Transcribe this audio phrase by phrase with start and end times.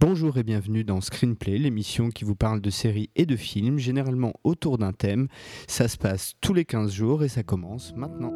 [0.00, 4.32] Bonjour et bienvenue dans Screenplay, l'émission qui vous parle de séries et de films, généralement
[4.44, 5.28] autour d'un thème.
[5.68, 8.32] Ça se passe tous les 15 jours et ça commence maintenant.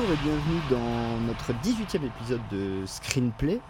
[0.00, 3.60] Bonjour et bienvenue dans notre 18e épisode de Screenplay,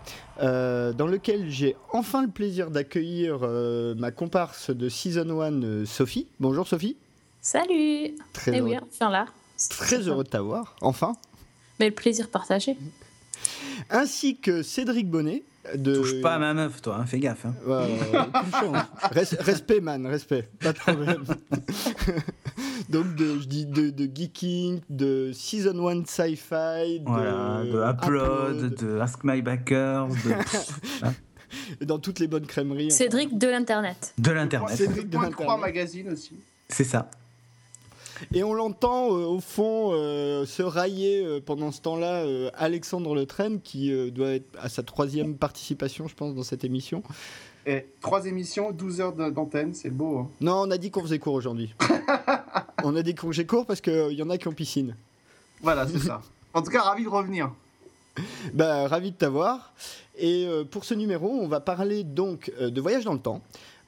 [0.41, 5.85] euh, dans lequel j'ai enfin le plaisir d'accueillir euh, ma comparse de Season 1, euh,
[5.87, 6.29] Sophie.
[6.39, 6.97] Bonjour Sophie.
[7.41, 9.27] Salut Très Eh heureux, oui, enfin là.
[9.71, 11.15] très heureux de t'avoir, enfin.
[11.81, 12.77] Mais le plaisir partagé.
[13.91, 15.43] Ainsi que Cédric Bonnet.
[15.77, 15.95] De...
[15.95, 17.45] Touche pas à ma meuf, toi, hein, fais gaffe.
[17.45, 17.55] hein.
[17.67, 18.73] Ouais, ouais, ouais, touchons.
[19.13, 21.23] Res- respect, man, respect, pas de problème.
[22.89, 28.75] Donc, de, je dis de, de Geeking, de Season 1 Sci-Fi, de, Voilà, de Upload,
[28.75, 31.07] de Ask My Backers, de,
[31.81, 32.87] et dans toutes les bonnes crèmeries.
[32.87, 32.97] enfin.
[32.97, 34.15] Cédric de l'Internet.
[34.19, 34.77] de l'internet.
[34.77, 35.75] Cédric de Point de Croix l'Internet.
[35.75, 36.33] Magazine aussi.
[36.69, 37.11] C'est ça.
[38.33, 43.59] Et on l'entend euh, au fond euh, se railler euh, pendant ce temps-là Alexandre Le
[43.59, 47.03] qui doit être à sa troisième participation, je pense, dans cette émission.
[47.67, 50.19] Et trois émissions, 12 heures d'antenne, c'est beau.
[50.19, 50.31] hein.
[50.41, 51.75] Non, on a dit qu'on faisait court aujourd'hui.
[52.85, 54.97] on a dit qu'on faisait court parce qu'il y en a qui ont piscine.
[55.63, 56.23] Voilà, c'est ça.
[56.55, 57.51] En tout cas, ravi de revenir.
[58.55, 59.73] Bah, ravi de t'avoir.
[60.19, 63.41] Et euh, pour ce numéro, on va parler donc euh, de voyage dans le temps,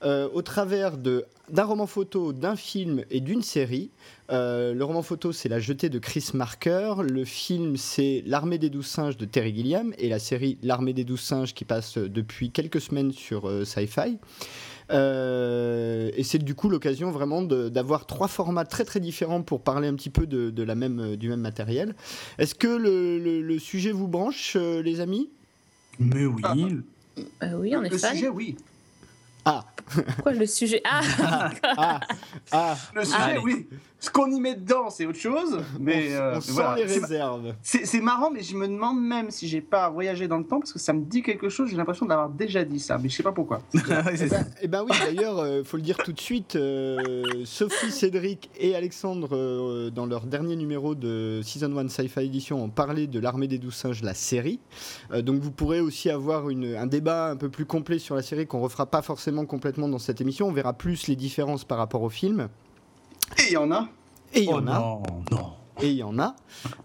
[0.04, 3.90] euh, au travers de- d'un roman photo, d'un film et d'une série.
[4.30, 6.94] Euh, le roman photo, c'est La jetée de Chris Marker.
[7.02, 9.92] Le film, c'est L'armée des douze singes de Terry Gilliam.
[9.98, 13.64] Et la série L'armée des douze singes qui passe euh, depuis quelques semaines sur euh,
[13.64, 14.18] Sci-Fi.
[14.90, 19.88] Euh, et c'est du coup l'occasion vraiment d'avoir trois formats très très différents pour parler
[19.88, 21.94] un petit peu de, de la même, du même matériel.
[22.38, 25.30] Est-ce que le, le- le sujet vous branche, euh, les amis?
[25.98, 26.42] Mais oui.
[26.44, 26.54] Ah.
[27.42, 28.14] Euh, oui, on est le fan.
[28.14, 28.56] sujet, oui.
[29.44, 29.64] Ah,
[30.22, 30.80] Quoi, le sujet?
[30.84, 31.00] Ah
[31.76, 32.00] ah,
[32.52, 33.38] ah, Le sujet, Allez.
[33.38, 33.68] oui.
[34.02, 35.60] Ce qu'on y met dedans, c'est autre chose.
[35.80, 36.74] Mais on, euh, on sent voilà.
[36.74, 37.54] les réserves.
[37.62, 40.72] C'est marrant, mais je me demande même si j'ai pas voyagé dans le temps parce
[40.72, 41.70] que ça me dit quelque chose.
[41.70, 43.60] J'ai l'impression de l'avoir déjà dit ça, mais je sais pas pourquoi.
[43.72, 43.78] C'est
[44.22, 47.92] Eh ben, eh ben oui, d'ailleurs, euh, faut le dire tout de suite, euh, Sophie,
[47.92, 53.06] Cédric et Alexandre, euh, dans leur dernier numéro de Season 1 Sci-Fi Edition, ont parlé
[53.06, 54.58] de l'armée des douze singes, la série.
[55.12, 58.22] Euh, donc vous pourrez aussi avoir une- un débat un peu plus complet sur la
[58.22, 60.48] série qu'on refera pas forcément complètement dans cette émission.
[60.48, 62.48] On verra plus les différences par rapport au film.
[63.38, 63.88] Et il y en a.
[64.34, 64.78] Et il y Oh en a.
[64.78, 65.52] non, non.
[65.80, 66.36] Et il y en a.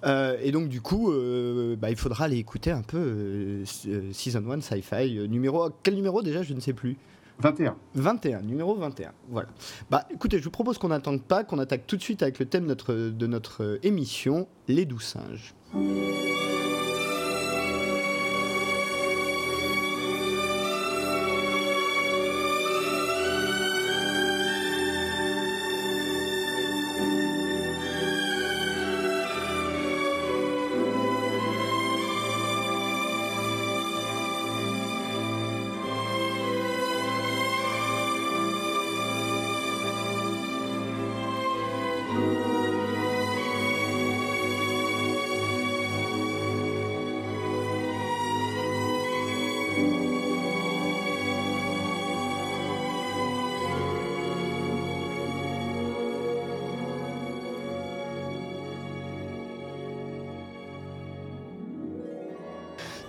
[0.06, 3.66] Euh, et donc, du coup, euh, bah, il faudra aller écouter un peu euh,
[4.12, 5.28] Season 1 Sci-Fi.
[5.30, 6.98] numéro, quel numéro déjà Je ne sais plus.
[7.40, 7.76] 21.
[7.94, 9.12] 21, numéro 21.
[9.30, 9.50] Voilà.
[9.92, 12.48] Bah écoutez, je vous propose qu'on n'attende pas, qu'on attaque tout de suite avec le
[12.48, 15.54] thème de notre, de notre émission, les doux singes.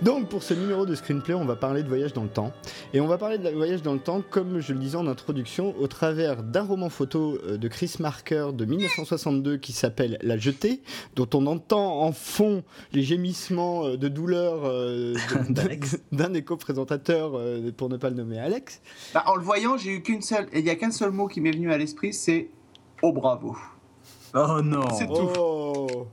[0.01, 2.53] Donc pour ce numéro de screenplay, on va parler de voyage dans le temps.
[2.93, 5.07] Et on va parler de la- voyage dans le temps, comme je le disais en
[5.07, 10.37] introduction, au travers d'un roman photo euh, de Chris Marker de 1962 qui s'appelle La
[10.37, 10.81] Jetée,
[11.17, 12.63] dont on entend en fond
[12.93, 15.15] les gémissements euh, de douleur euh,
[16.13, 18.81] d'un éco-présentateur, euh, pour ne pas le nommer Alex.
[19.13, 20.47] Bah, en le voyant, j'ai eu qu'une seule.
[20.53, 22.47] Et il y a qu'un seul mot qui m'est venu à l'esprit, c'est
[23.01, 23.57] oh bravo.
[24.33, 24.87] Oh non.
[24.97, 25.29] C'est tout.
[25.37, 26.07] Oh,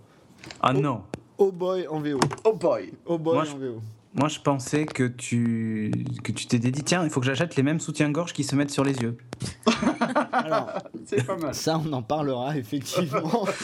[0.60, 1.02] Ah non.
[1.38, 2.20] Oh boy en VO.
[2.44, 2.92] Oh boy.
[3.06, 3.80] Oh boy Moi, en je- VO.
[4.14, 5.90] Moi, je pensais que tu
[6.24, 8.70] que tu t'étais dit tiens, il faut que j'achète les mêmes soutiens-gorge qui se mettent
[8.70, 9.18] sur les yeux.
[10.32, 10.70] Alors,
[11.04, 11.54] C'est pas mal.
[11.54, 13.46] ça, on en parlera effectivement.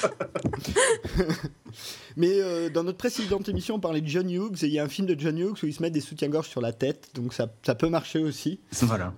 [2.16, 4.84] Mais euh, dans notre précédente émission, on parlait de John Hughes et il y a
[4.84, 7.32] un film de John Hughes où il se met des soutiens-gorge sur la tête, donc
[7.32, 8.60] ça, ça peut marcher aussi.
[8.82, 9.14] Voilà.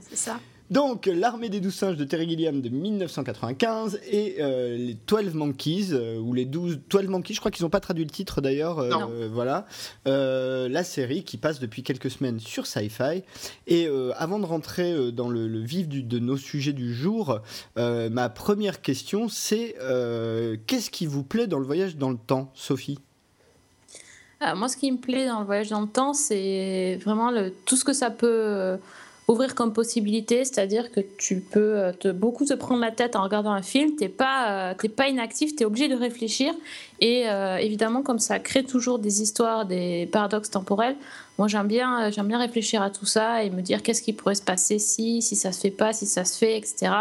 [0.00, 0.40] C'est ça.
[0.72, 5.88] Donc, L'armée des douze singes de Terry Gilliam de 1995 et euh, les 12 Monkeys,
[5.92, 8.78] euh, ou les 12, 12 Monkeys, je crois qu'ils n'ont pas traduit le titre d'ailleurs,
[8.78, 9.10] euh, Non.
[9.12, 9.66] euh, voilà,
[10.06, 13.22] la série qui passe depuis quelques semaines sur Sci-Fi.
[13.66, 13.86] Et
[14.16, 17.40] avant de rentrer dans le, le vif du- de nos sujets du jour,
[17.76, 19.74] ma première question c'est
[20.66, 22.98] qu'est-ce qui vous plaît dans le voyage dans le temps, Sophie?
[24.40, 27.52] Ah, moi, ce qui me plaît dans le voyage dans le temps, c'est vraiment le,
[27.66, 28.76] tout ce que ça peut
[29.28, 30.44] ouvrir comme possibilité.
[30.44, 33.96] C'est-à-dire que tu peux euh, beaucoup te prendre la tête en regardant un film.
[33.96, 36.52] Tu n'es pas, euh, t'es pas inactif, tu es obligé de réfléchir.
[37.00, 40.96] Et euh, évidemment, comme ça crée toujours des histoires, des paradoxes temporels,
[41.38, 44.42] moi, j'aime bien, bien réfléchir à tout ça et me dire qu'est-ce qui pourrait se
[44.42, 46.92] passer si, si ça se fait pas, si ça se fait, etc.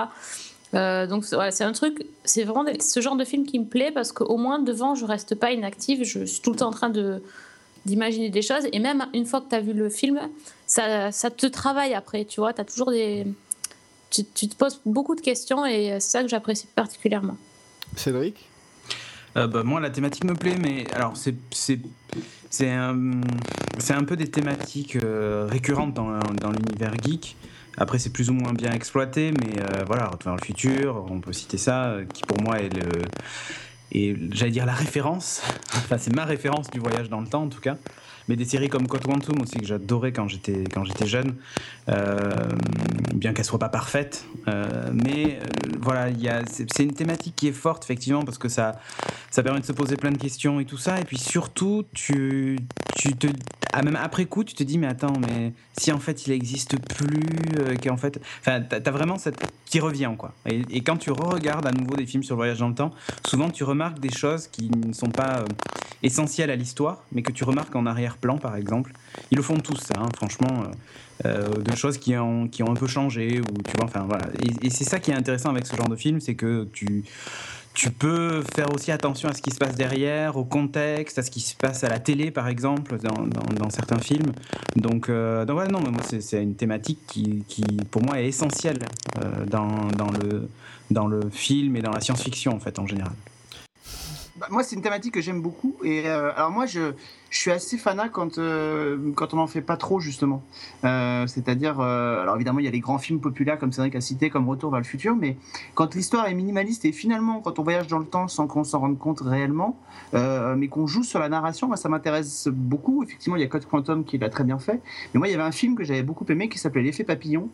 [0.73, 4.13] Donc voilà, c'est un truc, c'est vraiment ce genre de film qui me plaît parce
[4.13, 7.21] qu'au moins devant je reste pas inactive, je suis tout le temps en train de
[7.85, 10.19] d'imaginer des choses et même une fois que tu as vu le film,
[10.65, 13.25] ça, ça te travaille après, tu vois, tu as toujours des
[14.09, 17.37] tu, tu te poses beaucoup de questions et c'est ça que j'apprécie particulièrement.
[17.95, 18.49] Cédric?
[19.37, 21.79] Euh, bah, moi, la thématique me plaît, mais alors c'est c'est
[22.49, 23.21] c'est un
[23.77, 27.37] c'est un peu des thématiques euh, récurrentes dans, dans l'univers geek.
[27.77, 31.21] Après, c'est plus ou moins bien exploité, mais euh, voilà, Retour vers le futur, on
[31.21, 32.89] peut citer ça, euh, qui pour moi est le
[33.91, 35.41] et j'allais dire la référence.
[35.73, 37.77] Enfin, c'est ma référence du voyage dans le temps en tout cas.
[38.27, 41.35] Mais des séries comme Quantum aussi que j'adorais quand j'étais quand j'étais jeune,
[41.89, 42.31] euh,
[43.13, 44.25] bien qu'elle soit pas parfaite.
[44.47, 45.45] Euh, mais euh,
[45.79, 48.79] voilà, il c'est une thématique qui est forte effectivement parce que ça
[49.31, 50.99] ça permet de se poser plein de questions et tout ça.
[50.99, 52.59] Et puis surtout, tu,
[52.97, 53.27] tu te,
[53.73, 56.77] ah, même après coup, tu te dis, mais attends, mais si en fait il existe
[56.95, 60.33] plus, euh, qu'en fait, enfin, t'as as vraiment cette qui revient quoi.
[60.45, 62.91] Et, et quand tu re-regardes à nouveau des films sur le voyage dans le temps,
[63.25, 65.45] souvent tu remarques des choses qui ne sont pas
[66.03, 68.93] essentielles à l'histoire, mais que tu remarques en arrière-plan par exemple.
[69.31, 70.63] Ils le font tous, ça, hein, franchement.
[70.63, 70.71] euh,
[71.27, 74.25] euh, de choses qui ont, qui ont un peu changé ou tu vois enfin voilà
[74.63, 77.03] et, c'est ça qui est intéressant avec ce genre de film c'est que tu
[77.75, 81.29] tu peux faire aussi attention à ce qui se passe derrière, au contexte, à ce
[81.31, 83.27] qui se passe à la télé, par exemple, dans,
[83.59, 84.33] dans- certains films.
[84.75, 88.19] Donc, euh, donc voilà, non, mais moi, c'est, c'est une thématique qui, qui, pour moi,
[88.19, 88.79] est essentielle
[89.23, 90.49] euh, dans, dans, le,
[90.89, 93.13] dans le film et dans la science-fiction, en fait, en général.
[94.41, 95.75] Bah, moi, c'est une thématique que j'aime beaucoup.
[95.83, 96.93] Et euh, alors moi, je,
[97.29, 100.41] je suis assez fanat quand euh, quand on n'en fait pas trop justement.
[100.83, 104.31] Euh, C'est-à-dire, alors évidemment, il y a les grands films populaires comme Cédric a cité,
[104.31, 105.37] comme Retour vers le futur, mais
[105.75, 108.79] quand l'histoire est minimaliste et finalement quand on voyage dans le temps sans qu'on s'en
[108.79, 109.77] rende compte réellement,
[110.13, 113.03] mais qu'on joue sur la narration, moi ça m'intéresse beaucoup.
[113.03, 114.81] Effectivement, il y a Code Quantum qui l'a très bien fait.
[115.13, 117.47] Mais moi, il y avait un film que j'avais beaucoup aimé qui s'appelait L'effet papillon.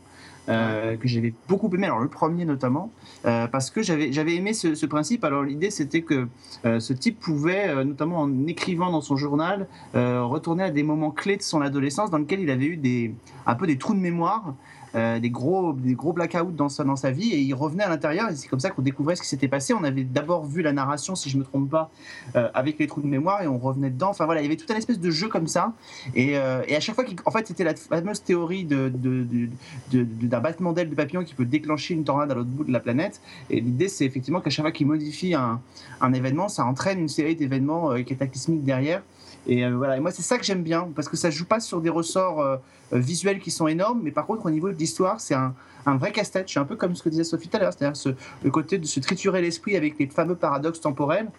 [0.49, 2.91] Euh, que j'avais beaucoup aimé, alors le premier notamment,
[3.25, 5.25] euh, parce que j'avais aimé ce, principe.
[5.25, 6.27] Alors l'idée c'était que
[6.65, 11.37] euh, ce type pouvait, notamment en écrivant dans son journal, retourner à des moments clés
[11.37, 13.13] de son adolescence dans lesquels il avait eu des,
[13.45, 14.53] un peu des trous de mémoire,
[14.95, 17.89] euh, des, gros, des gros blackouts dans sa, dans sa vie, et il revenait à
[17.89, 19.73] l'intérieur, et c'est comme ça qu'on découvrait ce qui s'était passé.
[19.73, 21.89] On avait d'abord vu la narration, si je me trompe pas,
[22.35, 24.09] euh, avec les trous de mémoire, et on revenait dedans.
[24.09, 25.73] Enfin voilà, il y avait tout un espèce de jeu comme ça,
[26.15, 29.49] et, euh, et à chaque fois, en fait, c'était la fameuse théorie de, de,
[29.91, 32.79] d'un battement d'aile de papillon qui peut déclencher une tornade à l'autre bout de la
[32.79, 33.21] planète.
[33.49, 35.61] Et l'idée, c'est effectivement qu'à chaque fois qu'il modifie un,
[36.01, 39.01] un événement, ça entraîne une série d'événements cataclysmiques derrière.
[39.47, 41.79] Et voilà, et moi c'est ça que j'aime bien, parce que ça joue pas sur
[41.79, 42.59] des ressorts
[42.91, 45.53] visuels qui sont énormes, mais par contre au niveau de l'histoire, c'est un,
[45.85, 46.47] un vrai casse-tête.
[46.49, 48.09] C'est un peu comme ce que disait Sophie tout à l'heure, c'est-à-dire ce-
[48.43, 51.29] le côté de se triturer l'esprit avec les fameux paradoxes temporels.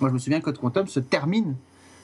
[0.00, 1.54] Moi je me souviens que Quantum se termine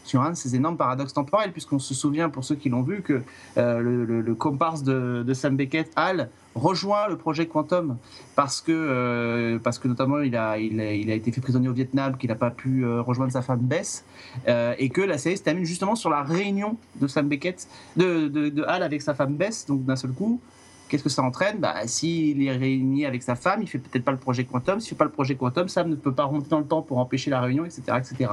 [0.08, 3.02] sur un de ces énormes paradoxes temporels, puisqu'on se souvient, pour ceux qui l'ont vu,
[3.02, 3.22] que
[3.58, 7.98] euh, le, comparse de, Sam Beckett, Hal, rejoint le projet Quantum
[8.34, 12.16] parce que, euh, parce que notamment il a, il, a, été fait prisonnier au Vietnam,
[12.16, 14.04] qu'il n'a pas pu euh, rejoindre sa femme Bess,
[14.46, 18.48] et que la série se termine justement sur la réunion de Sam Beckett, de, de,
[18.48, 20.40] de Hal avec sa femme Bess, donc d'un seul coup.
[20.88, 21.58] Qu'est-ce que ça entraîne?
[21.58, 24.80] Bah, S'il est réuni avec sa femme, il fait peut-être pas le projet Quantum.
[24.80, 26.98] S'il fait pas le projet Quantum, Sam ne peut pas remonter dans le temps pour
[26.98, 27.82] empêcher la réunion, etc.
[27.98, 28.30] etc.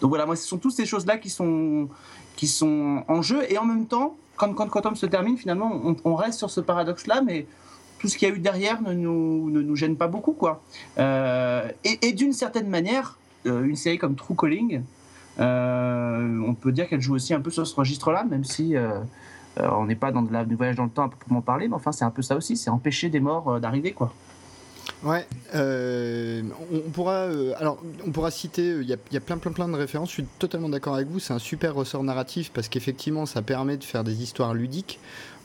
[0.00, 1.88] Donc voilà, moi, ce sont toutes ces choses-là qui sont,
[2.36, 3.40] qui sont en jeu.
[3.50, 7.22] Et en même temps, quand, quand Quantum se termine, finalement, on, reste sur ce paradoxe-là,
[7.22, 7.46] mais
[7.98, 10.32] tout ce qu'il y a eu derrière ne nous, ne nous gêne pas beaucoup.
[10.32, 10.62] quoi.
[10.98, 14.82] Euh, et d'une certaine manière, euh, une série comme True Calling,
[15.40, 18.74] euh, on peut dire qu'elle joue aussi un peu sur ce registre-là, même si
[19.60, 21.74] euh, on n'est pas dans de du voyage dans le temps à proprement parler, mais
[21.74, 23.92] enfin c'est un peu ça aussi, c'est empêcher des morts euh, d'arriver.
[23.92, 24.12] quoi.
[25.02, 26.42] Ouais, euh,
[26.72, 27.26] on, pourra,
[27.58, 30.08] alors on pourra citer, il y, y a plein plein plein de références.
[30.08, 31.18] Je suis totalement d'accord avec vous.
[31.18, 34.98] C'est un super ressort narratif parce qu'effectivement, ça permet de faire des histoires ludiques.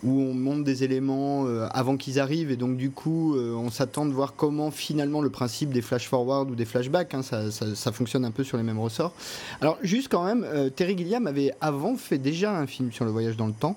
[0.04, 4.12] Où on monte des éléments avant qu'ils arrivent et donc du coup on s'attend de
[4.12, 8.32] voir comment finalement le principe des flash forward ou des flashbacks, hein, ça, fonctionne un
[8.32, 9.14] peu sur les mêmes ressorts.
[9.62, 13.36] Alors juste quand même, Terry Gilliam avait avant fait déjà un film sur le voyage
[13.38, 13.76] dans le temps.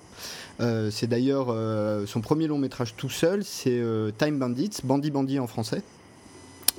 [0.90, 1.54] c'est d'ailleurs
[2.06, 3.82] son premier long métrage tout seul, c'est
[4.18, 5.82] Time Bandits, Bandit Bandit en français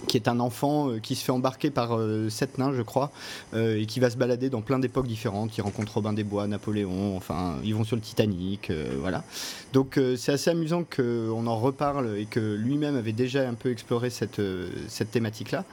[0.07, 3.11] qui est un enfant euh, qui se fait embarquer par euh, sept nains, je crois,
[3.53, 5.57] euh, et qui va se balader dans plein d'époques différentes.
[5.57, 9.23] Il rencontre Robin des Bois, Napoléon, enfin, ils vont sur le Titanic, voilà.
[9.71, 14.09] Donc c'est assez amusant qu'on en reparle et que lui-même avait déjà un peu exploré
[14.09, 14.41] cette,
[14.87, 15.65] cette thématique-là.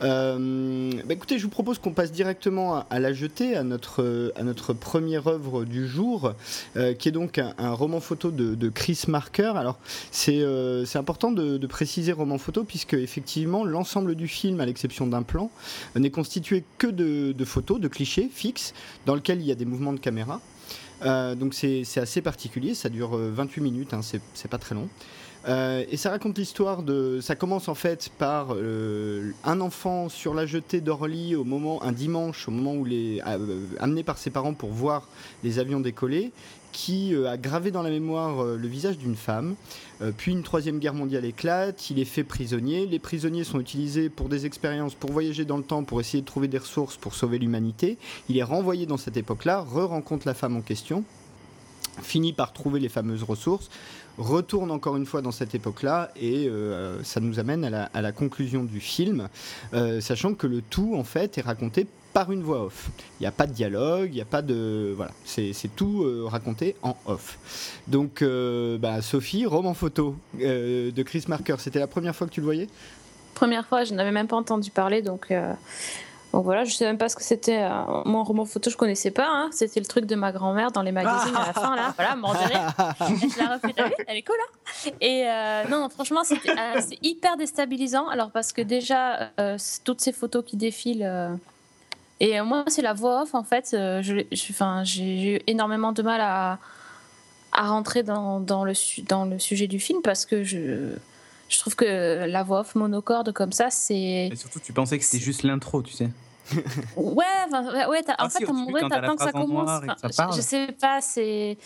[0.00, 4.72] Bah, écoutez, je vous propose qu'on passe directement à, la jetée, à notre, à notre
[4.72, 6.34] première œuvre du jour,
[6.98, 9.52] qui est donc un, roman photo de, Chris Marker.
[9.56, 9.78] Alors
[10.10, 10.44] c'est
[10.94, 15.50] important de, de préciser roman photo, puisque effectivement, l'ensemble du film, à l'exception d'un plan,
[15.96, 18.74] n'est constitué que de, photos, de clichés fixes,
[19.06, 20.40] dans lesquels il y a des mouvements de caméra.
[21.02, 24.88] Euh, donc c'est assez particulier, ça dure 28 euh, minutes, hein, c'est pas très long.
[25.46, 27.20] Euh, et ça raconte l'histoire de.
[27.20, 28.54] Ça commence en fait par
[29.44, 33.22] un enfant sur la jetée d'Orly au moment, un dimanche, au moment où il est
[33.78, 35.08] amené par ses parents pour voir
[35.44, 36.32] les avions décoller
[36.72, 39.54] qui euh, a gravé dans la mémoire euh, le visage d'une femme.
[40.00, 42.86] Euh, puis une troisième guerre mondiale éclate, il est fait prisonnier.
[42.86, 46.26] Les prisonniers sont utilisés pour des expériences, pour voyager dans le temps, pour essayer de
[46.26, 47.98] trouver des ressources pour sauver l'humanité.
[48.28, 51.04] Il est renvoyé dans cette époque-là, re-rencontre la femme en question,
[52.02, 53.70] finit par trouver les fameuses ressources,
[54.18, 56.50] retourne encore une fois dans cette époque-là et
[57.02, 59.28] ça nous amène à la, conclusion du film,
[60.00, 62.90] sachant que le tout en fait est raconté par une voix off.
[63.18, 64.92] Il n'y a pas de dialogue, il n'y a pas de.
[64.96, 67.38] Voilà, c'est tout euh, raconté en off.
[67.86, 72.32] Donc, euh, bah, Sophie, roman photo euh, de Chris Marker, c'était la première fois que
[72.32, 72.68] tu le voyais?
[73.34, 75.32] Première fois, je n'avais même pas entendu parler, donc.
[76.32, 77.66] Donc voilà, je sais même pas ce que c'était.
[78.04, 79.28] mon roman photo, je connaissais pas.
[79.28, 79.48] Hein.
[79.50, 81.94] C'était le truc de ma grand-mère dans les magazines à la fin là.
[81.96, 83.74] Voilà, m'en je la refais,
[84.06, 84.36] elle est cool.
[84.38, 85.26] Hein Et
[85.70, 86.36] non, franchement, c'est
[87.02, 88.08] hyper déstabilisant.
[88.08, 89.30] Alors parce que déjà,
[89.84, 91.38] toutes ces photos qui défilent
[92.20, 93.70] et euh, moi, c'est la voix off, en fait.
[93.74, 96.58] Euh, j'ai eu énormément de mal à,
[97.52, 98.72] à rentrer dans, dans, le,
[99.04, 100.94] dans le sujet du film parce que je,
[101.48, 104.28] je trouve que la voix off monocorde comme ça, c'est.
[104.32, 106.10] Et surtout, tu pensais que c'était juste l'intro, tu sais.
[106.96, 109.80] ouais, ouais en ah, fait, à un moment donné, t'attends que ça commence.
[110.02, 111.58] je, je sais pas, c'est.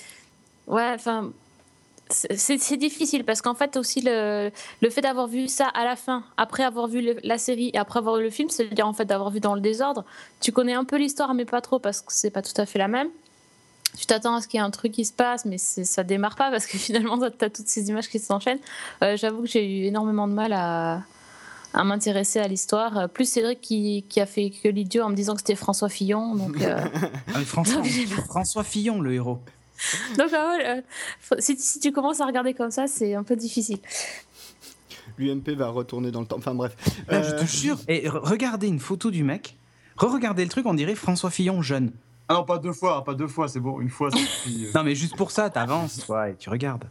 [0.66, 1.32] Ouais, enfin,
[2.12, 6.24] c'est difficile parce qu'en fait aussi le, le fait d'avoir vu ça à la fin,
[6.36, 9.30] après avoir vu la série et après avoir vu le film, c'est-à-dire en fait d'avoir
[9.30, 10.04] vu dans le désordre,
[10.40, 12.78] tu connais un peu l'histoire mais pas trop parce que c'est pas tout à fait
[12.78, 13.08] la même.
[13.98, 16.36] Tu t'attends à ce qu'il y ait un truc qui se passe mais ça démarre
[16.36, 18.60] pas parce que finalement tu as toutes ces images qui s'enchaînent.
[19.02, 21.02] Euh, j'avoue que j'ai eu énormément de mal à,
[21.74, 23.08] à m'intéresser à l'histoire.
[23.08, 26.34] Plus Cédric qui, qui a fait que l'idiot en me disant que c'était François Fillon.
[26.34, 26.78] Donc, euh,
[27.34, 27.82] ah, François,
[28.26, 29.40] François Fillon le héros.
[30.16, 30.80] Donc, ah euh,
[31.38, 33.78] si, tu commences à regarder comme ça, c'est un peu difficile.
[35.18, 36.38] L'UMP va retourner dans le temps.
[36.38, 36.76] Enfin bref.
[37.10, 37.78] je te euh, jure.
[37.88, 39.56] Et regardez une photo du mec.
[39.96, 41.92] Re-regardez le truc, on dirait François Fillon jeune.
[42.32, 44.08] Ah non, pas deux fois, pas deux fois, c'est bon, une fois.
[44.74, 46.84] non, mais juste pour ça, t'avances, ouais, et tu regardes.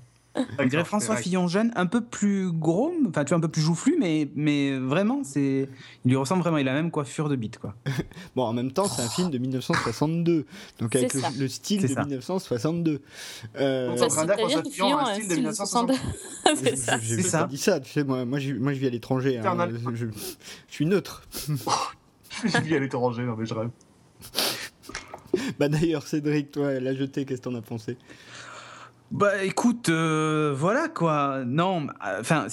[0.60, 3.62] On dirait François Fillon jeune, un peu plus gros, enfin tu vois, un peu plus
[3.62, 5.68] joufflu, mais, mais vraiment, c'est,
[6.06, 6.58] il lui ressemble vraiment.
[6.58, 7.76] Il a la même coiffure de bite, quoi.
[8.36, 10.46] bon, en même temps, c'est un film de 1962,
[10.80, 13.02] donc avec le, style de 1962.
[13.58, 13.88] Euh...
[13.90, 15.94] Donc, ça veut dire que Fillon a un style de 1962.
[16.56, 16.98] c'est ça.
[17.02, 19.38] J'ai pas dit ça, tu sais, moi, moi, je, moi je vis à l'étranger.
[19.38, 20.06] Hein, je, je,
[20.70, 21.24] suis neutre.
[22.46, 23.70] je vis à l'étranger, non mais je rêve.
[25.60, 27.98] bah d'ailleurs, Cédric, toi, la jetée, qu'est-ce que t'en as pensé?
[29.12, 31.44] Bah écoute, euh, voilà quoi.
[31.46, 31.88] Non,
[32.20, 32.48] enfin,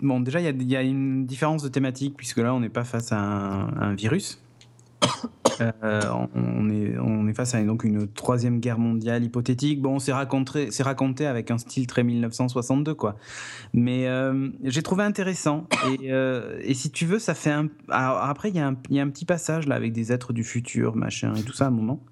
[0.00, 3.12] bon, déjà il y, a une différence de thématique puisque là on n'est pas face
[3.12, 4.42] à un, virus.
[5.60, 6.00] Euh,
[6.34, 9.80] on, est, on est face à donc une troisième guerre mondiale hypothétique.
[9.80, 13.16] Bon, c'est raconté, c'est raconté avec un style très 1962 quoi.
[13.72, 16.08] Mais euh, j'ai trouvé intéressant et,
[16.62, 17.68] et, si tu veux, ça fait un.
[17.88, 21.34] après, il y, y, a un petit passage là avec des êtres du futur, machin
[21.34, 22.02] et tout ça à un moment.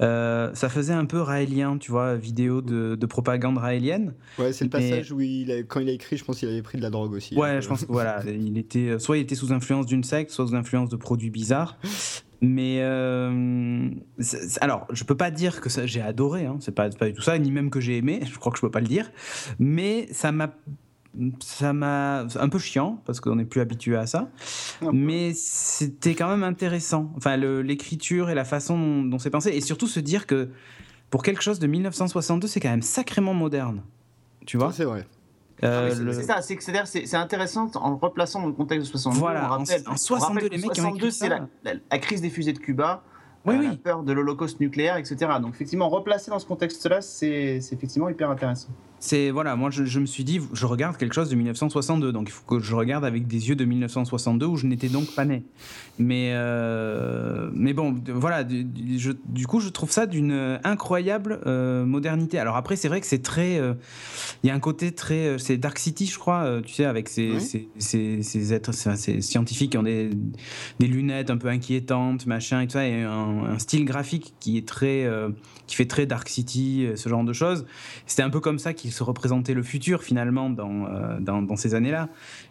[0.00, 4.14] Euh, ça faisait un peu raélien, tu vois, vidéo de, propagande raélienne.
[4.38, 6.78] Ouais, c'est le passage où il quand il a écrit, je pense qu'il avait pris
[6.78, 7.36] de la drogue aussi.
[7.36, 10.46] Ouais, je pense que voilà, il était soit il était sous influence d'une secte, soit
[10.46, 11.78] sous influence de produits bizarres.
[12.46, 13.90] Mais euh,
[14.60, 17.38] alors, je peux pas dire que j'ai adoré, hein, c'est pas, pas du tout ça,
[17.38, 18.20] ni même que j'ai aimé.
[18.30, 19.10] Je crois que je peux pas le dire,
[19.58, 20.50] mais ça m'a
[21.40, 24.28] ça m'a un peu chiant parce qu'on n'est plus habitué à ça,
[24.92, 27.12] mais c'était quand même intéressant.
[27.16, 30.48] Enfin, l'écriture et la façon dont, c'est pensé, et surtout se dire que
[31.10, 33.82] pour quelque chose de 1962, c'est quand même sacrément moderne.
[34.44, 34.72] Tu vois?
[34.72, 35.06] C'est vrai.
[35.62, 35.90] Euh,
[36.28, 39.20] ah c'est ça, c'est intéressant en le replaçant dans le contexte de 62.
[39.20, 43.02] Voilà, en, 62, les mecs 62, c'est la, la, crise des fusées de Cuba.
[43.46, 43.66] Oui, euh, oui.
[43.66, 45.16] la peur de l'Holocauste nucléaire, etc.
[45.40, 48.68] Donc effectivement, replacer dans ce contexte-là, c'est c'est effectivement hyper intéressant.
[49.06, 52.30] C'est voilà, moi je, je me suis dit, je regarde quelque chose de 1962, donc
[52.30, 55.26] il faut que je regarde avec des yeux de 1962 où je n'étais donc pas
[55.26, 55.42] né.
[55.98, 61.40] Mais euh, mais bon, voilà, du, du- je- du coup je trouve ça d'une incroyable
[61.46, 62.38] euh, modernité.
[62.38, 63.74] Alors après c'est vrai que c'est très, euh,
[64.42, 66.86] il y a un côté très, euh, c'est Dark City je crois, euh, tu sais
[66.86, 67.40] avec ces, Oui.
[67.42, 70.08] ces, ces, ces êtres, ces, scientifiques qui ont des,
[70.80, 73.10] des lunettes un peu inquiétantes, machin et tout ça, et un,
[73.44, 75.28] un style graphique qui est très, euh,
[75.66, 77.66] qui fait très Dark City, euh, ce genre de choses.
[78.06, 81.56] C'était un peu comme ça qu'il se représentait le futur finalement dans, euh, dans, dans
[81.56, 82.08] ces années-là.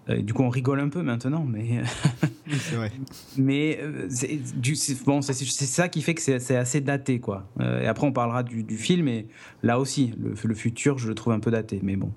[0.10, 1.82] Euh, du coup, on rigole un peu maintenant, mais,
[2.60, 2.92] C'est vrai.
[3.38, 6.82] mais euh, c'est du- c'est- bon, c'est c'est ça qui fait que c'est c'est assez
[6.82, 7.48] daté, quoi.
[7.60, 9.28] Euh, et après, on parlera du, du film, et
[9.64, 12.12] là aussi, le, le futur, je le trouve un peu daté, mais bon.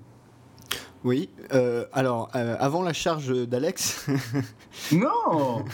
[1.03, 1.29] Oui.
[1.53, 4.07] euh, alors, euh, avant la charge d'Alex,
[4.91, 5.63] Non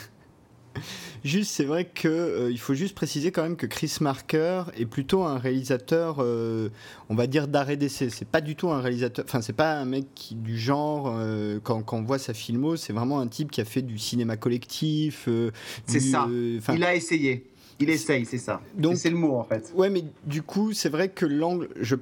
[1.23, 4.85] juste, c'est vrai que euh, il faut juste préciser quand même que Chris Marker est
[4.85, 6.69] plutôt un réalisateur, euh,
[7.09, 8.09] on va dire d'arrêt d'essai.
[8.09, 9.25] C'est pas du tout un réalisateur.
[9.27, 12.75] Enfin, c'est pas un mec qui, du genre euh, quand, quand on voit sa filmo,
[12.75, 15.27] c'est vraiment un type qui a fait du cinéma collectif.
[15.85, 16.27] C'est ça.
[16.73, 17.49] Il a essayé.
[17.79, 18.61] Il essaye, c'est ça.
[18.77, 19.73] Donc- c'est le mot en fait.
[19.75, 21.95] Ouais, mais du coup, c'est vrai que l'angle, je,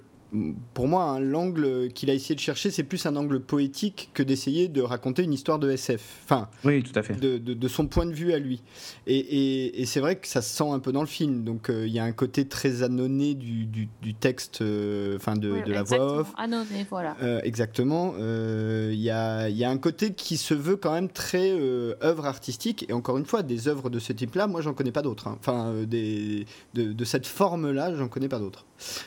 [0.74, 4.24] pour moi, hein, l'angle qu'il a essayé de chercher, c'est plus un angle poétique que
[4.24, 6.22] d'essayer de raconter une histoire de SF.
[6.24, 7.20] Enfin, Oui, tout à fait.
[7.20, 8.62] de, de- de son point de vue à lui.
[9.08, 11.44] Et, et- et c'est vrai que ça se sent un peu dans le film.
[11.44, 15.36] Donc, euh, il y a un côté très annoné du, du- du texte, euh, enfin,
[15.36, 16.34] de, Oui, de la voix off.
[16.38, 17.18] Annoncé, voilà.
[17.22, 18.14] Euh, exactement.
[18.18, 21.52] Euh, Il y, a, il y a un côté qui se veut quand même très
[21.52, 22.86] euh, œuvre artistique.
[22.90, 25.28] Et encore une fois, des œuvres de ce type-là, moi, j'en connais pas d'autres.
[25.28, 25.38] hein.
[25.40, 28.66] Enfin, euh, des, de, de cette forme-là, j'en connais pas d'autres.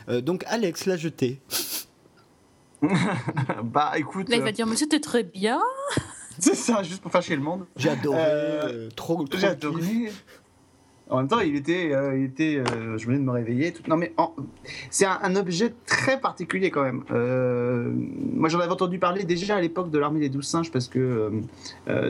[0.09, 1.41] Euh, donc, Alex l'a jeté.
[3.65, 5.61] bah écoute, Là, il va euh, dire, mais c'était très bien.
[6.39, 7.67] c'est ça, juste pour faire chier le monde.
[7.77, 8.19] J'ai adoré.
[8.19, 10.11] Euh, trop, trop adoré.
[11.11, 13.75] En même temps, il était, euh, il était euh, je venais de me réveiller.
[13.89, 14.15] Non, mais
[14.89, 17.03] c'est un, objet très particulier quand même.
[17.11, 17.93] Euh,
[18.33, 21.33] moi, j'en avais entendu parler déjà à l'époque de l'armée des douze singes parce que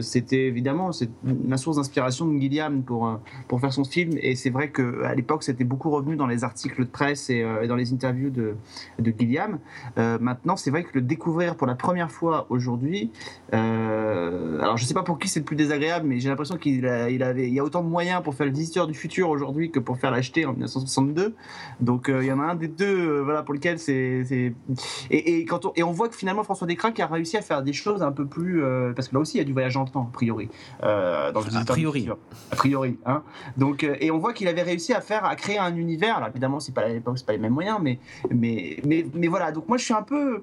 [0.00, 1.08] c'était évidemment c'est
[1.48, 4.12] la source d'inspiration de Gilliam pour pour faire son film.
[4.20, 7.44] Et c'est vrai que à l'époque, c'était beaucoup revenu dans les articles de presse et,
[7.62, 8.54] et dans les interviews de
[9.00, 9.58] de Gilliam.
[9.96, 13.10] Maintenant, c'est vrai que le découvrir pour la première fois aujourd'hui,
[13.50, 17.22] alors je sais pas pour qui c'est le plus désagréable, mais j'ai l'impression qu'il il
[17.22, 19.78] avait, il y a autant de moyens pour faire le visiteur du futur aujourd'hui que
[19.78, 21.34] pour faire l'acheter en 1962.
[21.80, 24.24] Donc euh, il y en a un des deux, euh, voilà, pour lequel c'est.
[25.10, 27.62] Et, et quand on, et on voit que finalement François Descraques a réussi à faire
[27.62, 29.76] des choses un peu plus, euh, parce que là aussi il y a du voyage
[29.76, 30.48] le temps a priori,
[30.80, 32.08] dans du priori.
[32.50, 33.22] a priori, hein.
[33.56, 36.16] Donc et on voit qu'il avait réussi à faire, à créer un univers.
[36.16, 37.98] Alors évidemment c'est pas à l'époque, c'est pas les mêmes moyens, mais
[38.30, 39.52] mais mais mais voilà.
[39.52, 40.42] Donc moi je suis un peu,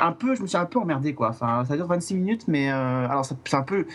[0.00, 1.30] un peu, je me suis un peu emmerdé quoi.
[1.30, 3.86] Enfin ça dure 26 minutes, mais euh, alors c'est un peu.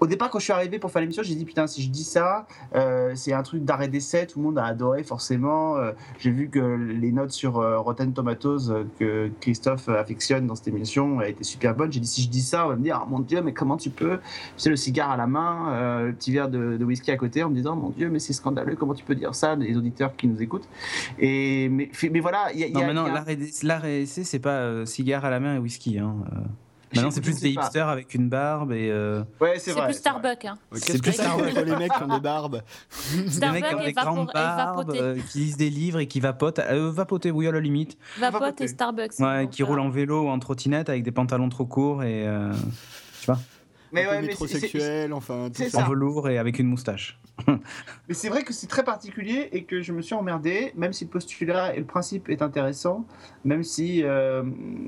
[0.00, 2.04] Au départ quand je suis arrivé pour faire l'émission, j'ai dit putain si je dis
[2.04, 5.76] ça, euh, c'est un truc d'arrêt d'essai, tout le monde a adoré forcément.
[5.76, 10.54] Euh, j'ai vu que les notes sur euh, Rotten Tomatoes euh, que Christophe affectionne dans
[10.54, 11.92] cette émission été super bonne.
[11.92, 13.76] J'ai dit si je dis ça, on va me dire ah, mon dieu mais comment
[13.76, 14.22] tu peux, tu
[14.56, 17.42] sais le cigare à la main, euh, le petit verre de, de whisky à côté
[17.42, 20.16] en me disant mon dieu mais c'est scandaleux comment tu peux dire ça les auditeurs
[20.16, 20.68] qui nous écoutent?
[21.18, 23.28] Et mais mais voilà il y a, y Non, a- maintenant, il y a- l'art
[23.28, 25.98] et- l'art et essai, c'est pas euh, cigare à la main et whisky.
[25.98, 26.16] Hein.
[26.94, 27.62] Maintenant, Je- c'est plus des pas.
[27.62, 28.90] hipsters avec une barbe et.
[28.90, 29.86] euh, Ouais c'est vrai.
[29.86, 30.20] plus c'est vrai.
[30.20, 30.44] Starbucks.
[30.44, 30.58] Hein.
[30.72, 31.54] C'est plus c'est Starbucks.
[31.54, 32.62] les mecs qui ont des barbes
[33.14, 36.20] des mecs Starbucks avec et des grandes barbes, euh, qui lisent des livres et qui
[36.20, 36.58] vapotent.
[36.58, 37.96] Euh, vapoter, oui, à la limite.
[38.18, 38.64] Vapote vapoter.
[38.64, 39.18] et Starbucks.
[39.18, 42.26] Ouais, qui roulent en vélo ou en trottinette avec des pantalons trop courts et.
[42.26, 42.52] euh,
[43.92, 45.84] Mais un peu ouais mais c'est- c'est- métrosexuel, enfin tout c'est ça.
[45.84, 47.20] en velours et avec une moustache.
[47.48, 51.04] Mais c'est vrai que c'est très particulier et que je me suis emmerdé, même si
[51.04, 53.06] le postulat et le principe est intéressant,
[53.44, 54.42] même si euh,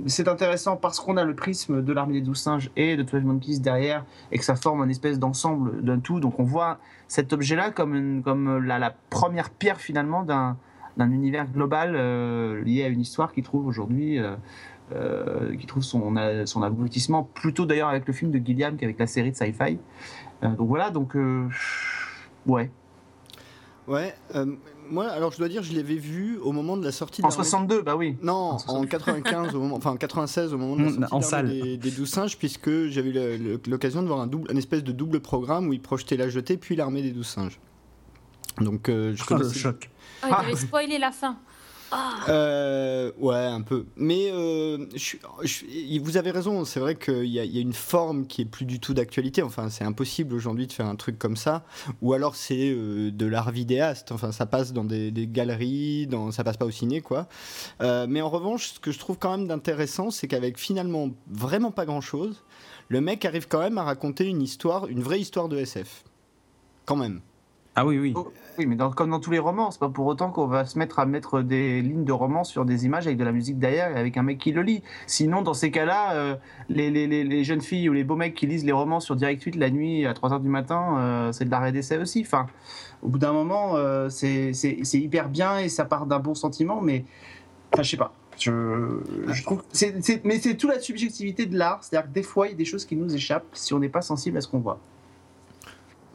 [0.07, 3.25] c'est intéressant parce qu'on a le prisme de l'armée des douze singes et de 12
[3.25, 6.21] Monkeys derrière et que ça forme un espèce d'ensemble d'un tout.
[6.21, 10.57] Donc on voit cet objet-là comme, une- comme la, la première pierre finalement d'un
[10.97, 14.37] d'un univers global euh, lié à une histoire qui trouve aujourd'hui euh,
[14.93, 18.99] euh, qui trouve son, euh, son aboutissement plutôt d'ailleurs avec le film de Gilliam qu'avec
[18.99, 19.79] la série de sci-fi.
[20.43, 21.49] Euh, donc voilà, donc euh,
[22.47, 22.71] ouais.
[23.87, 24.47] Ouais, euh,
[24.89, 27.45] moi, alors je dois dire, je l'avais vu au moment de la sortie En l'armée-
[27.45, 28.17] 62, bah oui.
[28.23, 28.87] Non, En en 62.
[28.89, 31.49] 95, au moment, enfin en 96, au moment de la Mm, sortie en salle.
[31.51, 34.93] des, des douze singes, puisque j'avais eu l'occasion de voir un, double, un espèce de
[34.93, 37.61] double programme où ils projetaient la jetée puis l'armée des douze singes.
[38.61, 39.91] Donc euh, je Oh, le choc.
[40.23, 41.37] Oh, il avait spoilé la fin.
[41.97, 43.87] Ah, Euh, ouais, un peu.
[43.97, 48.43] Mais euh, je vous avez raison, c'est vrai qu'il y, y a une forme qui
[48.43, 49.43] est plus du tout d'actualité.
[49.43, 51.65] Enfin, c'est impossible aujourd'hui de faire un truc comme ça.
[52.03, 54.11] Ou alors c'est euh, de l'art vidéaste.
[54.11, 57.29] Enfin, ça passe dans des, des galeries, dans, ça passe pas au ciné, quoi.
[57.81, 61.71] Euh, mais en revanche, ce que je trouve quand même d'intéressant, c'est qu'avec finalement vraiment
[61.71, 62.43] pas grand-chose,
[62.89, 66.03] le mec arrive quand même à raconter une histoire, une vraie histoire de SF.
[66.87, 67.21] Quand même.
[67.77, 68.15] Ah oui, oui.
[68.57, 71.01] Oui, mais comme dans tous les romans, c'est pas pour autant qu'on va se mettre
[71.01, 73.99] à mettre des lignes de romans sur des images avec de la musique derrière et
[73.99, 74.83] avec un mec qui le lit.
[75.09, 76.37] Sinon, dans ces cas-là, euh,
[76.69, 79.43] les, les, les, jeunes filles ou les beaux mecs qui lisent les romans sur Direct
[79.43, 82.23] 8 la nuit à 3h du matin, euh, c'est de l'arrêt d'essai aussi.
[82.25, 82.47] Enfin,
[83.03, 84.53] au bout d'un moment, euh, c'est
[84.93, 87.05] hyper bien et ça part d'un bon sentiment, mais
[87.73, 88.13] enfin, je sais pas.
[88.39, 89.63] Je, je trouve,
[90.25, 92.65] mais c'est toute la subjectivité de l'art, c'est-à-dire que des fois, il y a des
[92.65, 94.79] choses qui nous échappent si on n'est pas sensible à ce qu'on voit.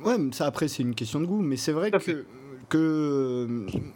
[0.06, 2.26] Ouais, ça après c'est une question de goût, mais c'est vrai que
[2.70, 3.48] que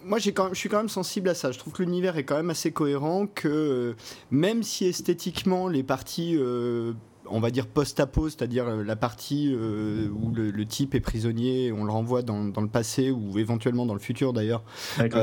[0.04, 1.52] moi j'ai quand je suis quand même sensible à ça.
[1.52, 3.96] Je trouve que l'univers est quand même assez cohérent, que
[4.32, 6.94] même si esthétiquement les parties euh,
[7.30, 11.84] on va dire post-apo, c'est-à-dire euh, la partie euh, où le, type est prisonnier, on
[11.84, 14.64] le renvoie dans, le passé ou éventuellement dans le futur d'ailleurs.
[14.98, 15.14] Avec,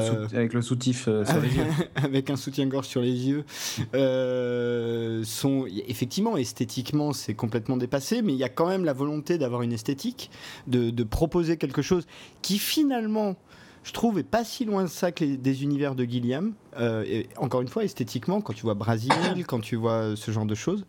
[0.53, 1.65] le, soutif sur les yeux.
[1.97, 3.45] avec un soutien-gorge sur les yeux.
[5.25, 9.63] sont, effectivement, esthétiquement, c'est complètement dépassé, mais il y a quand même la volonté d'avoir
[9.63, 10.31] une esthétique,
[10.67, 12.07] de, de, proposer quelque chose
[12.43, 13.37] qui finalement
[13.83, 16.53] je trouve, est pas si loin de ça que les, des univers de Gilliam.
[16.79, 19.11] et encore une fois, esthétiquement, quand tu vois Brésil,
[19.47, 20.85] quand tu vois ce genre de choses,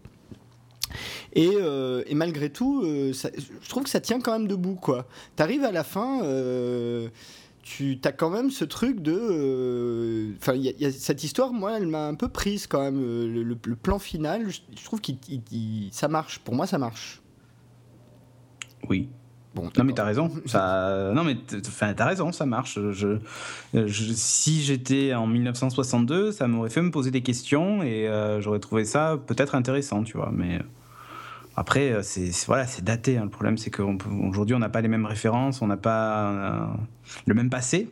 [1.38, 4.76] euh, et, malgré tout, euh, je trouve que ça tient quand même debout.
[4.76, 5.08] quoi.
[5.36, 7.10] T'arrives à la fin, euh,
[7.64, 10.34] tu as quand même ce truc de.
[10.40, 13.00] Enfin, il y, a cette histoire, moi, elle m'a un peu prise quand même.
[13.00, 15.12] Le, plan final, je, trouve que
[15.92, 16.40] ça marche.
[16.40, 17.22] Pour moi, ça marche.
[18.90, 19.10] Oui.
[19.54, 22.80] Bon, non mais t'as raison, ça, non mais t'as raison, ça marche.
[22.92, 23.18] Je,
[24.14, 29.20] si j'étais en 1962, ça m'aurait fait me poser des questions et j'aurais trouvé ça
[29.28, 30.32] peut-être intéressant, tu vois.
[30.34, 30.62] Mais
[31.56, 33.18] après, euh, c'est voilà, c'est daté.
[33.18, 33.26] Hein.
[33.26, 36.66] Le problème, c'est qu'aujourd'hui, on n'a pas les mêmes références, on n'a pas euh,
[37.26, 37.90] le même passé.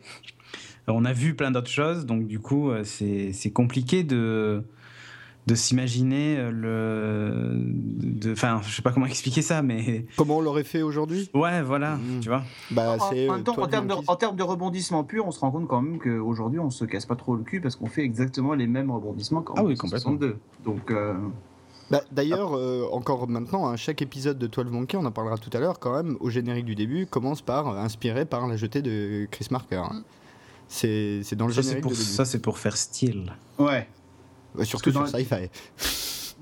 [0.86, 4.64] On a vu plein d'autres choses, donc du coup, euh, c'est compliqué de
[5.46, 7.64] de s'imaginer le
[8.30, 11.30] enfin je sais pas comment expliquer ça mais comment on l'aurait fait aujourd'hui?
[11.32, 12.20] Ouais voilà mmh.
[12.20, 15.50] tu vois bah, en, en, termes de, en, termes de, rebondissement pur on se rend
[15.50, 18.52] compte quand même qu'aujourd'hui on se casse pas trop le cul parce qu'on fait exactement
[18.52, 20.92] les mêmes rebondissements qu'en ah oui, 62 donc
[21.90, 25.38] bah, D'ailleurs, euh, encore maintenant, à hein, chaque épisode de 12 Monkey, on en parlera
[25.38, 28.56] tout à l'heure, quand même, au générique du début, commence par euh, inspiré par la
[28.56, 29.82] jetée de Chris Marker.
[29.90, 30.02] Mm.
[30.68, 32.08] C'est dans le générique pour, de début.
[32.08, 33.32] Ça, c'est pour faire style.
[33.58, 33.88] Ouais.
[34.62, 35.50] surtout sur sci-fi.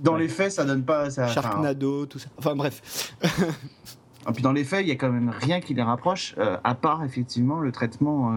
[0.00, 1.10] Dans les faits, ça donne pas.
[1.10, 2.28] Ça, Sharknado, tout ça.
[2.36, 3.14] Enfin, bref.
[4.28, 6.58] Et puis dans les faits, il y a quand même rien qui les rapproche, euh,
[6.62, 8.34] à part effectivement le traitement, euh,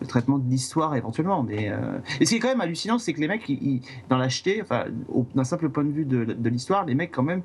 [0.00, 1.42] le traitement de l'histoire éventuellement.
[1.42, 3.50] Mais, euh, Et ce qui est quand même hallucinant, c'est que les mecs,
[4.08, 4.84] dans l'acheter, enfin,
[5.34, 7.42] d'un simple point de vue de, de l'histoire, les mecs quand même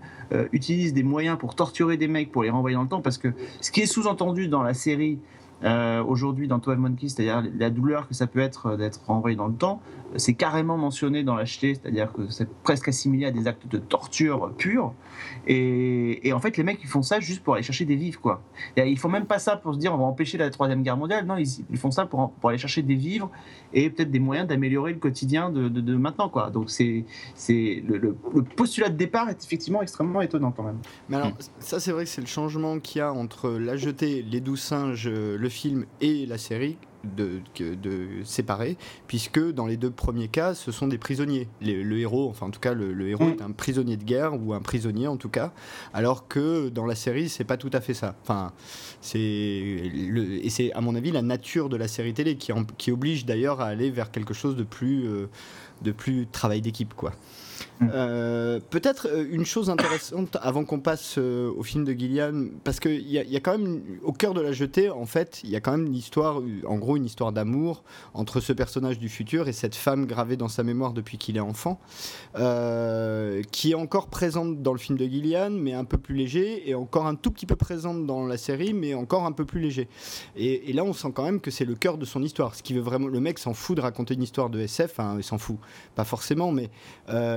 [0.51, 3.29] utilisent des moyens pour torturer des mecs, pour les renvoyer dans le temps, parce que
[3.61, 5.19] ce qui est sous-entendu dans la série,
[5.63, 9.35] euh, aujourd'hui dans 12 Monkeys, c'est-à-dire la douleur que ça peut être euh, d'être renvoyé
[9.35, 9.81] dans le temps,
[10.15, 14.51] c'est carrément mentionné dans l'acheté, c'est-à-dire que c'est presque assimilé à des actes de torture
[14.57, 14.93] pure.
[15.47, 18.19] Et, et, en fait, les mecs, ils font ça juste pour aller chercher des vivres,
[18.19, 18.41] quoi.
[18.77, 21.25] ils font même pas ça pour se dire on va empêcher la troisième guerre mondiale.
[21.25, 23.29] Non, ils, ils font ça pour, pour, aller chercher des vivres
[23.73, 26.49] et peut-être des moyens d'améliorer le quotidien de, de, maintenant, quoi.
[26.49, 30.79] Donc c'est c'est le, le, postulat de départ est effectivement extrêmement étonnant quand même.
[31.09, 34.23] Mais alors, ça c'est vrai que c'est le changement qu'il y a entre la jetée,
[34.23, 39.89] les douze singes, le film et la série de, de, séparer, puisque dans les deux
[39.89, 41.47] premiers cas, ce sont des prisonniers.
[41.61, 43.31] le héros, enfin en tout cas, le, héros mm.
[43.31, 45.53] est un prisonnier de guerre ou un prisonnier en tout cas,
[45.93, 48.15] alors que dans la série, c'est pas tout à fait ça.
[48.23, 48.51] Enfin,
[49.01, 53.25] c'est et c'est à mon avis la nature de la série télé qui, qui oblige
[53.25, 55.29] d'ailleurs à aller vers quelque chose de plus euh,
[55.81, 57.13] de plus travail d'équipe, quoi.
[57.79, 57.89] Mm.
[57.93, 62.79] Euh, peut-être euh, une chose intéressante avant qu'on passe euh, au film de Gillian, parce
[62.79, 65.61] qu'il y, a quand même, au cœur de la jetée, en fait, il y a
[65.61, 69.53] quand même une histoire, en gros, une histoire d'amour entre ce personnage du futur et
[69.53, 71.79] cette femme gravée dans sa mémoire depuis qu'il est enfant,
[73.51, 76.75] qui est encore présente dans le film de Gillian, mais un peu plus léger, et
[76.75, 79.87] encore un tout petit peu présente dans la série, mais encore un peu plus léger.
[80.35, 82.55] Et, là, on sent quand même que c'est le cœur de son histoire.
[82.55, 85.15] Ce qui veut vraiment, le mec s'en fout de raconter une histoire de SF, enfin,
[85.17, 85.57] il s'en fout,
[85.95, 86.69] pas forcément, mais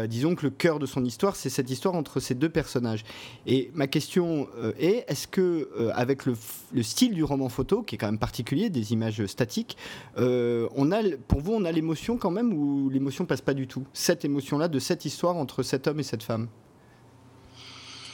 [0.09, 3.05] disons que le cœur de son histoire, c'est cette histoire entre ces deux personnages.
[3.47, 6.35] Et ma question euh, est, est-ce que euh, avec le,
[6.83, 9.77] style du roman photo, qui est quand même particulier, des images statiques,
[10.19, 13.67] euh, on a, pour vous, on a l'émotion quand même ou l'émotion passe pas du
[13.67, 13.85] tout?
[13.93, 16.49] Cette émotion-là de cette histoire entre cet homme et cette femme?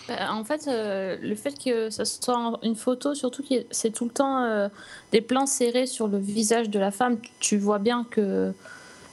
[0.09, 4.11] Bah, en fait, le fait que ça soit une photo, surtout que c'est tout le
[4.11, 4.71] temps
[5.13, 8.55] des plans serrés sur le visage de la femme, tu vois bien que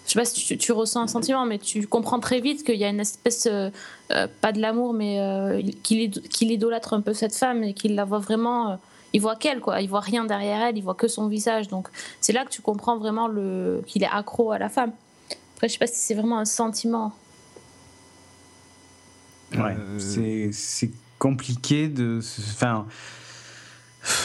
[0.06, 2.84] je sais pas si tu, ressens un sentiment, mais tu comprends très vite qu'il y
[2.84, 3.72] a une espèce, euh,
[4.12, 8.06] euh, pas de l'amour, mais euh, qu'il idolâtre un peu cette femme et qu'il la
[8.06, 8.80] voit vraiment.
[9.14, 9.82] il voit qu'elle, quoi.
[9.82, 11.70] Il voit rien derrière elle, il voit que son visage.
[11.70, 11.88] Donc
[12.22, 14.92] c'est là que tu comprends vraiment le qu'il est accro à la femme.
[15.56, 17.12] Après, je sais pas si c'est vraiment un sentiment.
[19.58, 22.20] Ouais, c'est compliqué de.
[22.52, 22.86] Enfin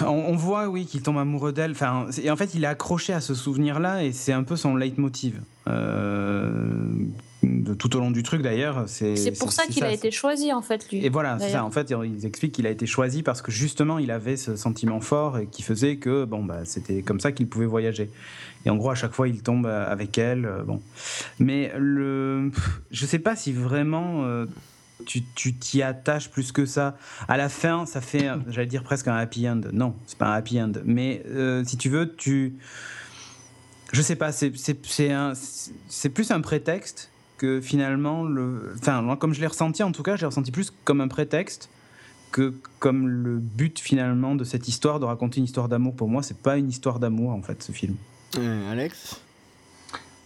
[0.07, 1.73] on, voit, oui, qu'il tombe amoureux d'elle.
[1.73, 4.77] Enfin, et en fait, il est accroché à ce souvenir-là et c'est un peu son
[4.77, 5.41] leitmotiv.
[5.69, 6.51] Euh,
[7.43, 8.85] de, tout au long du truc d'ailleurs.
[8.87, 11.05] C'est pour ça qu'il a été choisi en fait, lui.
[11.05, 11.65] Et voilà, c'est ça.
[11.65, 15.01] En fait, ils expliquent qu'il a été choisi parce que justement, il avait ce sentiment
[15.01, 18.11] fort et qui faisait que bon, bah, c'était comme ça qu'il pouvait voyager.
[18.67, 20.45] Et en gros, à chaque fois, il tombe avec elle.
[20.45, 20.83] Euh, bon.
[21.39, 22.51] Mais le...
[22.91, 24.25] je sais pas si vraiment.
[24.25, 24.47] Euh,
[25.05, 26.97] tu t'y attaches plus que ça.
[27.29, 29.61] À la fin, ça fait, j'allais dire presque un happy end.
[29.73, 30.73] Non, c'est pas un happy end.
[30.85, 32.57] Mais euh, si tu veux, tu.
[33.93, 34.51] Je sais pas, c'est
[36.15, 38.25] plus un prétexte que finalement.
[38.25, 41.09] Le, enfin, comme je l'ai ressenti, en tout cas, je l'ai ressenti plus comme un
[41.09, 41.71] prétexte
[42.31, 45.97] que comme le but finalement de cette histoire, de raconter une histoire d'amour.
[45.97, 47.97] Pour moi, c'est pas une histoire d'amour en fait, ce film.
[48.39, 49.21] Euh, Alex?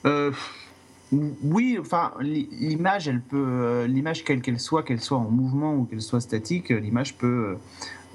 [0.05, 0.33] Euh,
[1.43, 5.85] oui, enfin, l'image, elle peut, euh, l'image quelle qu'elle soit, qu'elle soit en mouvement ou
[5.85, 7.57] qu'elle soit statique, l'image peut,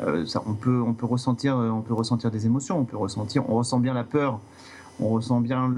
[0.02, 3.50] euh, on peut, on peut ressentir, euh, on peut ressentir des émotions, on peut ressentir,
[3.50, 4.40] on ressent bien la peur,
[5.02, 5.74] on ressent bien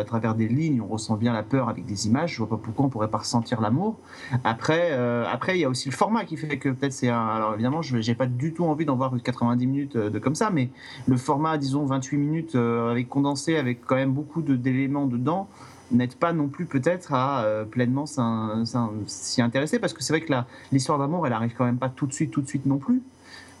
[0.00, 2.32] à travers des lignes, on ressent bien la peur avec des images.
[2.32, 3.98] Je vois pas pourquoi on pourrait pas ressentir l'amour.
[4.42, 4.90] Après,
[5.30, 7.26] après, il y a aussi le format qui fait que peut-être c'est un.
[7.26, 10.48] Alors évidemment, je j'ai pas du tout envie d'en voir 90 minutes de comme ça,
[10.48, 10.70] mais
[11.06, 15.46] le format, disons 28 minutes avec condensé, avec quand même beaucoup d'éléments dedans
[15.92, 20.32] n'êtes pas non plus peut-être à euh, pleinement s'y intéresser parce que c'est vrai que
[20.72, 23.02] l'histoire d'amour elle arrive quand même pas tout de suite tout de suite non plus.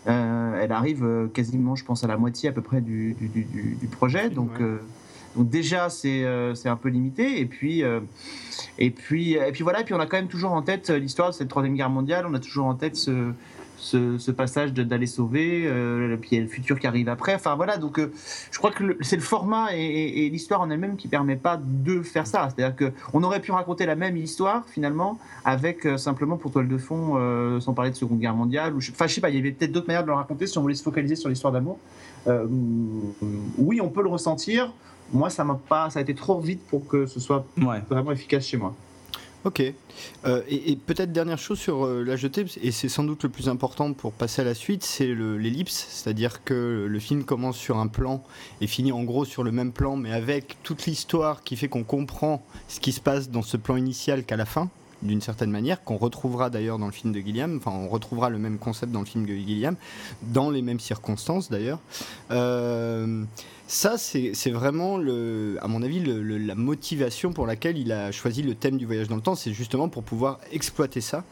[0.06, 3.88] Euh, elle arrive euh, quasiment je pense à la moitié à peu près du, du,
[3.88, 4.50] projet donc,
[5.34, 7.82] donc déjà c'est un peu limité et puis
[8.78, 11.30] et puis et puis voilà et puis on a quand même toujours en tête l'histoire
[11.30, 13.32] de cette troisième guerre mondiale on a toujours en tête ce
[13.84, 17.34] ce, passage d'aller sauver, euh, puis il y a le futur qui arrive après.
[17.34, 18.12] Enfin voilà, donc euh,
[18.50, 22.26] je crois que c'est le format et, l'histoire en elle-même qui permet pas de faire
[22.26, 22.48] ça.
[22.50, 26.78] C'est-à-dire qu'on aurait pu raconter la même histoire finalement avec euh, simplement pour toile de
[26.78, 27.14] fond,
[27.60, 28.74] sans parler de Seconde Guerre mondiale.
[28.74, 30.58] Ou enfin je sais pas, il y avait peut-être d'autres manières de le raconter si
[30.58, 31.78] on voulait se focaliser sur l'histoire d'amour.
[33.58, 34.72] oui, on peut le ressentir.
[35.12, 37.46] Moi, ça m'a pas, ça a été trop vite pour que ce soit
[37.88, 38.74] vraiment efficace chez moi.
[39.44, 39.62] Ok.
[40.24, 43.48] Euh, et, peut-être dernière chose sur euh, la jetée, et c'est sans doute le plus
[43.50, 47.86] important pour passer à la suite, c'est l'ellipse, c'est-à-dire que le film commence sur un
[47.86, 48.22] plan
[48.62, 51.84] et finit en gros sur le même plan, mais avec toute l'histoire qui fait qu'on
[51.84, 54.70] comprend ce qui se passe dans ce plan initial qu'à la fin
[55.04, 58.38] d'une certaine manière, qu'on retrouvera d'ailleurs dans le film de Gilliam, enfin on retrouvera le
[58.38, 59.76] même concept dans le film de Gilliam,
[60.22, 61.78] dans les mêmes circonstances d'ailleurs.
[62.30, 63.24] Euh,
[63.66, 68.54] ça, c'est vraiment, le, à mon avis, la motivation pour laquelle il a choisi le
[68.54, 69.34] thème du voyage dans le temps.
[69.34, 71.24] C'est justement pour pouvoir exploiter ça.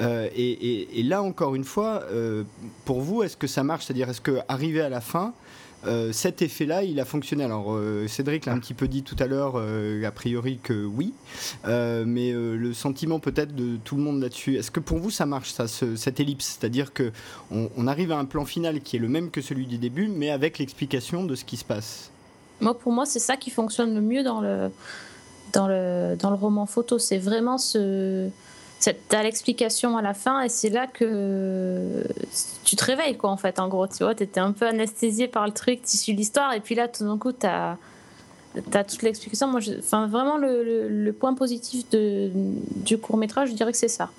[0.00, 2.42] Euh, et, là, encore une fois, euh,
[2.84, 3.86] pour vous, est-ce que ça marche?
[3.86, 5.32] C'est-à-dire, est-ce qu'arriver à la fin,
[5.86, 7.44] euh, cet effet-là, il a fonctionné.
[7.44, 10.84] Alors, euh, Cédric l'a un petit peu dit tout à l'heure, euh, a priori que
[10.84, 11.12] oui,
[11.64, 15.52] mais le sentiment peut-être de tout le monde là-dessus, est-ce que pour vous ça marche,
[15.52, 16.58] ça, cette ellipse?
[16.58, 19.78] C'est-à-dire qu'on on arrive à un plan final qui est le même que celui du
[19.78, 22.10] début, mais avec l'explication de ce qui se passe
[22.60, 24.70] Moi, pour moi, c'est ça qui fonctionne le mieux dans le,
[25.52, 26.98] dans le, dans le roman photo.
[26.98, 28.28] C'est vraiment ce
[29.08, 32.04] T'as l'explication à la fin et c'est là que
[32.64, 33.88] tu te réveilles, quoi, en fait, en gros.
[33.88, 36.86] Tu vois, t'étais un peu anesthésié par le truc, tu suis l'histoire, et puis là,
[36.86, 37.76] tout d'un coup, t'as
[38.72, 39.48] as toute l'explication.
[39.48, 42.30] Moi, enfin, vraiment, le, point positif de,
[42.76, 44.10] du court-métrage, je dirais que c'est ça.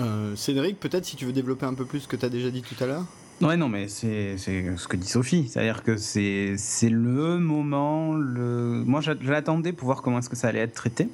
[0.00, 2.50] Euh, Cédric, peut-être si tu veux développer un peu plus ce que tu as déjà
[2.50, 3.04] dit tout à l'heure
[3.40, 5.48] Ouais, non, mais c'est ce que dit Sophie.
[5.48, 8.14] C'est-à-dire que c'est le moment.
[8.14, 8.82] Le...
[8.84, 11.08] Moi, j'attendais pour voir comment est-ce que ça allait être traité.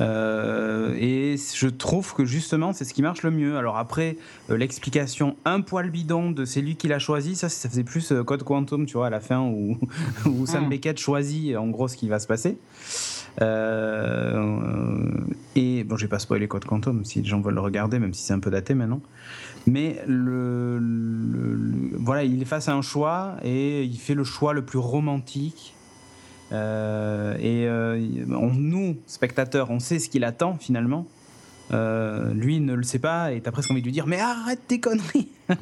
[0.00, 3.56] Euh, et je trouve que justement, c'est ce qui marche le mieux.
[3.56, 4.16] Alors après,
[4.50, 8.12] euh, l'explication un poil bidon de c'est lui qui l'a choisi, ça, ça faisait plus
[8.12, 9.78] euh, Code Quantum, tu vois, à la fin, où,
[10.26, 10.70] où Sam hmm.
[10.70, 12.58] Beckett choisit en gros ce qui va se passer.
[15.54, 18.22] et bon, j'ai pas spoilé Code Quantum si les gens veulent le regarder, même si
[18.22, 19.00] c'est un peu daté maintenant.
[19.66, 20.80] Mais le,
[21.98, 25.74] voilà, il est face à un choix et il fait le choix le plus romantique
[26.52, 31.06] et euh, nous, spectateurs, on sait ce qu'il attend finalement.
[31.72, 34.60] Euh, lui ne le sait pas et t'as presque envie de lui dire mais arrête
[34.68, 35.28] tes conneries.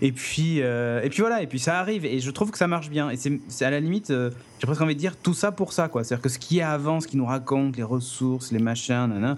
[0.00, 2.90] Et puis et puis voilà et puis ça arrive et je trouve que ça marche
[2.90, 3.10] bien.
[3.10, 6.04] Et c'est à la limite j'ai presque envie de dire tout ça pour ça quoi.
[6.04, 8.58] C'est à dire que ce qui est avant ce qui nous raconte les ressources les
[8.58, 9.36] machins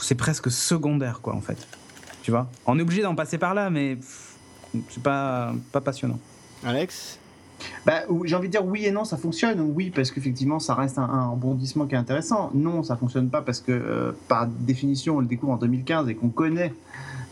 [0.00, 1.58] c'est presque secondaire quoi en fait.
[2.22, 2.50] Tu vois?
[2.64, 3.98] On est obligé d'en passer par là mais
[4.88, 6.18] c'est pas pas passionnant.
[6.64, 7.18] Alex?
[7.84, 9.60] Bah, j'ai envie de dire oui et non, ça fonctionne.
[9.60, 12.50] Oui, parce qu'effectivement, ça reste un, rebondissement qui est intéressant.
[12.54, 16.14] Non, ça fonctionne pas parce que, euh, par définition, on le découvre en 2015 et
[16.14, 16.72] qu'on connaît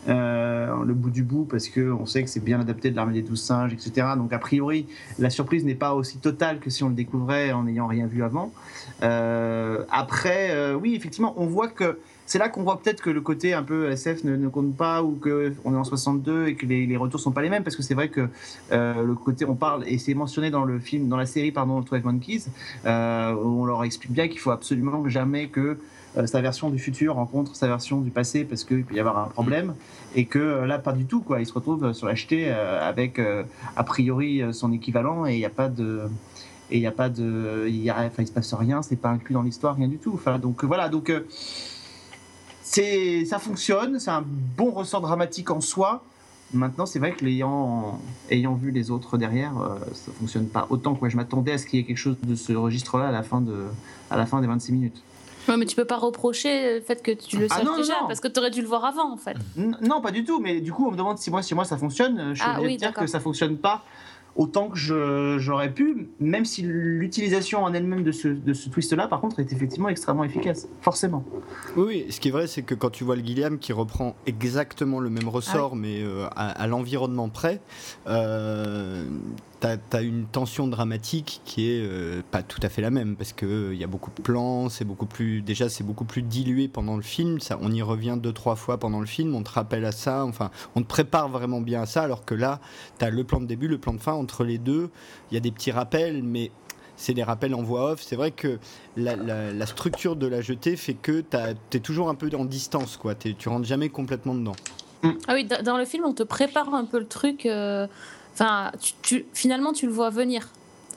[0.07, 3.41] le bout du bout parce qu'on sait que c'est bien adapté de l'armée des douze
[3.41, 4.09] singes, etc.
[4.15, 4.85] Donc a priori,
[5.17, 8.23] la surprise n'est pas aussi totale que si on le découvrait en n'ayant rien vu
[8.23, 8.51] avant.
[9.01, 13.63] après, oui, effectivement, on voit que c'est là qu'on voit peut-être que le côté un
[13.63, 17.19] peu SF ne, compte pas ou qu'on est en 62 et que les, les, retours
[17.19, 18.29] sont pas les mêmes parce que c'est vrai que
[18.71, 21.81] euh, le côté on parle et c'est mentionné dans le film dans la série pardon
[21.81, 22.45] 12 Monkeys
[22.85, 25.77] euh, où on leur explique bien qu'il faut absolument jamais que
[26.17, 29.19] euh, sa version du futur rencontre sa version du passé parce qu'il peut y avoir
[29.19, 29.75] un problème
[30.15, 31.41] et que là pas du tout quoi.
[31.41, 33.19] Il se retrouve sur l'acheté avec
[33.75, 36.03] a priori son équivalent et il n'y a pas de
[36.71, 38.95] et il n'y a pas de il y a, enfin, il se passe rien c'est
[38.95, 40.13] pas inclus dans l'histoire rien du tout.
[40.13, 40.87] Enfin donc voilà.
[40.87, 41.11] Donc
[42.65, 46.03] c'est, ça fonctionne, c'est un bon ressort dramatique en soi.
[46.51, 48.01] Maintenant, c'est vrai que l'ayant,
[48.31, 50.95] ayant vu les autres derrière, euh, ça fonctionne pas autant.
[50.95, 51.09] Quoi.
[51.09, 53.39] Je m'attendais à ce qu'il y ait quelque chose de ce registre-là à la fin,
[53.39, 53.65] de,
[54.09, 55.03] à la fin des 26 minutes.
[55.47, 58.19] Ouais, mais tu peux pas reprocher le fait que tu le ah saches déjà, parce
[58.19, 59.37] que tu aurais dû le voir avant, en fait.
[59.55, 61.77] non, pas du tout, mais du coup, on me demande si moi, si moi ça
[61.77, 62.33] fonctionne.
[62.33, 63.83] Je suis ah, dire que ça fonctionne pas
[64.35, 69.21] autant que j'aurais pu, même si l'utilisation en elle-même de ce, de ce twist-là, par
[69.21, 71.23] contre, est effectivement extrêmement efficace, forcément.
[71.77, 74.99] Oui, ce qui est vrai, c'est que quand tu vois le Guillaume qui reprend exactement
[74.99, 77.61] le même ressort, ah mais euh, à, l'environnement près,
[78.07, 79.05] euh,
[79.61, 83.33] tu as, une tension dramatique qui est euh, pas tout à fait la même parce
[83.33, 86.21] que il euh, y a beaucoup de plans, c'est beaucoup plus déjà c'est beaucoup plus
[86.21, 89.43] dilué pendant le film, ça on y revient deux trois fois pendant le film, on
[89.43, 92.59] te rappelle à ça, enfin on te prépare vraiment bien à ça alors que là
[92.99, 94.89] tu as le plan de début, le plan de fin entre les deux,
[95.31, 96.51] il y a des petits rappels mais
[96.97, 98.01] c'est des rappels en voix off.
[98.01, 98.57] C'est vrai que
[98.95, 103.15] la, structure de la jetée fait que tu es toujours un peu en distance, quoi.
[103.15, 104.55] tu rentres jamais complètement dedans.
[105.27, 107.45] Ah oui, dans le film, on te prépare un peu le truc.
[107.45, 107.87] Euh,
[108.35, 110.49] Enfin, tu, finalement, tu le vois venir.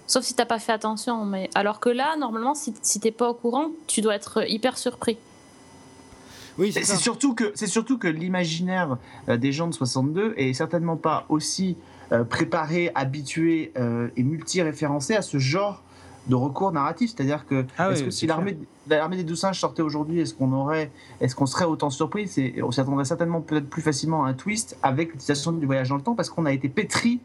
[0.08, 1.24] Sauf si tu n'as pas fait attention.
[1.24, 1.48] Mais...
[1.54, 4.76] Alors que là, normalement, si, si tu n'es pas au courant, tu dois être hyper
[4.76, 5.18] surpris.
[6.58, 8.98] Oui, c'est surtout que, surtout que l'imaginaire
[9.28, 11.76] euh, des gens de 62 est certainement pas aussi
[12.10, 15.84] euh, préparé, habitué euh, et multi-référencé à ce genre
[16.28, 17.12] de recours narratif.
[17.14, 20.52] C'est-à-dire que, ah est-ce que si l'armée, l'armée des douze singes sortait aujourd'hui, est-ce qu'on
[20.52, 22.28] aurait, est-ce qu'on serait autant surpris?
[22.28, 25.96] C'est, On s'attendrait certainement peut-être plus facilement à un twist avec l'utilisation du voyage dans
[25.96, 27.20] le temps parce qu'on a été pétri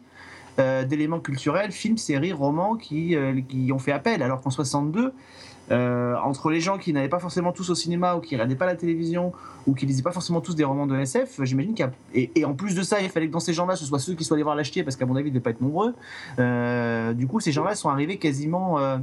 [0.60, 4.22] euh, d'éléments culturels, films, séries, romans qui, euh, qui ont fait appel.
[4.22, 5.13] Alors qu'en 62,
[5.71, 8.65] euh, entre les gens qui n'allaient pas forcément tous au cinéma ou qui regardaient pas
[8.65, 9.32] la télévision
[9.65, 12.30] ou qui lisaient pas forcément tous des romans de SF, j'imagine qu'il y a...
[12.36, 14.23] et, en plus de ça, il fallait que dans ces gens-là, ce soit ceux qui
[14.23, 15.93] soient allés voir l'acheter parce qu'à mon avis, ils ne devaient pas être nombreux.
[16.39, 18.97] Euh, du coup, ces gens-là sont arrivés quasiment, euh,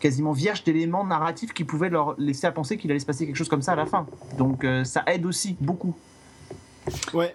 [0.00, 3.36] quasiment vierges d'éléments narratifs qui pouvaient leur laisser à penser qu'il allait se passer quelque
[3.36, 4.06] chose comme ça à la fin.
[4.36, 5.94] Donc ça aide aussi beaucoup.
[7.14, 7.34] Ouais,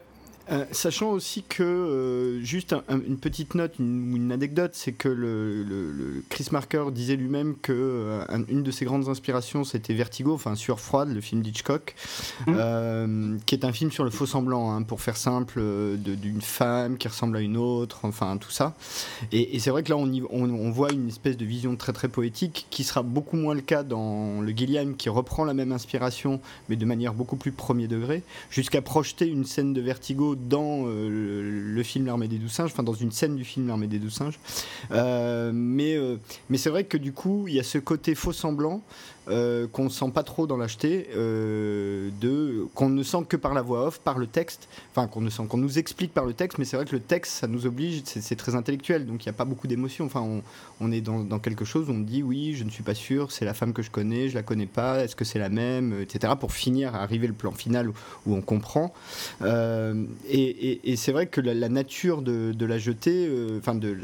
[0.51, 6.23] euh, sachant aussi que, euh, juste une petite note, une, une anecdote, c'est que le,
[6.29, 10.79] Chris Marker disait lui-même que euh, une de ses grandes inspirations, c'était Vertigo, enfin Sur
[10.79, 11.95] Froide, le film d'Hitchcock,
[12.47, 13.37] mmh.
[13.45, 15.61] qui est un film sur le faux semblant, hein, pour faire simple,
[15.97, 18.75] d'une femme qui ressemble à une autre, enfin tout ça.
[19.31, 22.67] Et, c'est vrai que là, on, on, voit une espèce de vision très très poétique,
[22.69, 26.75] qui sera beaucoup moins le cas dans le Gilliam, qui reprend la même inspiration, mais
[26.75, 31.83] de manière beaucoup plus premier degré, jusqu'à projeter une scène de Vertigo dans euh, le,
[31.83, 34.39] film L'armée des douze singes, enfin dans une scène du film L'armée des douze singes.
[34.91, 36.17] Euh, mais euh,
[36.49, 38.81] mais c'est vrai que du coup, il y a ce côté faux semblant
[39.29, 42.09] euh, qu'on ne sent pas trop dans l'acheter, euh,
[42.73, 45.43] qu'on ne sent que par la voix off, par le texte, enfin qu'on ne sent
[45.47, 48.01] qu'on nous explique par le texte, mais c'est vrai que le texte, ça nous oblige,
[48.05, 50.05] c'est très intellectuel, donc il n'y a pas beaucoup d'émotions.
[50.05, 50.25] Enfin,
[50.79, 53.53] on, est dans, quelque chose on dit oui, je ne suis pas sûr, c'est la
[53.53, 56.33] femme que je connais, je la connais pas, est-ce que c'est la même, etc.
[56.39, 57.93] Pour finir, arriver le plan final où,
[58.33, 58.93] on comprend.
[59.41, 63.95] Euh, et, c'est vrai que la, nature de, la jetée, enfin de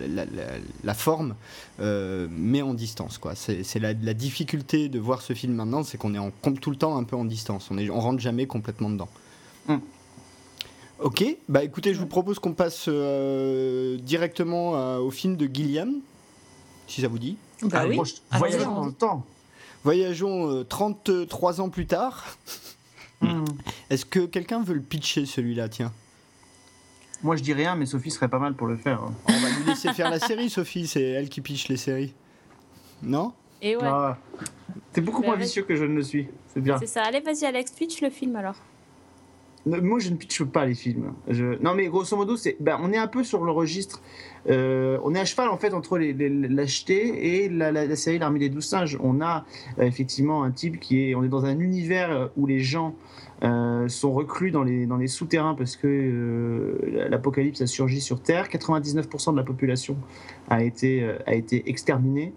[0.84, 1.36] la, forme,
[1.80, 3.18] met en distance.
[3.18, 3.34] Quoi.
[3.36, 6.78] C'est la, la difficulté de voir ce film maintenant, c'est qu'on est en, tout le
[6.78, 7.70] temps un peu en distance.
[7.72, 9.10] On, est, on rentre jamais complètement dedans.
[9.68, 9.78] Hmm.
[11.00, 15.96] Ok, bah écoutez, je vous propose qu'on passe euh, directement euh, au film de Gilliam,
[16.88, 17.36] si ça vous dit.
[17.64, 18.00] Bah oui.
[18.32, 19.26] Voyageons dans le temps.
[19.84, 22.38] Voyageons 33 euh, ans plus tard.
[23.22, 23.44] Hmm.
[23.90, 25.92] Est-ce que quelqu'un veut le pitcher celui-là, tiens
[27.24, 29.02] Moi je dis rien, mais Sophie serait pas mal pour le faire.
[29.28, 32.14] On va lui laisser faire la série, Sophie, c'est elle qui pitch les séries.
[33.02, 33.34] Non?
[33.62, 33.84] Et ouais.
[33.84, 34.18] Ah.
[34.94, 36.28] T'es beaucoup moins vicieux que je ne le suis.
[36.54, 36.78] C'est bien.
[36.78, 37.04] C'est ça.
[37.04, 38.56] Allez, vas-y, Alex, pitch le film alors.
[39.66, 41.14] Moi, je ne pitche pas les films.
[41.28, 41.60] Je...
[41.62, 44.02] Non, mais grosso modo, c'est, ben, on est un peu sur le registre.
[44.48, 48.66] Euh, on est à cheval en fait entre l'acheter et la, série L'Armée des Douze
[48.66, 48.98] Singes.
[49.02, 49.44] On a
[49.80, 51.16] euh, effectivement un type qui est.
[51.16, 52.94] On est dans un univers où les gens
[53.44, 58.48] euh, sont reclus dans les, souterrains parce que l'apocalypse a surgi sur Terre.
[58.48, 59.98] 99% de la population
[60.50, 62.34] a été, été exterminée.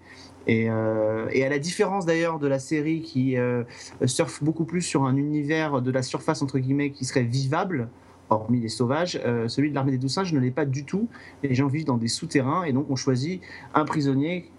[0.47, 3.63] Euh, et, à la différence d'ailleurs de la série qui euh,
[4.05, 7.89] surfe beaucoup plus sur un univers de la surface entre guillemets qui serait vivable,
[8.29, 9.19] hormis les sauvages.
[9.47, 11.07] celui de l'armée des douze singes ne l'est pas du tout.
[11.43, 13.41] Les gens vivent dans des souterrains et donc on choisit
[13.73, 14.51] un prisonnier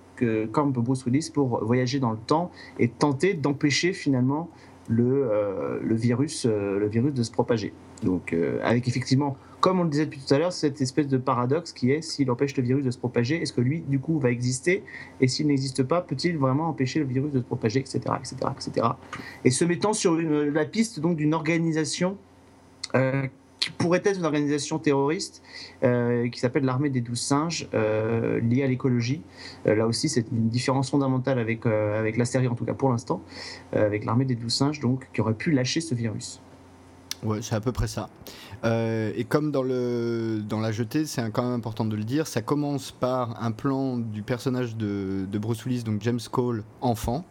[0.52, 4.50] comme Bruce Willis pour voyager dans le temps et tenter d'empêcher finalement
[4.90, 7.72] le, le, virus, le virus de se propager.
[8.02, 11.72] Donc avec effectivement comme on le disait depuis tout à l'heure, cette espèce de paradoxe
[11.72, 14.30] qui est s'il empêche le virus de se propager, est-ce que lui, du coup, va
[14.30, 14.82] exister?
[15.20, 18.86] Et s'il n'existe pas, peut-il vraiment empêcher le virus de se propager, etc., etc., etc.
[19.44, 22.16] Et se mettant sur la piste d'une organisation
[22.94, 23.26] euh,
[23.60, 25.42] qui pourrait être une organisation terroriste
[25.84, 29.22] euh, qui s'appelle l'armée des douze singes, euh, liée à l'écologie.
[29.64, 33.22] là aussi, c'est une différence fondamentale avec, avec la série, en tout cas pour l'instant,
[33.72, 36.40] avec l'armée des douze singes, donc, qui aurait pu lâcher ce virus.
[37.22, 38.08] Ouais, c'est à peu près ça.
[38.64, 42.26] Euh, et comme dans, le, dans la jetée, c'est quand même important de le dire,
[42.26, 47.24] ça commence par un plan du personnage de, de Bruce Willis, donc James Cole, enfant,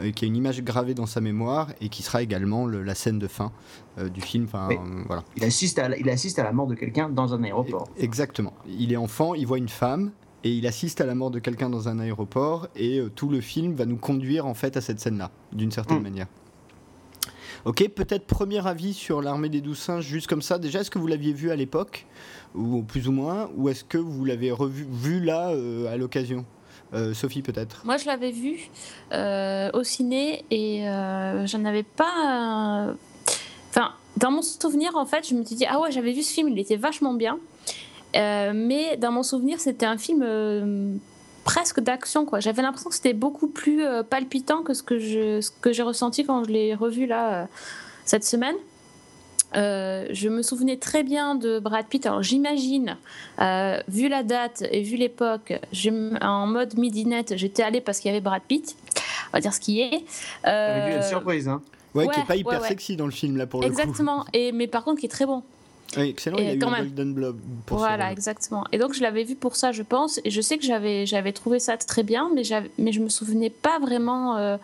[0.00, 3.18] euh, qui a une image gravée dans sa mémoire et qui sera également la scène
[3.18, 3.52] de fin
[3.98, 4.44] euh, du film.
[4.44, 4.68] Enfin,
[5.06, 5.24] voilà.
[5.36, 7.88] il, assiste à la, il assiste à la mort de quelqu'un dans un aéroport.
[7.98, 8.52] Exactement.
[8.66, 10.12] Il est enfant, il voit une femme
[10.44, 13.74] et il assiste à la mort de quelqu'un dans un aéroport et tout le film
[13.74, 16.02] va nous conduire en fait à cette scène-là, d'une certaine mm.
[16.02, 16.26] manière.
[17.64, 20.58] Ok, peut-être premier avis sur l'armée des douze singes, juste comme ça.
[20.58, 22.06] Déjà, est-ce que vous l'aviez vu à l'époque,
[22.54, 26.44] ou plus ou moins, ou est-ce que vous l'avez revu vu là euh, à l'occasion?
[26.94, 28.70] Euh, Sophie, peut-être Moi, je l'avais vu
[29.12, 32.94] euh, au ciné et je n'avais pas.
[33.70, 36.32] Enfin, dans mon souvenir, en fait, je me suis dit ah ouais, j'avais vu ce
[36.32, 37.38] film, il était vachement bien.
[38.14, 41.00] mais dans mon souvenir, c'était un film
[41.48, 42.40] presque d'action quoi.
[42.40, 45.82] J'avais l'impression que c'était beaucoup plus euh, palpitant que ce que je ce que j'ai
[45.82, 47.46] ressenti quand je l'ai revu là euh,
[48.04, 48.54] cette semaine.
[49.56, 52.04] Euh, je me souvenais très bien de Brad Pitt.
[52.06, 52.96] Alors j'imagine,
[53.88, 55.54] vu la date et vu l'époque,
[56.20, 58.76] en mode midinette, j'étais allée parce qu'il y avait Brad Pitt.
[59.28, 60.04] On va dire ce qui est.
[60.46, 61.62] Euh, une surprise, hein.
[61.94, 63.72] Ouais, qui est pas hyper sexy dans le film là pour le coup.
[63.72, 64.24] Exactement.
[64.32, 65.42] Et mais par contre qui est très bon.
[65.96, 68.64] Oui, excellent, il y a eu un Golden Globe pour Voilà, exactement.
[68.72, 70.20] Et donc je l'avais vu pour ça, je pense.
[70.22, 72.42] Et je sais que j'avais, j'avais trouvé ça très bien, mais,
[72.76, 74.58] mais je me souvenais pas vraiment euh,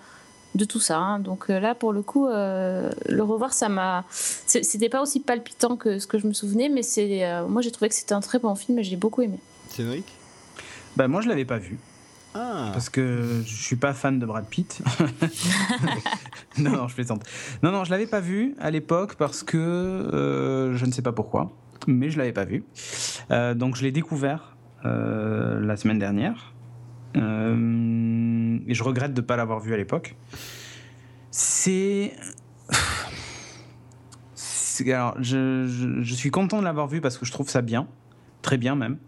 [0.55, 0.98] de tout ça.
[0.98, 1.18] Hein.
[1.18, 4.05] Donc euh, là, pour le coup, euh, le revoir, ça m'a.
[4.11, 7.88] C'était pas aussi palpitant que ce que je me souvenais, mais c'est, moi j'ai trouvé
[7.88, 9.38] que c'était un très bon film et j'ai beaucoup aimé.
[9.68, 10.07] Cédric?
[10.96, 11.78] Bah, Moi je l'avais pas vu.
[12.34, 12.70] Ah.
[12.72, 14.82] Parce que je suis pas fan de Brad Pitt.
[16.59, 17.22] non, non, je plaisante.
[17.62, 21.12] Non, non, je l'avais pas vu à l'époque parce que euh, je ne sais pas
[21.12, 21.52] pourquoi,
[21.86, 22.64] mais je l'avais pas vu.
[23.30, 26.53] Euh, donc je l'ai découvert euh, la semaine dernière.
[27.17, 30.17] Et je regrette de ne pas l'avoir vu à l'époque.
[31.31, 32.12] C'est.
[34.87, 37.87] Alors, je, je, suis content de l'avoir vu parce que je trouve ça bien,
[38.43, 38.99] très bien même.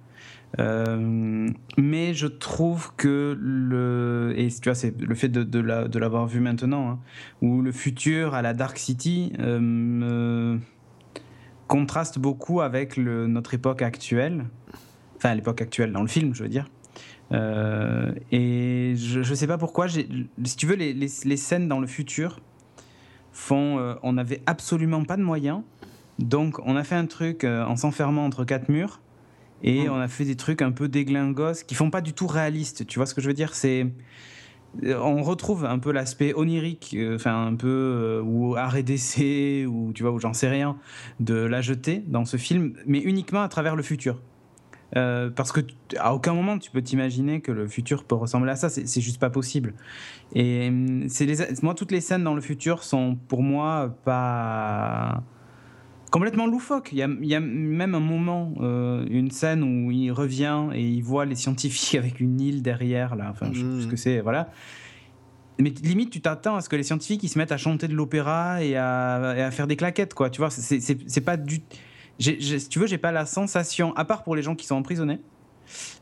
[0.59, 6.27] Euh, mais je trouve que le et tu vois c'est le fait de, de l'avoir
[6.27, 6.99] vu maintenant hein,
[7.43, 10.57] où le futur à la Dark City euh,
[11.67, 14.47] contraste beaucoup avec notre époque actuelle
[15.17, 16.71] enfin l'époque actuelle dans le film je veux dire
[17.33, 21.81] euh, et je, je sais pas pourquoi si tu veux les, les, les, scènes dans
[21.81, 22.39] le futur
[23.33, 25.63] font on n'avait absolument pas de moyens
[26.21, 29.01] donc on a fait un truc en s'enfermant entre quatre murs
[29.63, 29.93] et mm.
[29.93, 32.87] on a fait des trucs un peu déglingos qui font pas du tout réalistes.
[32.87, 33.55] Tu vois ce que je veux dire?
[33.55, 33.87] C'est
[34.85, 39.67] euh, on retrouve un peu l'aspect onirique, euh, enfin un peu euh, ou arrêt d'essai
[39.67, 40.77] ou tu vois ou j'en sais rien
[41.21, 44.21] de la jetée dans ce film, mais uniquement à travers le futur.
[44.93, 45.61] Parce que
[45.99, 49.21] à aucun moment tu peux t'imaginer que le futur peut ressembler à ça, c'est juste
[49.21, 49.75] pas possible.
[50.35, 50.73] Et
[51.09, 55.23] c'est moi toutes les scènes dans le futur sont pour moi pas
[56.11, 56.91] complètement loufoque.
[56.93, 60.69] Il y, a, il y a même un moment, euh, une scène où il revient
[60.73, 63.29] et il voit les scientifiques avec une île derrière, là.
[63.31, 64.51] Enfin, je sais plus ce que c'est, voilà.
[65.59, 67.95] Mais limite, tu t'attends à ce que les scientifiques ils se mettent à chanter de
[67.95, 70.29] l'opéra et à, faire des claquettes, quoi.
[70.31, 71.61] Tu vois, c'est pas du.
[72.19, 75.21] Si tu veux, j'ai pas la sensation, à part pour les gens qui sont emprisonnés,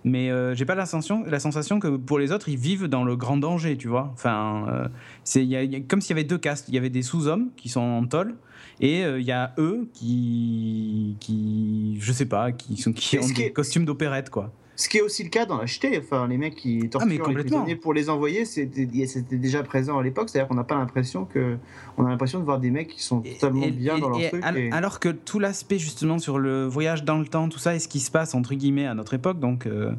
[0.05, 3.05] mais euh, j'ai pas la sensation, la sensation que pour les autres, ils vivent dans
[3.05, 4.11] le grand danger, tu vois.
[4.12, 4.89] Enfin, euh,
[5.25, 5.47] c'est
[5.89, 6.69] comme s'il y avait deux castes.
[6.69, 8.35] Il y avait des sous-hommes qui sont en tôle
[8.81, 13.29] et euh, il y a eux qui, qui, je sais pas, qui, sont, qui ont
[13.29, 14.53] des costumes d'opérette, quoi.
[14.77, 15.64] Ce qui est aussi le cas dans la
[15.99, 20.03] enfin les mecs qui torturent ah, les prisonniers pour les envoyer, c'était déjà présent à
[20.03, 21.59] l'époque, c'est-à-dire qu'on n'a pas l'impression que,
[21.97, 24.45] on a l'impression de voir des mecs qui sont totalement bien dans leur truc.
[24.72, 27.89] Alors que tout l'aspect justement sur le voyage dans le temps, tout ça, et ce
[27.89, 29.93] qui se passe entre guillemets à notre époque, donc euh,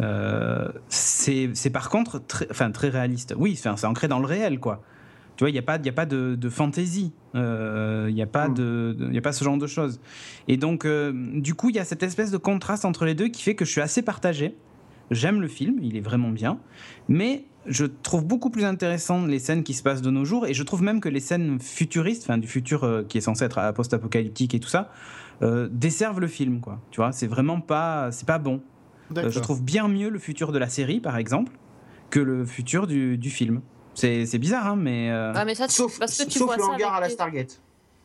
[0.00, 3.34] euh, c'est par contre très, enfin très réaliste.
[3.36, 4.82] Oui, c'est ancré dans le réel, quoi.
[5.36, 7.12] Tu vois, il n'y a pas, y a pas de, de fantaisie.
[7.34, 10.00] Euh, il n'y a, pas de, y a pas ce genre de choses.
[10.48, 13.28] Et donc, euh, du coup, il y a cette espèce de contraste entre les deux
[13.28, 14.54] qui fait que je suis assez partagé.
[15.10, 16.58] J'aime le film, il est vraiment bien.
[17.08, 20.54] Mais je trouve beaucoup plus intéressant les scènes qui se passent de nos jours et
[20.54, 23.72] je trouve même que les scènes futuristes, enfin du futur euh, qui est censé être
[23.72, 24.90] post-apocalyptique et tout ça,
[25.42, 26.80] euh, desservent le film, quoi.
[26.90, 28.60] Tu vois, c'est vraiment pas, c'est pas bon.
[29.16, 31.52] Euh, je trouve bien mieux le futur de la série, par exemple,
[32.10, 33.60] que le futur du, du film.
[33.94, 35.10] C'est bizarre, hein, mais.
[35.10, 37.14] Ah, mais ça, sauf parce que tu sauf vois le ça hangar à la avec
[37.14, 37.61] Stargate.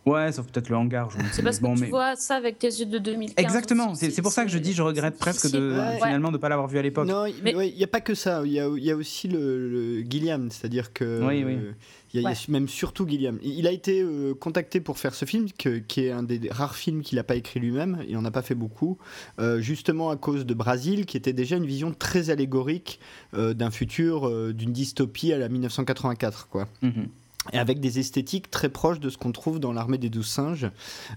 [0.09, 1.09] Ouais, sauf peut-être le hangar.
[1.31, 1.89] C'est parce que bon, tu mais...
[1.89, 3.33] vois ça avec tes yeux de 2015.
[3.43, 5.97] Exactement, c'est pour ça que je dis je regrette presque de, Ouais.
[5.97, 7.07] finalement de ne pas l'avoir vu à l'époque.
[7.07, 8.41] Non, il Mais- n'y a pas que ça.
[8.45, 11.19] Il y a, il y a aussi le, le Gilliam, c'est-à-dire que.
[11.27, 11.53] Oui, oui.
[11.55, 11.71] euh,
[12.13, 13.37] il y a- il y a même surtout Gilliam.
[13.43, 16.75] Il a été euh, contacté pour faire ce film, que- qui est un des rares
[16.75, 18.01] films qu'il n'a pas écrit lui-même.
[18.07, 18.97] Il n'en a pas fait beaucoup,
[19.39, 22.99] euh, justement à cause de Brasil, qui était déjà une vision très allégorique
[23.33, 27.07] euh, d'un futur, euh, d'une dystopie à la 1984, quoi Mhm.
[27.53, 30.69] Et avec des esthétiques très proches de ce qu'on trouve dans l'armée des douze singes.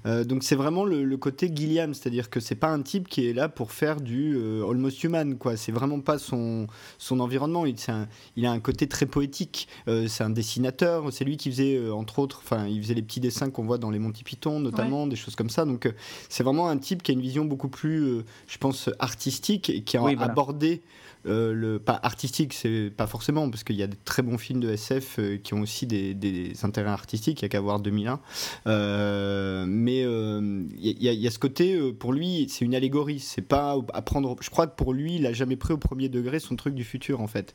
[0.06, 3.26] Euh, donc c'est vraiment le, le côté Gilliam, c'est-à-dire que c'est pas un type qui
[3.28, 5.56] est là pour faire du euh, almost human, quoi.
[5.56, 6.66] C'est vraiment pas son,
[6.98, 7.66] son environnement.
[7.66, 9.68] Il, c'est un- il a un côté très poétique.
[9.88, 11.12] Euh, c'est un dessinateur.
[11.12, 13.78] C'est lui qui faisait euh, entre autres, enfin, il faisait les petits dessins qu'on voit
[13.78, 15.64] dans les Monty Python, notamment des choses comme ça.
[15.64, 15.92] Donc euh,
[16.28, 19.82] c'est vraiment un type qui a une vision beaucoup plus, euh, je pense, artistique et
[19.82, 20.30] qui a Oui, voilà.
[20.32, 20.82] abordé
[21.26, 24.60] euh, le pas artistique, c'est pas forcément parce qu'il y a de très bons films
[24.60, 27.40] de SF euh, qui ont aussi des, des intérêts artistiques.
[27.40, 28.20] Il y a qu'à voir 2001,
[28.66, 33.20] Euh, mais il y, a- ce côté pour lui, c'est une allégorie.
[33.20, 34.36] C'est pas à prendre.
[34.40, 36.84] Je crois que pour lui, il a jamais pris au premier degré son truc du
[36.84, 37.54] futur en fait.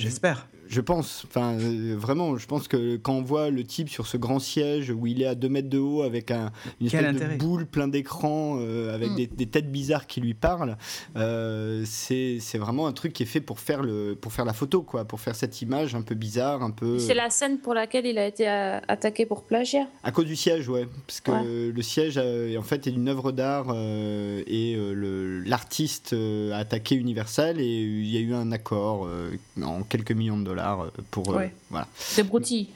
[0.00, 0.48] J'espère.
[0.68, 4.16] Je pense, enfin euh, vraiment, je pense que quand on voit le type sur ce
[4.16, 7.34] grand siège où il est à 2 mètres de haut avec un, une espèce intérêt.
[7.34, 9.14] de boule plein d'écran euh, avec Mm.
[9.16, 10.76] des, des têtes bizarres qui lui parlent,
[11.16, 14.52] euh, c'est c'est vraiment un truc qui est fait pour faire, le, pour faire la
[14.52, 16.98] photo, quoi, pour faire cette image un peu bizarre, un peu.
[16.98, 19.86] C'est la scène pour laquelle il a été euh, attaqué pour plagiat.
[20.02, 20.86] À cause du siège, ouais.
[21.06, 21.72] Parce que Ouais.
[21.72, 26.58] le siège, euh, en fait, est une œuvre d'art euh, et euh, l'artiste euh, a
[26.58, 29.30] attaqué Universal et il y a eu un accord euh,
[29.62, 31.32] en quelques millions de dollars euh, pour.
[31.32, 31.54] euh, Ouais.
[31.70, 31.86] voilà.
[31.96, 32.68] C'est broutilles.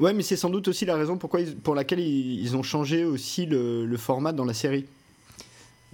[0.00, 2.62] Ouais, mais c'est sans doute aussi la raison pourquoi ils- pour laquelle ils, ils ont
[2.62, 4.86] changé aussi le, le format dans la série.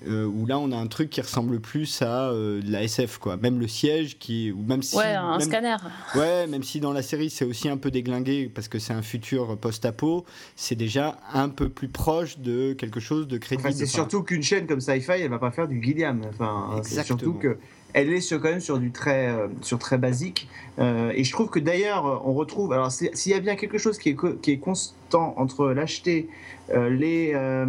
[0.09, 3.18] Euh, où là, on a un truc qui ressemble plus à euh, de la SF,
[3.18, 3.37] quoi.
[3.37, 5.76] Même le siège, qui, ou même si, Ouais, un même- scanner.
[6.16, 9.03] Ouais, même si dans la série c'est aussi un peu déglingué parce que c'est un
[9.03, 10.26] futur post-apo,
[10.57, 13.68] c'est déjà un peu plus proche de quelque chose de crédible.
[13.68, 16.20] Enfin, c'est surtout qu'une chaîne comme Sci-Fi, elle va pas faire du Gilliam.
[16.28, 17.57] Enfin, c'est surtout que
[17.95, 20.49] elle est sur, quand même sur du très, euh, basique.
[20.78, 22.72] Euh, et je trouve que d'ailleurs, on retrouve.
[22.72, 26.28] Alors, s'il y a bien quelque chose qui est, co- qui est constant entre l'acheter,
[26.74, 27.64] euh,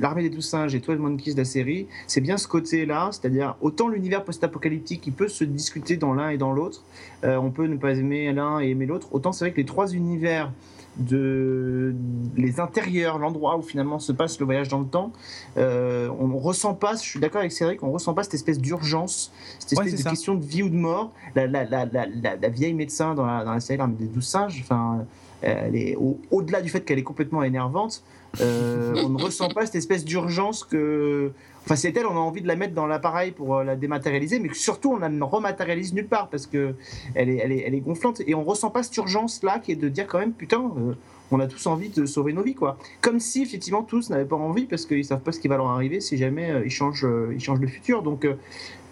[0.00, 3.10] l'armée des douze singes et 12 Monkeys de la série, c'est bien ce côté-là.
[3.12, 6.84] C'est-à-dire, autant l'univers post-apocalyptique, il peut se discuter dans l'un et dans l'autre.
[7.24, 9.08] On peut ne pas aimer l'un et aimer l'autre.
[9.12, 10.52] Autant c'est vrai que les trois univers
[10.98, 11.94] de
[12.36, 15.12] les intérieurs, l'endroit où finalement se passe le voyage dans le temps,
[15.56, 18.58] euh, on ne ressent pas, je suis d'accord avec Cédric, on ressent pas cette espèce
[18.58, 20.10] d'urgence, cette espèce de ça.
[20.10, 21.12] question de vie ou de mort.
[21.34, 24.60] La, la, la, la, vieille médecin dans la, dans la série L'Armée des douze singes,
[24.62, 25.04] enfin,
[25.42, 28.02] elle est au- au-delà du fait qu'elle est complètement énervante,
[28.40, 31.32] euh, on ne ressent pas cette espèce d'urgence que.
[31.68, 34.38] Enfin, c'est elle, on a envie de la mettre dans l'appareil pour euh, la dématérialiser,
[34.38, 36.74] mais surtout on la rematérialise nulle part parce que
[37.14, 39.90] elle est, elle est, gonflante et on ressent pas cette urgence là qui est de
[39.90, 40.94] dire quand même putain, euh,
[41.30, 42.78] on a tous envie de sauver nos vies quoi.
[43.02, 45.66] Comme si effectivement tous n'avaient pas envie parce qu'ils savent pas ce qui va leur
[45.66, 48.02] arriver si jamais euh, ils changent, le futur.
[48.02, 48.26] Donc,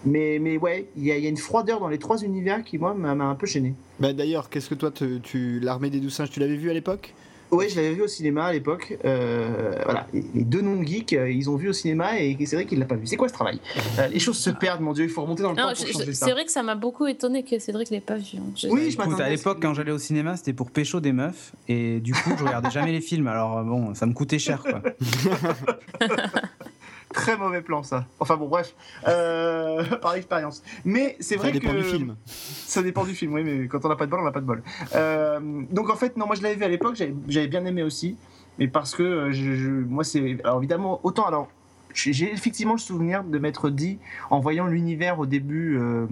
[0.05, 3.09] mais, mais ouais, il y, a- une froideur dans les trois univers qui moi m'a
[3.25, 3.73] un peu gêné.
[3.99, 7.15] bah, D'ailleurs, qu'est-ce que toi, tu, l'armée des douze singes, tu l'avais vu à l'époque?
[7.51, 8.97] Ouais, je l'avais vu au cinéma à l'époque.
[9.05, 12.65] Euh, voilà, les deux non geeks, euh, ils ont vu au cinéma et c'est vrai
[12.65, 13.07] qu'il l'a pas vu.
[13.07, 13.59] C'est quoi ce travail?
[13.99, 15.05] Euh, Les choses se perdent, mon dieu.
[15.05, 16.25] Il faut remonter dans le Non, temps je- pour je- changer ça.
[16.25, 18.37] c'est vrai que ça m'a beaucoup étonné que Cédric l'ait pas vu.
[18.37, 18.41] hein.
[18.55, 21.13] Je- Oui, je Écoute, à l'époque, que- quand j'allais au cinéma, c'était pour pécho des
[21.13, 21.53] meufs.
[21.69, 23.27] Et du coup, je regardais jamais les films.
[23.27, 24.81] Alors, bon, ça me coûtait cher, quoi.
[27.13, 28.05] Très mauvais plan ça.
[28.19, 28.75] Enfin bon, bref,
[29.07, 30.61] euh, par expérience.
[30.83, 32.15] Mais c'est Ça vrai dépend que du film.
[32.25, 34.41] Ça dépend du film, oui, mais quand on n'a pas de bol, on n'a pas
[34.41, 34.61] de bol.
[34.95, 35.39] Euh,
[35.71, 36.95] donc en fait, non, moi je l'avais vu à l'époque,
[37.27, 38.17] j'avais bien aimé aussi,
[38.59, 41.49] mais parce que euh, je, je- moi c'est, alors évidemment, autant alors.
[41.93, 43.97] J'ai j'ai effectivement le souvenir de m'être dit,
[44.29, 46.05] en voyant l'univers au début euh,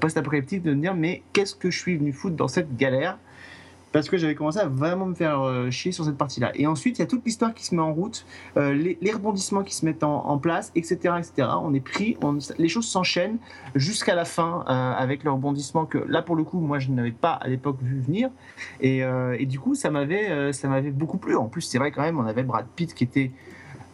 [0.00, 3.18] post-apocalyptique, de me dire mais qu'est-ce que je suis venu foutre dans cette galère?
[3.92, 6.52] Parce que j'avais commencé à vraiment me faire euh, chier sur cette partie-là.
[6.54, 8.26] Et ensuite, il y a toute l'histoire qui se met en route,
[8.56, 11.48] euh, les, rebondissements qui se mettent en, place, etc., etc.
[11.62, 12.16] On est pris,
[12.58, 13.38] les choses s'enchaînent
[13.74, 17.10] jusqu'à la fin euh, avec le rebondissement que là, pour le coup, moi, je n'avais
[17.10, 18.30] pas à l'époque vu venir.
[18.80, 18.98] Et,
[19.38, 21.36] et du coup, ça m'avait, ça m'avait beaucoup plu.
[21.36, 23.32] En plus, c'est vrai quand même, on avait Brad Pitt qui était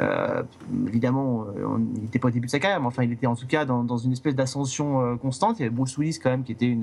[0.01, 0.43] euh,
[0.89, 3.27] évidemment, euh, on- il n'était pas au début de sa carrière, mais enfin, il était
[3.27, 5.59] en tout cas dans, une espèce d'ascension euh, constante.
[5.59, 6.77] Il y avait Bruce Willis quand même qui était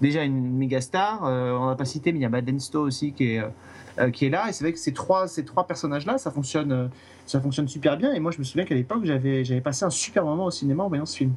[0.00, 1.22] déjà une méga star.
[1.22, 4.48] On n'a pas cité, mais il y a Madeleine Stowe aussi qui est, là.
[4.48, 6.90] Et c'est vrai que ces trois, ces trois personnages-là, ça fonctionne,
[7.24, 8.12] ça fonctionne super bien.
[8.12, 10.84] Et moi, je me souviens qu'à l'époque, j'avais, j'avais passé un super moment au cinéma
[10.84, 11.32] en voyant ce film.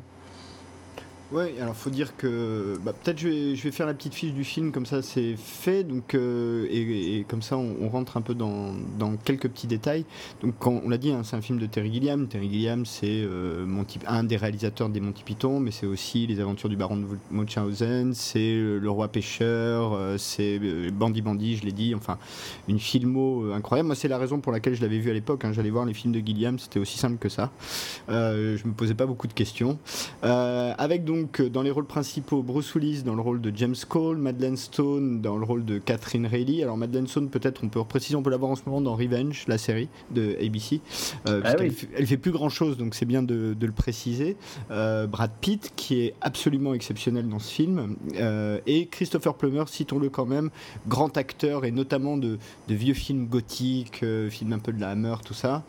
[1.31, 4.71] Ouais, alors faut dire que bah, peut-être je vais, faire la petite fiche du film
[4.71, 8.73] comme ça c'est fait donc euh, et, comme ça on, rentre un peu dans,
[9.25, 10.05] quelques petits détails.
[10.41, 12.27] Donc quand on l'a dit, hein, c'est un film de Terry Gilliam.
[12.27, 13.63] Terry Gilliam c'est euh,
[14.07, 18.15] un des réalisateurs des Monty Python, mais c'est aussi les Aventures du Baron de Munchausen,
[18.15, 20.59] c'est le Roi pêcheur, euh, c'est
[20.91, 21.93] Bandy Bandy, je l'ai dit.
[21.93, 22.17] Enfin
[22.67, 23.85] une filmo incroyable.
[23.85, 25.45] Moi c'est la raison pour laquelle je l'avais vu à l'époque.
[25.45, 25.53] Hein.
[25.53, 27.51] J'allais voir les films de Gilliam, c'était aussi simple que ça.
[28.07, 29.77] je me posais pas beaucoup de questions.
[30.23, 33.75] avec donc donc euh, dans les rôles principaux, Bruce Willis dans le rôle de James
[33.87, 36.63] Cole, Madeleine Stone dans le rôle de Catherine Reilly.
[36.63, 38.95] Alors Madeleine Stone, peut-être on peut préciser, on peut la voir en ce moment dans
[38.95, 40.81] Revenge, la série de ABC.
[41.27, 44.37] Euh, ah elle, fait, plus grand chose, donc c'est bien de, le préciser.
[44.71, 47.95] Euh, Brad Pitt, qui est absolument exceptionnel dans ce film,
[48.65, 50.49] et Christopher Plummer, citons-le quand même,
[50.87, 55.15] grand acteur et notamment de, de vieux films gothiques, films un peu de la Hammer,
[55.25, 55.63] tout ça.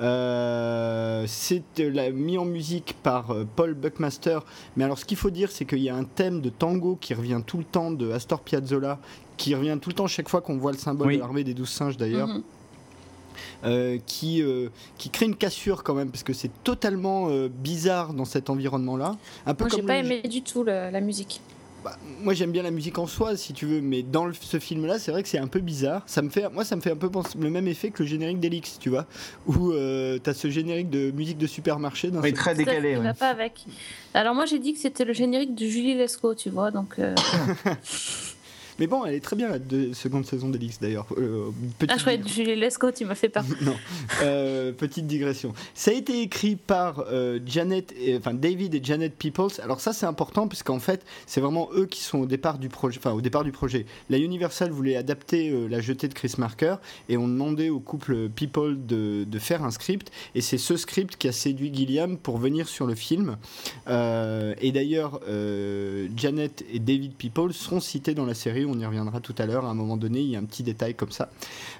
[0.00, 1.62] Euh, c'est
[2.12, 4.40] mis en musique par euh, Paul Buckmaster.
[4.76, 7.14] Mais alors, ce qu'il faut dire, c'est qu'il y a un thème de tango qui
[7.14, 8.98] revient tout le temps de Astor Piazzolla,
[9.36, 11.70] qui revient tout le temps chaque fois qu'on voit le symbole de l'armée des douze
[11.70, 12.28] singes d'ailleurs.
[12.28, 12.42] Mhm.
[13.64, 14.42] Euh, qui,
[14.98, 19.16] qui crée une cassure quand même parce que c'est totalement bizarre dans cet environnement là
[19.46, 21.40] un peu Moi j'ai pas aimé du tout la musique
[21.84, 24.86] bah, moi j'aime bien la musique en soi si tu veux mais dans ce film
[24.86, 26.92] là c'est vrai que c'est un peu bizarre ça me fait moi ça me fait
[26.92, 29.06] un peu penser le même effet que le générique d'Elix tu vois
[29.46, 33.14] où euh, tu as ce générique de musique de supermarché dans oui, très décalé ouais.
[33.14, 33.64] pas avec
[34.14, 37.14] alors moi j'ai dit que c'était le générique de Julie Lescaut tu vois donc euh...
[38.82, 41.06] Mais bon, elle est très bien la seconde saison d'Elix d'ailleurs.
[41.16, 41.52] Euh,
[41.86, 43.44] ah, je croyais Julie Lescaut, tu m'as fait peur.
[43.62, 43.76] non,
[44.22, 45.52] euh, petite digression.
[45.72, 49.60] Ça a été écrit par euh, Janet, enfin David et Janet Peoples.
[49.62, 52.98] Alors ça c'est important puisqu'en fait c'est vraiment eux qui sont au départ du projet.
[52.98, 53.86] Enfin au départ du projet.
[54.10, 56.74] La Universal voulait adapter la jetée de Chris Marker
[57.08, 61.14] et on demandait au couple People de, de faire un script et c'est ce script
[61.14, 63.36] qui a séduit Gilliam pour venir sur le film.
[63.86, 65.20] et d'ailleurs
[66.16, 69.64] Janet et David People seront cités dans la série on y reviendra tout à l'heure.
[69.64, 71.30] À un moment donné, il y a un petit détail comme ça.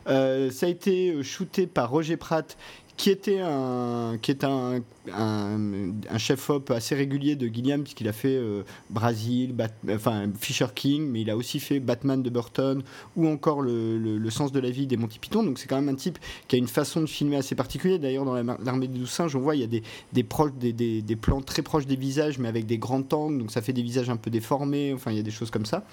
[0.09, 2.57] Euh, ça a été euh, shooté par Roger Pratt,
[2.97, 4.81] qui était un, qui est un,
[5.11, 9.55] un, chef-op assez régulier de Gilliam, puisqu'il a fait euh, Brasil,
[9.91, 12.83] enfin Fisher King, mais il a aussi fait Batman de Burton,
[13.17, 15.43] ou encore le, le, sens de la vie des Monty Python.
[15.43, 16.19] Donc c'est quand même un type
[16.49, 17.99] qui a une façon de filmer assez particulière.
[17.99, 19.83] D'ailleurs, dans l'armée des douze singes, on voit il y a des,
[20.13, 23.73] des, des, plans très proches des visages, mais avec des grands angles, donc ça fait
[23.73, 24.93] des visages un peu déformés.
[24.95, 25.85] Enfin, il y a des choses comme ça.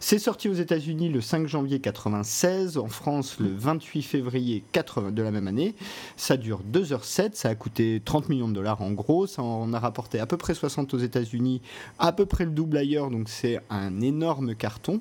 [0.00, 5.22] C'est sorti aux États-Unis le 5 janvier 96, en France le 28 février 80 de
[5.22, 5.74] la même année.
[6.16, 9.80] Ça dure 2h07, ça a coûté 30 millions de dollars en gros, ça en a
[9.80, 11.60] rapporté à peu près 60 aux États-Unis,
[11.98, 15.00] à peu près le double ailleurs, donc c'est un énorme carton.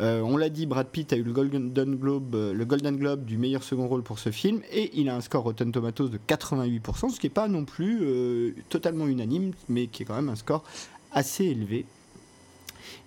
[0.00, 3.24] Euh, on l'a dit, Brad Pitt a eu le Golden Globe, euh, le Golden Globe
[3.24, 6.18] du meilleur second rôle pour ce film, et il a un score Rotten Tomatoes de
[6.26, 10.28] 88%, ce qui n'est pas non plus euh, totalement unanime, mais qui est quand même
[10.28, 10.64] un score
[11.12, 11.86] assez élevé.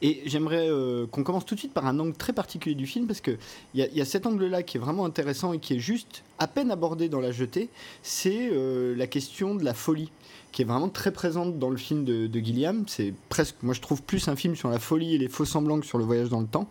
[0.02, 3.08] Et j'aimerais euh, qu'on commence tout de suite par un angle très particulier du film,
[3.08, 3.38] parce qu'il
[3.76, 6.72] y, y, a cet angle-là qui est vraiment intéressant et qui est juste à peine
[6.72, 7.70] abordé dans la jetée,
[8.02, 10.12] c'est euh, la question de la folie
[10.52, 12.86] qui est vraiment très présente dans le film de, de Gilliam.
[12.88, 15.80] C'est presque, moi je trouve plus un film sur la folie et les faux semblants
[15.80, 16.70] que sur le voyage dans le temps.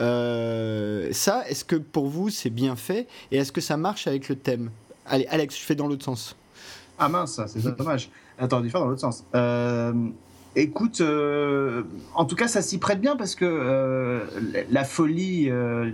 [0.00, 4.28] Euh, ça, est-ce que pour vous c'est bien fait et est-ce que ça marche avec
[4.28, 4.70] le thème?
[5.06, 6.36] Allez, Alex, je fais dans l'autre sens.
[6.98, 8.10] Ah mince, c'est dommage.
[8.38, 9.24] Attends, il faire dans l'autre sens.
[10.56, 11.84] Écoute, euh,
[12.14, 14.20] en tout cas, ça s'y prête bien parce que euh,
[14.68, 15.90] la folie, euh,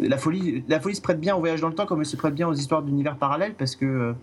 [0.00, 2.16] la folie, la folie se prête bien au voyage dans le temps comme elle se
[2.16, 4.14] prête bien aux histoires d'univers parallèles parce que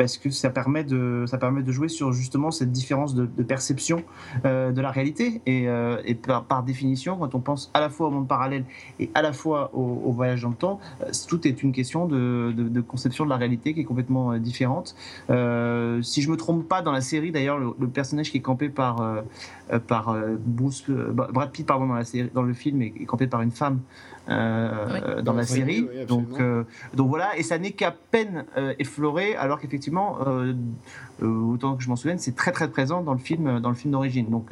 [0.00, 4.02] parce que ça permet de, ça permet de jouer sur justement cette différence de, perception
[4.46, 5.42] euh, de la réalité.
[5.44, 5.98] Et, euh,
[6.48, 8.64] par, définition, quand on pense à la fois au monde parallèle
[8.98, 12.80] et à la fois au, voyage dans le temps, euh, tout est une question de,
[12.80, 14.96] conception de la réalité qui est complètement différente.
[15.28, 19.22] si je me trompe pas, dans la série, d'ailleurs, le, personnage qui est campé par,
[19.86, 23.50] par Bruce, Brad Pitt pardon, dans, la série, dans le film est campé par une
[23.50, 23.80] femme.
[24.28, 25.88] Euh, dans la série.
[26.06, 26.64] donc, euh,
[26.94, 30.18] donc voilà, et ça n'est qu'à peine euh, effleuré, alors qu'effectivement,
[31.20, 33.92] autant que je m'en souvienne, c'est très très présent dans le film, dans le film
[33.92, 34.28] d'origine.
[34.30, 34.50] Donc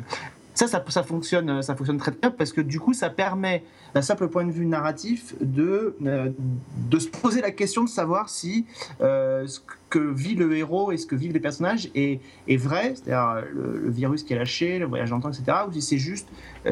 [0.54, 3.62] ça, ça, ça, fonctionne, ça fonctionne très bien parce que du coup, ça permet,
[3.94, 8.66] d'un simple point de vue narratif, de, de se poser la question de savoir si
[9.00, 9.60] ce
[9.90, 13.88] que vit le héros et ce que vivent les personnages est, est vrai, c'est-à-dire le,
[13.90, 16.28] virus qui est lâché, le voyage dans le temps, etc., ou si c'est juste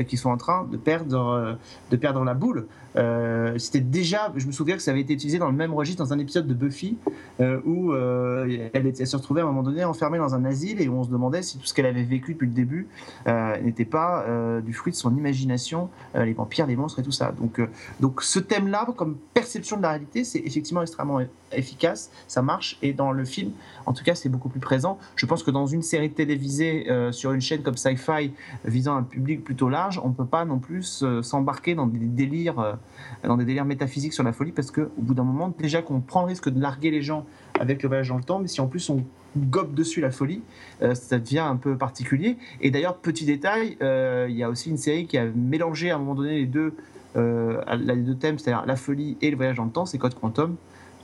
[0.06, 1.56] qu'ils sont en train de perdre,
[1.90, 2.66] de perdre la boule.
[2.96, 6.02] Euh, c'était déjà, je me souviens que ça avait été utilisé dans le même registre
[6.02, 6.96] dans un épisode de Buffy
[7.40, 10.80] euh, où euh, elle, était, se retrouvait à un moment donné enfermée dans un asile
[10.80, 12.88] et où on se demandait si tout ce qu'elle avait vécu depuis le début
[13.62, 14.24] n'était pas
[14.64, 17.32] du fruit de son imagination, les vampires, les monstres et tout ça.
[17.32, 17.60] Donc,
[18.00, 21.20] donc ce thème-là, comme perception de la réalité, c'est effectivement extrêmement
[21.52, 23.52] efficace, ça marche et dans le film.
[23.86, 24.98] En tout cas, c'est beaucoup plus présent.
[25.14, 28.32] Je pense que dans une série télévisée euh, sur une chaîne comme Sci-Fi
[28.64, 31.98] visant un public plutôt large, on ne peut pas non plus euh, s'embarquer dans des
[31.98, 32.72] délires, euh,
[33.24, 36.00] dans des délires métaphysiques sur la folie parce que au bout d'un moment, déjà qu'on
[36.00, 37.26] prend le risque de larguer les gens
[37.58, 39.04] avec le voyage dans le temps, mais si en plus on
[39.36, 40.42] gobe dessus la folie,
[40.94, 42.38] ça devient un peu particulier.
[42.62, 45.98] Et d'ailleurs, petit détail, il y a aussi une série qui a mélangé à un
[45.98, 46.74] moment donné les deux,
[47.14, 50.56] les deux thèmes, c'est-à-dire la folie et le voyage dans le temps, c'est Code Quantum.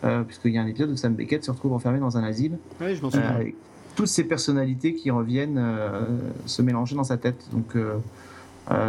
[0.05, 2.59] Euh, puisqu'il y a un épisode où Sam Beckett se retrouve enfermé dans un asile.
[2.80, 3.28] Oui, je m'en souviens.
[3.28, 3.55] avec
[3.94, 6.07] toutes ces personnalités qui reviennent euh,
[6.46, 7.44] se mélanger dans sa tête.
[7.53, 7.98] Donc, euh,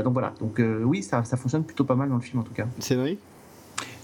[0.04, 0.34] donc voilà.
[0.40, 2.66] Donc oui, ça, ça, fonctionne plutôt pas mal dans le film en tout cas.
[2.80, 3.18] C'est vrai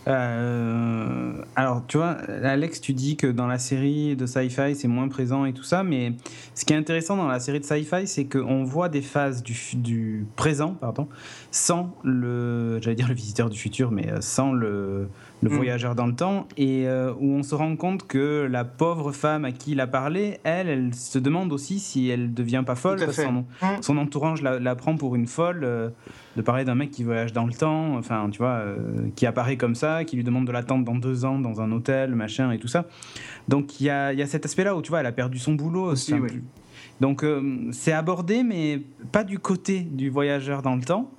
[0.08, 5.46] alors, tu vois, Alex, tu dis que dans la série de sci-fi, c'est moins présent
[5.46, 6.14] et tout ça, mais
[6.56, 9.56] ce qui est intéressant dans la série de sci-fi, c'est qu'on voit des phases du,
[9.76, 11.08] du, présent, pardon,
[11.52, 15.10] sans le, j'allais dire le visiteur du futur, mais sans le,
[15.42, 15.54] le mm.
[15.54, 19.46] voyageur dans le temps, et euh, où on se rend compte que la pauvre femme
[19.46, 23.00] à qui il a parlé, elle, elle se demande aussi si elle devient pas folle,
[23.00, 23.46] parce que son, mm.
[23.82, 25.90] son, entourage la, prend pour une folle, euh,
[26.36, 28.78] de parler d'un mec qui voyage dans le temps, enfin, tu vois, euh,
[29.16, 32.16] qui apparaît comme ça, qui lui demande de l'attendre dans deux ans dans un hôtel,
[32.16, 32.86] machin, et tout ça.
[33.48, 35.54] Donc il y a, y a, cet aspect-là où, tu vois, elle a perdu son
[35.54, 35.92] boulot.
[35.92, 36.14] Aussi,
[37.00, 37.26] Donc
[37.72, 38.82] c'est abordé, mais
[39.12, 41.10] pas du côté du voyageur dans le temps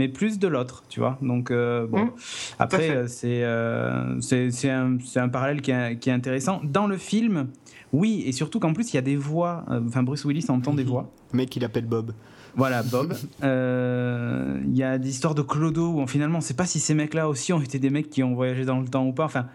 [0.00, 1.18] mais plus de l'autre, tu vois.
[1.20, 2.06] Donc, euh, bon.
[2.06, 2.12] Mmh.
[2.58, 6.62] Après, euh, euh, c'est c'est un, un, parallèle qui est, qui est, intéressant.
[6.64, 7.48] Dans le film,
[7.92, 9.66] oui, et surtout qu'en plus, il y a des voix.
[9.68, 11.10] Enfin, Bruce Willis entend des voix.
[11.32, 12.14] Le mec, il appelle Bob.
[12.56, 13.12] Voilà, Bob.
[13.42, 16.94] Il y a des histoires de Clodo où finalement, on ne sait pas si ces
[16.94, 19.26] mecs-là aussi ont été des mecs qui ont voyagé dans le temps ou pas.
[19.26, 19.48] Enfin,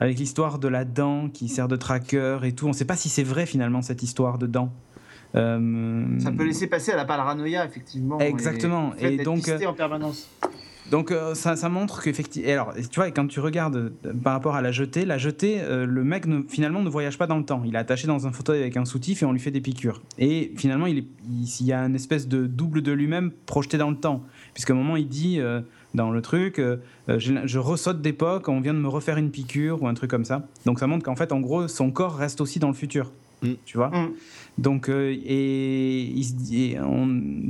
[0.00, 2.96] avec l'histoire de la dent qui sert de tracker et tout, on ne sait pas
[2.96, 4.72] si c'est vrai finalement cette histoire de dent.
[5.34, 8.18] Euh, ça peut laisser passer à la paranoïa, effectivement.
[8.20, 8.92] Exactement.
[8.98, 10.28] Et, donc, euh, en permanence.
[10.90, 14.60] Donc euh, ça, ça, montre qu'effectivement, alors tu vois, quand tu regardes par rapport à
[14.60, 17.62] la jetée, la jetée, le mec ne, finalement ne voyage pas dans le temps.
[17.64, 20.02] Il est attaché dans un fauteuil avec un soutif et on lui fait des piqûres.
[20.18, 23.88] Et finalement, il, est, il, y a une espèce de double de lui-même projeté dans
[23.88, 24.22] le temps,
[24.52, 25.40] puisqu'à un moment il dit
[25.94, 26.60] dans le truc,
[27.08, 30.26] je, je, ressaute d'époque, on vient de me refaire une piqûre ou un truc comme
[30.26, 30.46] ça.
[30.66, 33.12] Donc ça montre qu'en fait, en gros, son corps reste aussi dans le futur.
[33.42, 33.52] Mm.
[33.64, 34.12] Tu vois mm.
[34.58, 36.12] Donc, euh, et,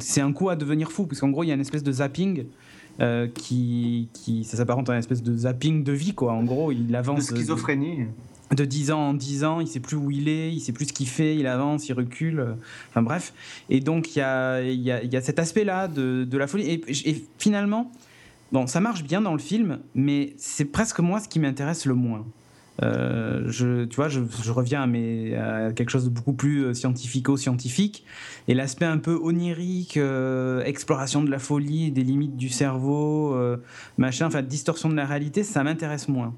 [0.00, 1.92] c'est un coup à devenir fou, parce qu'en gros, il y a une espèce de
[1.92, 2.46] zapping.
[3.00, 6.34] Euh, qui, qui, ça s'apparente à une espèce de zapping de vie, quoi.
[6.34, 7.30] En gros, il avance.
[7.30, 8.00] De schizophrénie.
[8.54, 10.84] De, 10 ans en 10 ans, il sait plus où il est, il sait plus
[10.84, 12.54] ce qu'il fait, il avance, il recule.
[12.90, 13.32] enfin bref.
[13.70, 16.68] Et donc, il y a, y, a, y a, cet aspect-là de, de, la folie.
[16.68, 17.90] Et, et, finalement,
[18.52, 21.94] bon, ça marche bien dans le film, mais c'est presque moi ce qui m'intéresse le
[21.94, 22.26] moins.
[22.82, 24.20] Euh, je, tu vois, je,
[24.50, 28.04] reviens à, mes, à, quelque chose de beaucoup plus euh, scientifico-scientifique.
[28.48, 33.36] Et l'aspect un peu onirique, euh, exploration de la folie, des limites du cerveau,
[33.98, 36.34] machin, enfin, distorsion de la réalité, ça m'intéresse moins.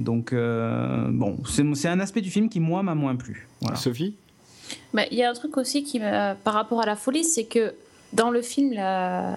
[0.00, 3.48] Donc, bon, c'est un aspect du film qui, moi, m'a moins plu.
[3.74, 4.16] Sophie?
[4.92, 7.74] Bah, Il y a un truc aussi qui, par rapport à la folie, c'est que
[8.12, 9.36] dans le film, la,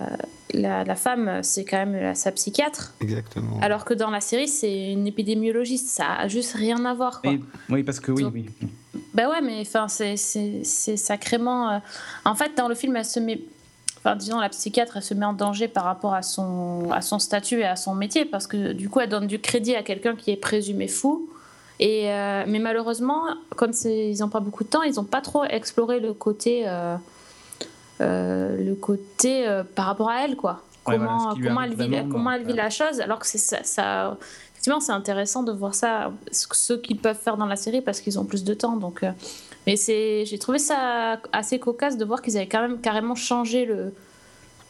[0.53, 2.93] la, femme, c'est quand même sa psychiatre.
[3.01, 3.59] Exactement.
[3.61, 5.89] Alors que dans la série, c'est une épidémiologiste.
[5.89, 7.21] Ça a juste rien à voir.
[7.21, 7.33] Quoi.
[7.69, 8.49] oui, parce que oui, oui.
[9.13, 11.69] Bah ouais, mais enfin, c'est sacrément.
[11.69, 11.79] Euh,
[12.25, 13.41] en fait, dans le film, elle se met.
[13.97, 17.19] Enfin, disons, la psychiatre, elle se met en danger par rapport à son, à son
[17.19, 20.15] statut et à son métier, parce que du coup, elle donne du crédit à quelqu'un
[20.15, 21.29] qui est présumé fou.
[21.79, 23.23] Et, euh, mais malheureusement,
[23.55, 26.63] comme ils n'ont pas beaucoup de temps, ils n'ont pas trop exploré le côté.
[26.67, 26.95] Euh,
[28.01, 30.61] le côté euh, par rapport à elle, quoi.
[30.83, 34.17] comment, comment, elle vit, comment elle vit la chose, alors que c'est ça,
[34.51, 38.19] effectivement, c'est intéressant de voir ça, ce qu'ils peuvent faire dans la série parce qu'ils
[38.19, 38.77] ont plus de temps.
[38.77, 39.11] Donc, euh,
[39.65, 43.65] mais c'est, j'ai trouvé ça assez cocasse de voir qu'ils avaient quand même carrément changé
[43.65, 43.93] le,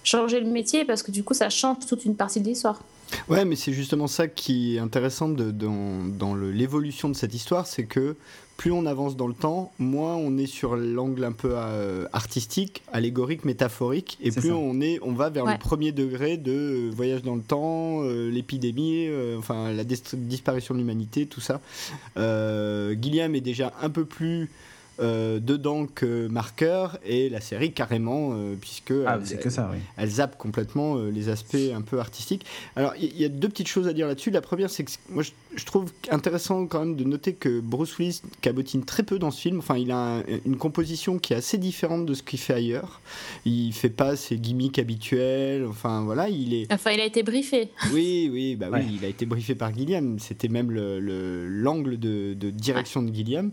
[0.03, 2.81] changé le métier parce que du coup, ça change toute une partie de l'histoire.
[3.27, 7.67] Ouais, mais c'est justement ça qui est intéressant de, dans, dans l'évolution de cette histoire,
[7.67, 8.15] c'est que
[8.61, 12.83] plus on avance dans le temps, moins on est sur l'angle un peu euh, artistique,
[12.93, 17.23] allégorique, métaphorique, et plus on est, on va vers le premier degré de euh, voyage
[17.23, 21.59] dans le temps, euh, l'épidémie, enfin la disparition de l'humanité, tout ça.
[22.15, 24.51] Gilliam est déjà un peu plus
[25.01, 29.79] euh, dedans que marqueur et la série carrément euh, puisque ah, elle, que ça, oui.
[29.97, 32.45] elle, zappe complètement euh, les aspects un peu artistiques.
[32.75, 34.29] Alors il y, a deux petites choses à dire là-dessus.
[34.29, 35.31] La première c'est que moi je,
[35.65, 39.59] trouve intéressant quand même de noter que Bruce Willis cabotine très peu dans ce film.
[39.59, 43.01] Enfin il a une composition qui est assez différente de ce qu'il fait ailleurs.
[43.45, 45.65] Il fait pas ses gimmicks habituels.
[45.65, 46.71] Enfin voilà il est.
[46.71, 47.69] Enfin il a été briefé.
[47.93, 50.19] Oui oui bah oui il a été briefé par Gilliam.
[50.19, 53.51] C'était même l'angle le, de, de, direction de Gilliam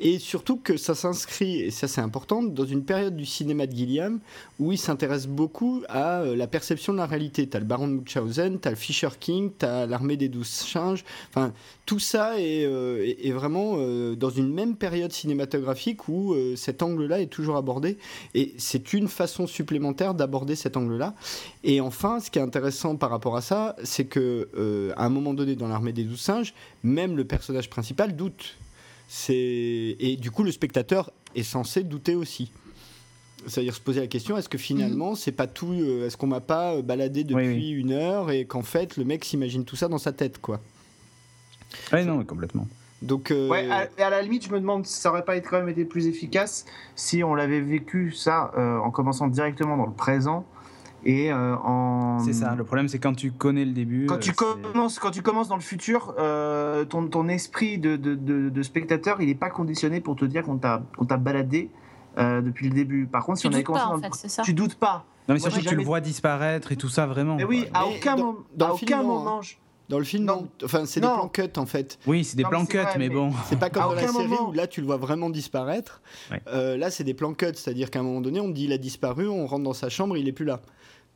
[0.00, 3.74] et surtout que ça s'inscrit, et ça c'est important, dans une période du cinéma de
[3.74, 4.20] Gilliam
[4.58, 7.48] où il s'intéresse beaucoup à euh, la perception de la réalité.
[7.48, 10.28] Tu as le baron de Munchausen, tu as le Fisher King, tu as l'armée des
[10.28, 11.04] douze singes.
[11.36, 11.52] Enfin,
[11.84, 16.54] tout ça est, euh, est- est vraiment euh, dans une même période cinématographique où euh,
[16.54, 17.98] cet angle-là est toujours abordé.
[18.34, 21.14] Et c'est une façon supplémentaire d'aborder cet angle-là.
[21.64, 24.48] Et enfin, ce qui est intéressant par rapport à ça, c'est que
[24.96, 26.54] à un moment donné dans l'armée des douze singes,
[26.84, 28.54] même le personnage principal doute.
[29.28, 32.50] Et du coup le spectateur est censé douter aussi.
[33.46, 36.40] C'est-à-dire se poser la question est-ce que finalement c'est pas tout euh, Est-ce qu'on m'a
[36.40, 37.70] pas baladé depuis Oui, oui.
[37.72, 40.60] une heure et qu'en fait le mec s'imagine tout ça dans sa tête quoi.
[41.92, 42.66] Ouais, non, mais complètement.
[43.02, 45.36] Donc euh, Ouais, à, et à la limite, je me demande si ça aurait pas
[45.36, 46.64] été quand même été plus efficace
[46.94, 50.46] si on l'avait vécu ça euh, en commençant directement dans le présent
[51.04, 52.18] et euh, en.
[52.20, 52.54] C'est ça.
[52.56, 54.06] Le problème, c'est quand tu connais le début.
[54.06, 58.14] Quand tu, commences, quand tu commences dans le futur, euh, ton, ton esprit de, de,
[58.14, 61.68] de- de spectateur, il n'est pas conditionné pour te dire qu'on t'a qu'on t'a baladé
[62.16, 63.04] euh, depuis le début.
[63.06, 64.42] Par contre, si Tu on avait commencé pas, dans en le- fait, c'est ça.
[64.44, 65.04] Tu doutes pas.
[65.28, 67.36] Non, mais Moi, surtout que tu le vois disparaître et tout ça, vraiment.
[67.36, 67.80] Mais oui, quoi.
[67.82, 69.42] à Mais aucun, dans- moment, dans à aucun non, moment, hein.
[69.42, 69.54] je-
[69.88, 70.42] dans le film, Non.
[70.42, 70.48] non.
[70.64, 71.98] enfin c'est des plans cut en fait.
[72.06, 73.30] Oui, c'est des Non, plans cut, vrai, mais mais- bon.
[73.48, 74.48] C'est pas comme À dans la série moment.
[74.48, 76.00] où là tu le vois vraiment disparaître.
[76.30, 76.40] Ouais.
[76.48, 78.78] Euh, là c'est des plans cut, c'est-à-dire qu'à un moment donné on dit il a
[78.78, 80.60] disparu, on rentre dans sa chambre, il est plus là.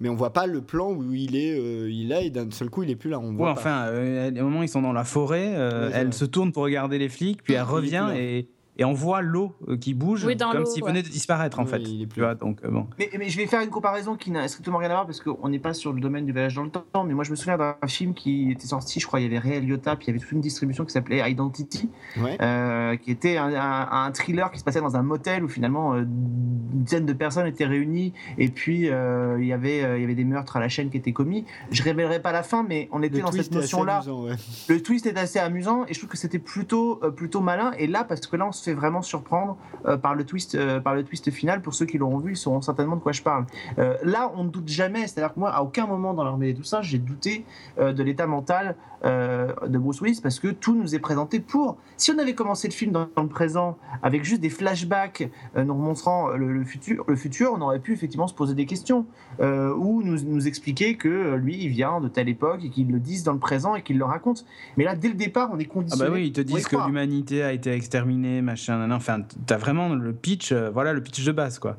[0.01, 2.49] Mais on voit pas le plan où il est, euh, il est là et d'un
[2.53, 3.19] seul coup il est plus là.
[3.19, 3.61] On Ouais, voit pas.
[3.61, 6.17] enfin, euh, à un moment, ils sont dans la forêt, euh, Ouais, elle vrai.
[6.17, 8.17] se tourne pour regarder les flics, puis elle est plus revient là.
[8.17, 8.47] et,
[8.79, 10.91] et on voit l'eau euh, qui bouge, Oui, comme s'il ouais.
[10.91, 11.79] venait de disparaître, en fait.
[11.81, 12.87] il est plus Tu vois, donc, euh, bon.
[12.99, 15.49] Mais, mais je vais faire une comparaison qui n'a strictement rien à voir parce qu'on
[15.49, 16.85] n'est pas sur le domaine du voyage dans le temps.
[17.05, 19.39] Mais moi, je me souviens d'un film qui était sorti, je crois, il y avait
[19.39, 22.37] Ray Liotta, puis il y avait toute une distribution qui s'appelait Identity, Ouais.
[22.41, 25.95] euh, qui était un, un- un thriller qui se passait dans un motel où finalement
[25.95, 30.03] euh, une dizaine de personnes étaient réunies et puis euh, il y avait euh, il
[30.03, 31.45] y avait des meurtres à la chaîne qui étaient commis.
[31.71, 34.03] Je révélerai pas la fin, mais on était Le dans twist cette notion-là.
[34.07, 34.33] ouais.
[34.69, 37.73] Le twist est assez amusant et je trouve que c'était plutôt euh, plutôt malin.
[37.79, 39.57] Et là, parce que là, on se fait vraiment surprendre
[39.87, 41.63] euh, par le twist euh, par le twist final.
[41.63, 43.47] Pour ceux qui l'auront vu, ils sauront certainement de quoi je parle.
[43.79, 45.07] Euh, là, on ne doute jamais.
[45.07, 47.45] C'est-à-dire que moi, à aucun moment dans l'armée des tout ça, j'ai douté
[47.79, 51.77] de l'état mental de Bruce Willis parce que tout nous est présenté pour.
[51.97, 56.31] Si on avait commencé le film dans, le présent avec juste des flashbacks nous montrant
[56.31, 59.07] le, le futur, le futur, on aurait pu effectivement se poser des questions
[59.41, 62.99] euh, ou nous, nous expliquer que lui, il vient de telle époque et qu'il le
[62.99, 64.45] dise dans le présent et qu'il le raconte.
[64.77, 66.11] Mais là, dès le départ, on est Ah conditionné.
[66.11, 68.93] bah oui, ils te disent que l'humanité a été exterminée, machin, nan, nan.
[68.93, 71.77] enfin, t'as vraiment le pitch, euh, voilà le pitch de base, quoi.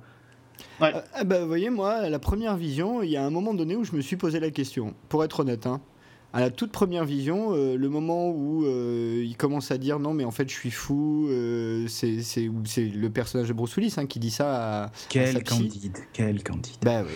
[0.82, 3.54] Ah, ah bah, vous voyez, moi, à la première vision, il y a un moment
[3.54, 5.68] donné où je me suis posé la question, pour être honnête.
[5.68, 5.82] Hein.
[6.32, 10.14] À la toute première vision, euh, le moment où euh, il commence à dire non,
[10.14, 14.20] mais en fait, je suis fou, euh, c'est le personnage de Bruce Willis hein, qui
[14.20, 14.92] dit ça à.
[14.94, 15.44] sa Quel psy.
[15.44, 16.76] candide, quel candide.
[16.84, 17.16] Bah oui.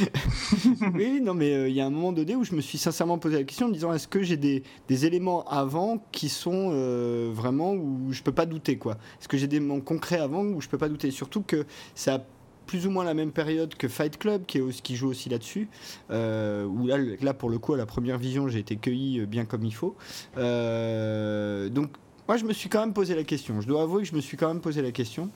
[0.94, 3.18] oui, non, mais euh, il y a un moment donné où je me suis sincèrement
[3.18, 7.30] posé la question en me disant est-ce que j'ai des, éléments avant qui sont euh,
[7.32, 8.94] vraiment où je peux pas douter quoi?
[9.20, 11.10] Est-ce que j'ai des éléments concrets avant où je peux pas douter?
[11.10, 11.64] Surtout que
[11.94, 12.24] ça
[12.66, 15.68] plus ou moins la même période que Fight Club, qui, joue aussi là-dessus,
[16.10, 19.44] euh, où là, là, pour le coup, à la première vision, j'ai été cueilli bien
[19.44, 19.96] comme il faut.
[20.36, 21.90] Donc,
[22.28, 23.60] moi, je me suis quand même posé la question.
[23.60, 25.28] Je dois avouer que je me suis quand même posé la question.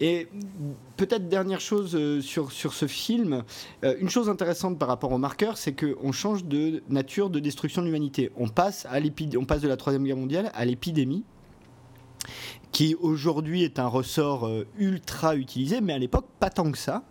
[0.00, 0.28] Et
[0.96, 3.44] peut-être dernière chose euh, sur, ce film,
[3.84, 7.82] euh, une chose intéressante par rapport au marqueur, c'est qu'on change de nature de destruction
[7.82, 8.30] de l'humanité.
[8.36, 8.86] On passe,
[9.36, 11.24] on passe de la Troisième Guerre mondiale à l'épidémie,
[12.72, 17.02] qui aujourd'hui est un ressort euh, ultra utilisé, mais à l'époque pas tant que ça.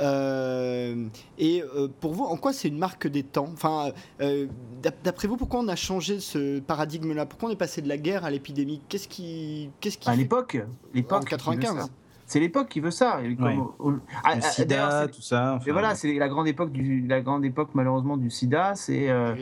[0.00, 1.06] Euh,
[1.38, 3.48] et euh, pour vous, en quoi c'est une marque des temps?
[3.52, 4.46] Enfin, euh,
[4.82, 7.26] d'ap- d'après vous, pourquoi on a changé ce paradigme-là?
[7.26, 8.80] Pourquoi on est passé de la guerre à l'épidémie?
[8.88, 10.58] Qu'est-ce qui, qu'est-ce qui À l'époque,
[10.94, 11.88] l'époque en qui veut 95 ça.
[12.26, 13.20] C'est l'époque qui veut ça.
[13.36, 13.56] Comme Ouais.
[13.56, 15.52] au- au- Ah, Le ah, sida, c'est- tout ça.
[15.52, 18.74] Et enfin, voilà, c'est la grande époque du, la grande époque malheureusement du SIDA.
[18.76, 19.34] C'est euh,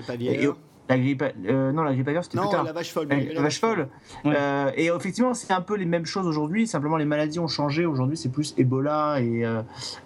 [0.89, 2.65] La grippe euh, non, la grippe aviaire c'était plus Non, tard.
[2.65, 3.09] la vache folle.
[3.09, 3.89] La, vache folle.
[4.25, 4.35] Ouais.
[4.35, 6.67] Euh, et effectivement, c'est un peu les mêmes choses aujourd'hui.
[6.67, 7.85] Simplement, les maladies ont changé.
[7.85, 9.61] Aujourd'hui, c'est plus Ebola et euh,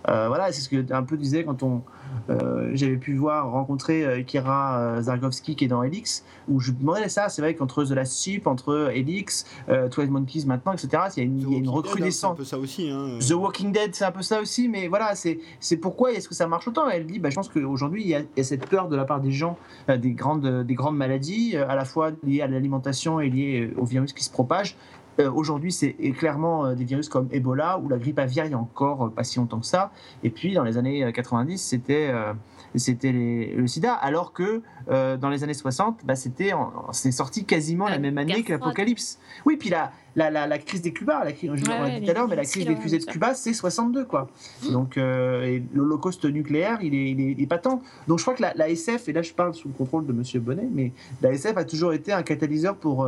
[0.09, 0.51] euh, voilà.
[0.51, 1.83] C'est ce que tu un peu disais quand on.
[2.31, 6.73] Euh, J'avais pu voir rencontrer euh, Kira euh, Zargovski qui est dans Helix, où je
[6.73, 7.29] me demandais ça.
[7.29, 10.89] C'est vrai qu'entre The Last Ship, entre Helix, euh, 12 Monkeys maintenant, etc.
[11.17, 12.37] Il y a une, y a une Walking Dead, hein, un recrudescence.
[12.37, 12.91] peu ça aussi.
[12.91, 13.19] Hein.
[13.27, 15.39] The Walking Dead, c'est un peu ça aussi, mais voilà, c'est
[15.81, 16.89] pourquoi est-ce que ça marche autant?
[16.89, 18.97] Elle dit, bah, je pense qu'aujourd'hui, il, y a- il y a cette peur de
[18.97, 19.59] la part des gens
[19.89, 24.13] des, grandes, des grandes maladies, à la fois liées à l'alimentation et liées au virus
[24.13, 24.77] qui se propage.
[25.21, 28.55] Euh, Aujourd'hui, c'est clairement euh, des virus comme Ebola ou la grippe aviaire, il y
[28.55, 29.91] a encore euh, pas si longtemps que ça.
[30.23, 32.33] Et puis, dans les années euh, 90, c'était euh,
[32.75, 36.53] le sida, alors que euh, dans les années 60, bah, c'était
[36.93, 39.19] c'est sorti quasiment la même année que l'apocalypse.
[39.45, 42.11] Oui, puis la, la, la, la crise des Cuba, la on l'a ouais, dit tout
[42.11, 43.13] à l'heure, mais la crise des fusées de Mmh.
[43.13, 44.29] Cuba, c'est 62, quoi.
[44.71, 47.83] Donc, euh, et l'holocauste nucléaire, il est, il, est, il est patent.
[48.09, 50.41] Donc, je crois que la, SF, et là je parle sous le contrôle de Monsieur
[50.41, 53.07] Bonnet, mais la SF a toujours été un catalyseur pour,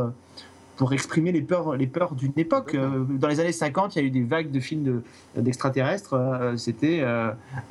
[0.77, 2.75] pour exprimer les peurs, les peurs d'une époque.
[2.75, 5.01] dans les années 50, il y a eu des vagues de films
[5.35, 6.53] d'extraterrestres.
[6.57, 7.01] C'était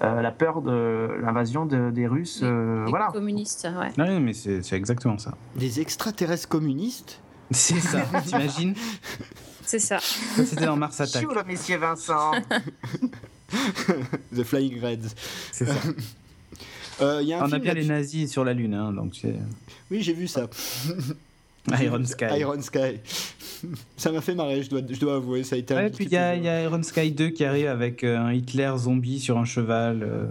[0.01, 2.43] la peur de l'invasion des Russes.
[2.43, 3.09] Les, voilà.
[3.13, 3.93] communistes, ouais.
[3.99, 5.35] Non, mais c'est exactement ça.
[5.57, 8.75] Des extraterrestres communistes C'est ça, t'imagines
[9.63, 9.99] C'est ça.
[9.99, 11.23] C'était dans Mars Attack.
[11.23, 12.33] Chou, le monsieur Vincent
[14.35, 15.15] The Flying Reds.
[15.53, 15.75] C'est ça.
[17.01, 19.35] Euh, y a un On a bien les nazis sur la Lune, hein, donc c'est
[19.91, 20.49] Oui, j'ai vu ça.
[21.81, 22.25] Iron Sky.
[22.39, 23.01] Iron Sky.
[23.97, 25.45] ça m'a fait marrer, je dois, je dois avouer.
[25.45, 26.43] Ça a été un Ouais, petit puis il y, a- plaisir.
[26.43, 29.45] il y a Iron Sky 2 qui arrive avec euh, un Hitler zombie sur un
[29.45, 30.03] cheval.
[30.03, 30.27] euh,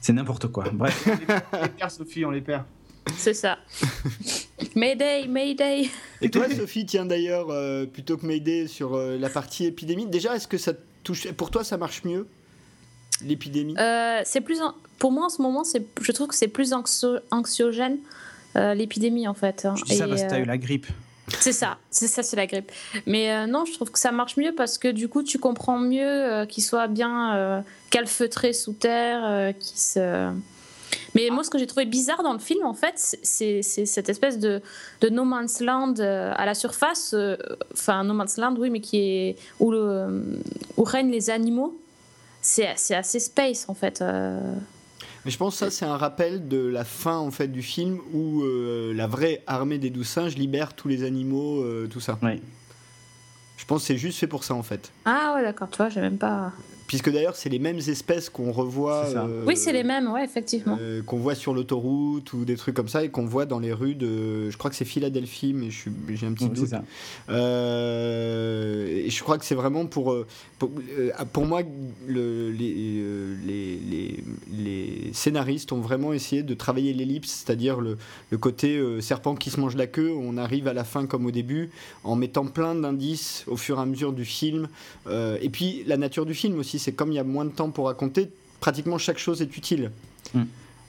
[0.00, 0.64] C'est n'importe quoi.
[0.72, 1.06] Bref.
[1.52, 2.64] On les perd, Sophie, on les perd.
[3.16, 3.58] C'est ça.
[4.76, 5.88] Mayday, Mayday.
[6.20, 10.36] Et toi, Sophie, tiens d'ailleurs, euh, plutôt que m'aider sur euh, la partie épidémie, déjà,
[10.36, 10.72] est-ce que ça
[11.02, 11.30] touche.
[11.32, 12.26] Pour toi, ça marche mieux
[13.24, 13.74] L'épidémie?
[13.78, 16.72] Euh, c'est plus en- pour moi en ce moment, c'est je trouve que c'est plus
[16.72, 17.98] anxio- anxiogène euh,
[18.54, 19.64] l'épidémie en fait.
[19.64, 19.74] hein.
[19.76, 20.86] Je dis ça Et, parce que t'as euh, eu la grippe.
[21.38, 22.70] C'est ça, c'est ça, c'est la grippe.
[23.06, 25.78] Mais euh, non, je trouve que ça marche mieux parce que du coup, tu comprends
[25.78, 30.30] mieux euh, qu'il soit bien euh, calfeutré sous terre, euh, qu'il se.
[31.14, 34.38] Mais moi, ce que j'ai trouvé bizarre dans le film, en fait, c'est cette espèce
[34.38, 34.60] de,
[35.00, 37.12] de no man's land euh, à la surface.
[37.14, 37.36] euh,
[37.72, 40.38] Enfin, no man's land, oui, mais qui est où, le,
[40.76, 41.78] où règnent les animaux.
[42.42, 44.02] C'est c'est assez space, en fait.
[45.24, 48.00] Mais je pense que ça, c'est un rappel de la fin en fait du film
[48.12, 52.18] où euh, la vraie armée des douze singes libère tous les animaux, euh, tout ça.
[52.22, 52.42] Oui.
[53.56, 54.92] Je pense que c'est juste fait pour ça en fait.
[55.04, 56.52] Ah ouais, d'accord, tu vois, j'ai même pas.
[56.92, 59.04] Puisque d'ailleurs, c'est les mêmes espèces qu'on revoit.
[59.06, 59.24] C'est ça.
[59.24, 60.76] euh, Oui, c'est les mêmes, ouais, effectivement.
[60.80, 63.72] euh, qu'on voit sur l'autoroute ou des trucs comme ça et qu'on voit dans les
[63.72, 64.50] rues de.
[64.50, 66.64] Je crois que c'est Philadelphie, mais je suis- j'ai un petit Oui, doute.
[66.66, 66.82] c'est ça.
[67.82, 70.14] Euh, et je crois que c'est vraiment pour,
[70.58, 70.70] pour,
[71.32, 71.62] pour moi,
[72.06, 73.02] le- les,
[73.46, 77.96] les, les- les scénaristes ont vraiment essayé de travailler l'ellipse, c'est-à-dire le,
[78.30, 80.12] le côté euh, serpent qui se mange la queue.
[80.14, 81.70] On arrive à la fin comme au début,
[82.04, 84.68] en mettant plein d'indices au fur et à mesure du film.
[85.06, 87.50] Euh, et puis la nature du film aussi, c'est comme il y a moins de
[87.50, 88.30] temps pour raconter,
[88.60, 89.90] pratiquement chaque chose est utile.
[90.34, 90.42] Mm.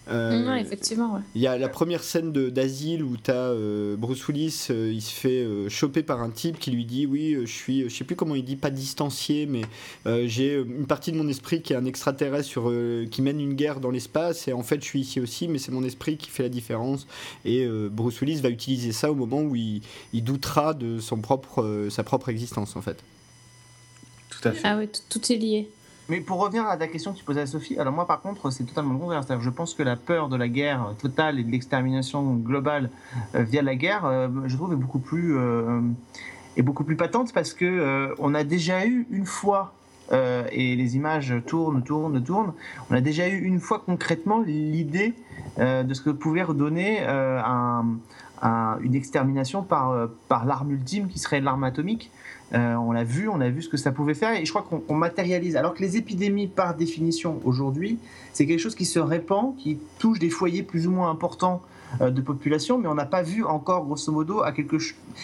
[0.10, 1.22] Euh, Ouais, effectivement, ouais.
[1.34, 3.54] il y a la première scène de- d'asile où tu as
[3.98, 7.34] Bruce Willis, euh, il se fait euh, choper par un type qui lui dit Oui,
[7.36, 9.62] euh, je suis, je sais plus comment il dit, pas distancié, mais
[10.06, 13.22] euh, j'ai euh, une partie de mon esprit qui est un extraterrestre sur, euh, qui
[13.22, 15.86] mène une guerre dans l'espace, et en fait je suis ici aussi, mais c'est mon
[15.86, 17.08] esprit qui fait la différence.
[17.46, 21.16] Et euh, Bruce Willis va utiliser ça au moment où il, il doutera de son
[21.22, 22.98] propre, euh, sa propre existence en fait.
[24.32, 24.62] Tout à fait.
[24.68, 25.70] Ah oui, tout est lié.
[26.14, 28.52] Mais pour revenir à la question que tu posais à Sophie, alors moi par contre
[28.52, 29.24] c'est totalement le contraire.
[29.42, 32.92] Je pense que la peur de la guerre totale et de l'extermination globale
[33.34, 35.82] euh, via la guerre, euh, je trouve est beaucoup plus euh,
[36.56, 39.74] est beaucoup plus patente parce que on a déjà eu une fois
[40.12, 42.54] et les images tournent, tournent, tournent.
[42.92, 45.16] On a déjà eu une fois concrètement l'idée
[45.58, 47.86] de ce que pouvait redonner un-
[48.44, 52.12] un- une extermination par, par l'arme ultime qui serait l'arme atomique.
[52.54, 54.62] Euh, on l'a vu, on a vu ce que ça pouvait faire et je crois
[54.62, 55.56] qu'on on matérialise.
[55.56, 57.98] Alors que les épidémies, par définition, aujourd'hui,
[58.32, 61.62] c'est quelque chose qui se répand, qui touche des foyers plus ou moins importants
[62.00, 64.78] de population, mais on n'a pas vu encore, grosso modo, à quelque,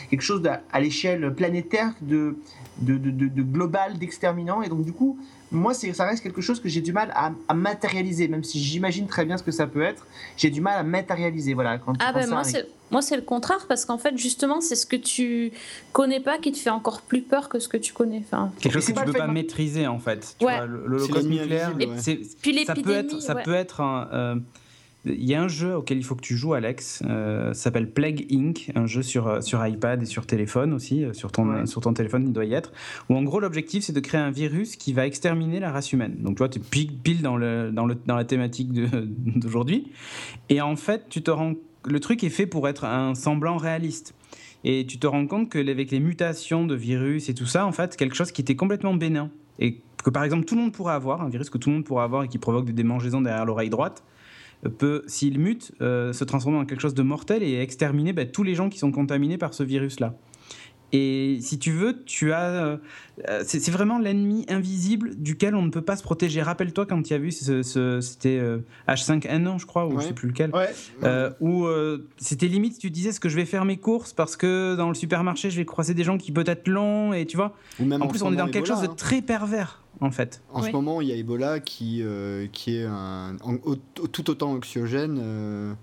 [0.10, 2.38] quelque chose d'à- à l'échelle planétaire de,
[2.78, 4.62] de, de, de- de global, d'exterminant.
[4.62, 5.18] Et donc, du coup,
[5.52, 9.08] moi, ça reste quelque chose que j'ai du mal à, à matérialiser, même si j'imagine
[9.08, 10.06] très bien ce que ça peut être.
[10.38, 11.54] J'ai du mal à matérialiser.
[11.56, 14.76] Voilà, quand, Ah ben moi c'est moi c'est le contraire parce qu'en fait justement c'est
[14.76, 15.52] ce que tu
[15.94, 18.22] connais pas qui te fait encore plus peur que ce que tu connais.
[18.26, 20.36] Enfin, Quelque chose que tu le peux pas maîtriser en fait.
[20.40, 20.56] Tu Ouais.
[20.58, 21.98] vois, le- l'ennemi nucléaire, ouais.
[22.66, 23.44] ça peut être, ça ouais.
[23.44, 24.08] peut être un.
[24.14, 24.36] euh,
[25.06, 27.02] il y a un jeu auquel il faut que tu joues, Alex.
[27.08, 28.72] euh, ça s'appelle Plague Inc.
[28.76, 31.06] Un jeu sur, euh, sur iPad et sur téléphone aussi.
[31.06, 31.66] euh, Sur ton, Ouais.
[31.66, 32.72] sur ton téléphone, il doit y être.
[33.10, 36.18] Où en gros, l'objectif, c'est de créer un virus qui va exterminer la race humaine.
[36.20, 38.72] Donc, tu vois, tu pile, dans, le, dans, le, dans la thématique
[39.36, 39.92] d'aujourd'hui.
[40.50, 41.54] Et en fait, tu te rends.
[41.86, 44.14] Le truc est fait pour être un semblant réaliste.
[44.66, 47.72] Et tu te rends compte que avec les mutations de virus et tout ça, en
[47.72, 49.30] fait, quelque chose qui était complètement bénin.
[49.60, 51.86] Et que par exemple, tout le monde pourrait avoir, un virus que tout le monde
[51.86, 54.04] pourrait avoir et qui provoque des démangeaisons derrière l'oreille droite,
[54.78, 58.44] peut, s'il mute, euh, se transformer en quelque chose de mortel et exterminer bah, tous
[58.44, 60.16] les gens qui sont contaminés par ce virus-là.
[60.92, 62.50] Et si tu veux, tu as.
[62.50, 62.78] euh,
[63.30, 66.42] euh, c'est vraiment l'ennemi invisible duquel on ne peut pas se protéger.
[66.42, 68.58] Rappelle-toi quand tu as vu, ce, ce- c'était euh,
[68.88, 70.02] H5N1, je crois, ou Ouais.
[70.02, 70.50] je sais plus lequel.
[70.52, 70.70] Ouais.
[71.04, 71.68] Euh, où
[72.18, 74.96] c'était limite, tu disais, est-ce que je vais faire mes courses parce que dans le
[74.96, 77.54] supermarché, je vais croiser des gens qui peut-être l'ont, et tu vois.
[77.80, 78.94] Ou même En plus, ce on est dans quelque chose de hein.
[78.98, 80.42] très pervers, en fait.
[80.54, 84.30] En ce moment, il y a Ebola qui, euh, qui est un, en- au- tout
[84.30, 85.20] autant anxiogène.
[85.22, 85.74] euh,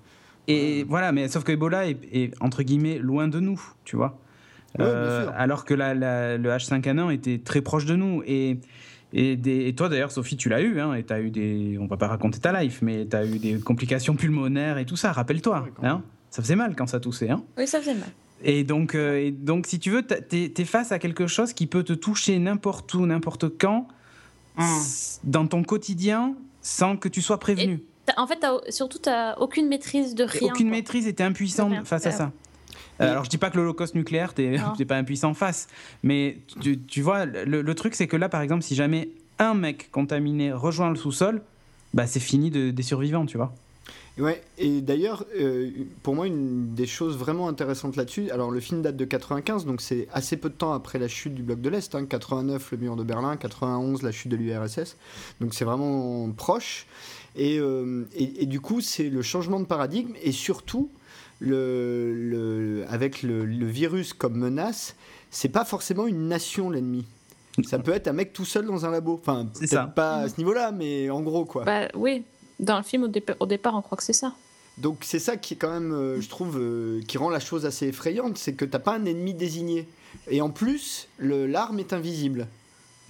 [0.49, 4.19] Et voilà, mais sauf que Ebola est, est, entre guillemets loin de nous, tu vois.
[4.79, 5.33] Ouais, bien Euh, sûr.
[5.37, 8.23] alors que la- la- le H5N1 était très proche de nous.
[8.27, 8.59] Et,
[9.12, 11.79] et, des- et toi d'ailleurs, Sophie, tu l'as eu, hein, et tu as eu des.
[11.81, 14.97] On va pas raconter ta life, mais tu as eu des complications pulmonaires et tout
[14.97, 15.67] ça, rappelle-toi.
[15.83, 16.03] Ouais, hein.
[16.31, 17.31] ça faisait mal quand ça toussait.
[17.31, 17.43] Hein.
[17.59, 18.09] Oui, ça faisait mal.
[18.45, 21.67] Et donc, euh, et donc, si tu veux, tu es, face à quelque chose qui
[21.67, 23.89] peut te toucher n'importe où, n'importe quand,
[24.57, 24.80] Hmm.
[25.24, 27.82] dans ton quotidien, sans que tu sois prévenu.
[28.16, 28.38] En fait,
[28.70, 30.52] surtout, tu n'as aucune maîtrise de Et rien.
[30.52, 30.76] aucune quoi.
[30.76, 31.84] maîtrise et t'es impuissant De rien.
[31.84, 32.32] face à ça.
[33.00, 34.72] Euh, Alors je dis pas que l'Holocauste nucléaire, t'es Non.
[34.78, 35.66] t'es pas impuissant face,
[36.02, 39.52] mais tu, tu vois, le, le truc c'est que là par exemple, si jamais un
[39.52, 41.42] mec contaminé rejoint le sous-sol,
[41.92, 43.52] bah c'est fini de- des survivants, tu vois.
[44.18, 45.70] Ouais, et d'ailleurs, euh,
[46.03, 49.82] pour moi, une des choses vraiment intéressantes là-dessus, alors le film date de 95, donc
[49.82, 52.78] c'est assez peu de temps après la chute du bloc de l'Est, hein, 89 le
[52.78, 54.97] mur de Berlin, 91 la chute de l'URSS,
[55.43, 56.87] donc c'est vraiment proche.
[57.37, 60.89] Et, euh, et, et du coup, c'est le changement de paradigme, et surtout,
[61.39, 64.97] le, le- avec le, le virus comme menace,
[65.30, 67.05] c'est pas forcément une nation l'ennemi.
[67.64, 69.14] Ça peut être un mec tout seul dans un labo.
[69.14, 69.87] Enfin, C'est peut-être ça.
[69.87, 71.64] pas à ce niveau-là, mais en gros, quoi.
[71.64, 72.22] Bah oui,
[72.61, 74.34] dans le film, au, dépa- au départ, on croit que c'est ça.
[74.78, 77.64] Donc c'est ça qui est quand même, euh, je trouve, euh, qui rend la chose
[77.64, 79.88] assez effrayante, c'est que t'as pas un ennemi désigné.
[80.30, 82.46] Et en plus, l'arme est invisible.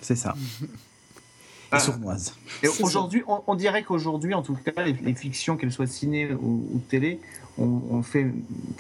[0.01, 0.35] C'est ça.
[1.73, 1.79] Ah.
[1.79, 2.33] Et sournoise.
[2.63, 6.33] Et aujourd'hui, on, on dirait qu'aujourd'hui, en tout cas, les, les fictions, qu'elles soient ciné
[6.33, 7.19] ou, ou télé,
[7.59, 8.27] on, on fait,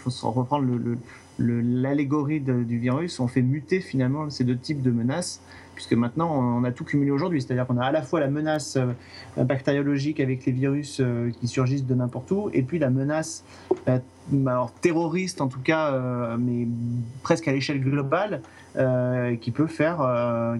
[0.08, 0.98] se reprendre le- le-
[1.38, 5.40] le- l'allégorie du virus, on fait muter finalement ces deux types de menaces,
[5.74, 8.76] puisque maintenant on a tout cumulé aujourd'hui, c'est-à-dire qu'on a à la fois la menace
[8.78, 13.44] euh, bactériologique avec les virus euh, qui surgissent de n'importe où, et puis la menace
[13.88, 13.98] euh,
[14.46, 16.66] alors, terroriste en tout cas, euh, mais
[17.22, 18.40] presque à l'échelle globale,
[19.40, 20.00] qui peut faire,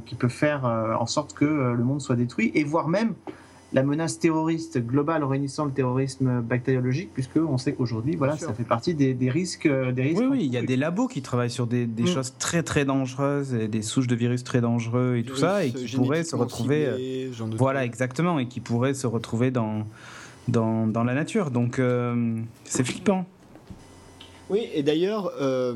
[0.07, 3.13] qui peut faire en sorte que le monde soit détruit, et voire même
[3.73, 8.63] la menace terroriste globale réunissant le terrorisme bactériologique, puisque on sait qu'aujourd'hui, voilà, ça fait
[8.63, 10.21] partie des, des risques, euh, des risques.
[10.21, 12.07] Oui, oui, il y a des labos qui travaillent sur des, des Mm.
[12.07, 15.73] choses très très dangereuses, et des souches de virus très dangereux et tout ça, et
[15.73, 16.87] qui pourraient se retrouver.
[16.87, 16.97] euh,
[17.29, 17.91] ciblés, Voilà, trucs.
[17.93, 19.87] exactement, et qui pourraient se retrouver dans,
[20.49, 21.51] dans, dans la nature.
[21.51, 23.27] Donc euh, c'est flippant.
[24.49, 25.75] Oui, et d'ailleurs, euh,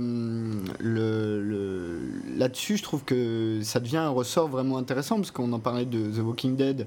[0.79, 2.01] le, le-
[2.39, 6.09] là-dessus, je trouve que ça devient un ressort vraiment intéressant, parce qu'on en parlait de
[6.09, 6.87] The Walking Dead,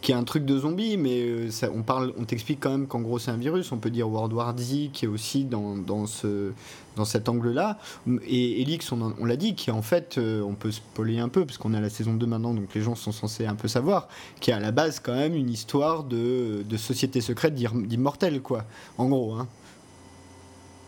[0.00, 2.86] qui est un truc de zombie, mais euh, ça, on, parle, on t'explique quand même
[2.86, 3.72] qu'en gros c'est un virus.
[3.72, 6.52] On peut dire World War Z, qui est aussi dans, dans, ce,
[6.96, 7.78] dans cet angle-là.
[8.24, 11.58] Et Elix, on, l'a dit, qui en fait, euh, on peut spoiler un peu, parce
[11.58, 14.08] qu'on est à la saison 2 maintenant, donc les gens sont censés un peu savoir,
[14.40, 18.64] qui est à la base quand même une histoire de, de société secrète d'immortels, quoi,
[18.98, 19.34] en gros.
[19.34, 19.48] Hein.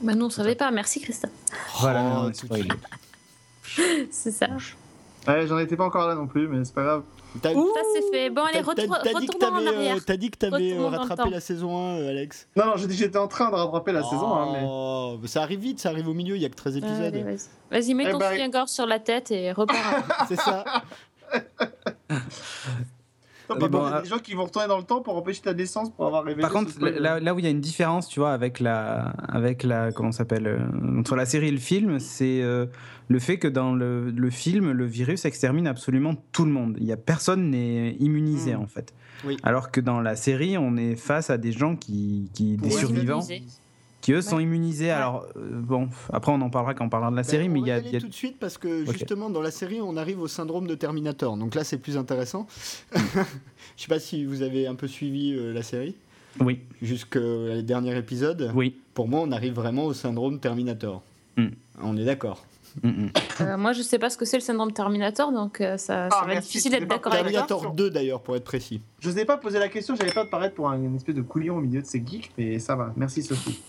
[0.02, 0.70] Bah nous, on savait pas.
[0.70, 1.30] Merci, Christophe.
[1.80, 2.56] Voilà, Oh.
[4.11, 4.48] C'est ça.
[5.28, 7.02] Ouais, j'en étais pas encore là non plus, mais c'est pas grave.
[7.42, 7.60] T'as- Ça,
[7.94, 8.30] c'est fait.
[8.30, 10.04] Bon, allez, retour, t'as dit que retournons en t'avais, euh, arrière.
[10.04, 12.48] T'as dit que t'avais euh, rattrapé la saison 1, euh, Alex.
[12.56, 14.62] Non, non, j'ai dit que j'étais en train de rattraper la saison, hein, mais.
[14.64, 17.00] Oh, bah, Ça arrive vite, ça arrive au milieu, il y a que 13 épisodes.
[17.02, 17.38] Allez, vas-y.
[17.70, 19.76] Vas-y, mets Eh ton ben, soutien-gorge sur la tête et repars.
[20.28, 20.64] C'est ça.
[23.51, 24.78] Non, Mais par bon, contre, il y a ah- des gens qui vont retourner dans
[24.78, 26.42] le temps pour empêcher ta naissance pour avoir révélé.
[26.42, 29.62] Par contre, là, là où il y a une différence, tu vois, avec la, avec
[29.62, 32.66] la, comment ça s'appelle, euh, entre la série et le film, c'est euh,
[33.09, 36.76] le fait que dans le, le film, le virus extermine absolument tout le monde.
[36.80, 38.61] Il y a personne n'est immunisé Mm.
[38.61, 38.94] en fait.
[39.26, 39.36] Oui.
[39.42, 43.20] Alors que dans la série, on est face à des gens qui, qui des survivants.
[44.01, 44.44] Qui eux sont Ouais.
[44.44, 44.90] immunisés.
[44.90, 47.61] Alors euh, bon, après on en parlera quand on parlera de la Ben, série, mais
[47.61, 49.96] il y a, y a- tout de suite parce que justement dans la série on
[49.96, 51.36] arrive au syndrome de Terminator.
[51.36, 52.46] Donc là c'est plus intéressant.
[52.94, 55.94] Je sais pas si vous avez un peu suivi euh, la série
[56.40, 58.53] oui, jusqu'au dernier épisode.
[58.55, 58.76] oui.
[58.94, 61.03] Pour moi on arrive vraiment au syndrome Terminator.
[61.36, 61.46] Mm.
[61.82, 62.44] On est d'accord.
[62.84, 63.11] Mm, mm.
[63.40, 66.20] Euh, moi, je sais pas ce que c'est le syndrome Terminator, donc euh, ça, ça
[66.22, 67.24] Ah, va être difficile d'être d'accord avec.
[67.24, 68.80] Terminator 2 d'ailleurs pour être précis.
[69.01, 71.22] Je n'osais pas poser la question, j'avais pas de paraître pour un, une espèce de
[71.22, 72.92] couillon au milieu de ces geeks, mais ça va.
[72.96, 73.61] Merci Sophie.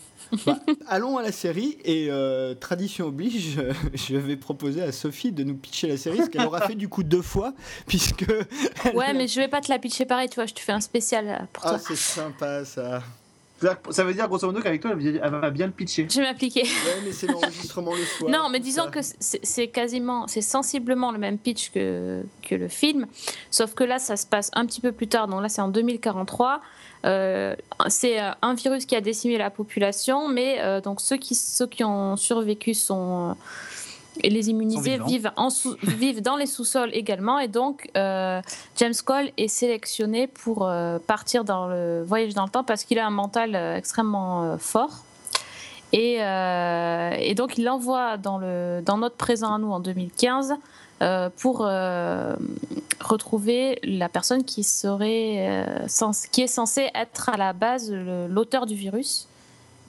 [0.45, 3.59] Bah, allons à la série et euh, tradition oblige,
[3.93, 6.87] je vais proposer à Sophie de nous pitcher la série, ce qu'elle aura fait du
[6.89, 7.53] coup deux fois,
[7.87, 8.25] puisque.
[8.93, 10.81] Ouais, mais je vais pas te la pitcher pareil, tu vois, je te fais un
[10.81, 11.79] spécial euh, pour Ah, toi.
[11.79, 13.01] c'est sympa ça.
[13.91, 16.07] Ça veut dire grosso modo qu'avec toi, elle va bien le pitcher.
[16.09, 16.63] Je vais m'appliquer.
[16.63, 18.31] Ouais, mais c'est l'enregistrement le soir.
[18.31, 18.89] Non, mais disons ça.
[18.89, 23.05] que c'est c'est quasiment, c'est sensiblement le même pitch que, que le film,
[23.51, 25.27] sauf que là, ça se passe un petit peu plus tard.
[25.27, 26.59] Donc là, c'est en 2043.
[27.05, 27.55] Euh,
[27.87, 31.67] c'est euh, un virus qui a décimé la population, mais euh, donc ceux qui, ceux
[31.67, 33.35] qui ont survécu sont.
[34.23, 37.39] et les immunisés vivent, en sous- vivent dans les sous-sols également.
[37.39, 38.39] Et donc, euh,
[38.77, 42.99] James Cole est sélectionné pour euh, partir dans le voyage dans le temps parce qu'il
[42.99, 45.03] a un mental euh, extrêmement fort.
[45.93, 50.55] Et, et donc, il l'envoie dans, le, dans notre présent à nous en 2015 euh,
[51.37, 52.35] pour euh,
[52.99, 55.87] retrouver la personne qui, serait, euh,
[56.31, 57.91] qui est censée être à la base
[58.29, 59.27] l'auteur du virus,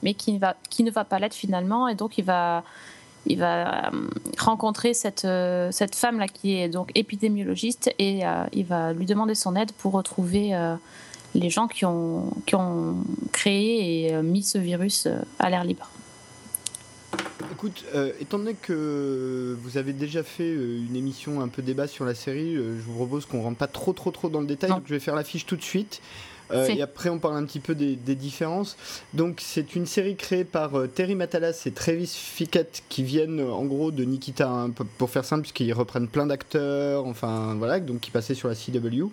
[0.02, 1.88] mais qui ne va, qui ne va pas l'être finalement.
[1.88, 2.64] Et donc, il va,
[3.26, 4.08] il va euh,
[4.38, 9.34] rencontrer cette, euh, cette femme-là qui est donc épidémiologiste et euh, il va lui demander
[9.34, 10.74] son aide pour retrouver euh,
[11.34, 12.96] les gens qui ont, qui ont
[13.32, 15.88] créé et euh, mis ce virus euh, à l'air libre.
[17.62, 21.86] Écoute, euh, étant donné que vous avez déjà fait euh, une émission un peu débat
[21.86, 24.46] sur la série, euh, je vous propose qu'on rentre pas trop trop trop dans le
[24.46, 24.70] détail.
[24.70, 24.76] Non.
[24.76, 26.02] Donc je vais faire l'affiche tout de suite.
[26.50, 28.76] Euh, et après, on parle un petit peu des, des différences.
[29.14, 33.50] Donc, c'est une série créée par euh, Terry Matalas et Travis Fickett qui viennent euh,
[33.50, 38.00] en gros de Nikita, hein, pour faire simple, puisqu'ils reprennent plein d'acteurs, enfin voilà, donc
[38.00, 39.06] qui passaient sur la CW,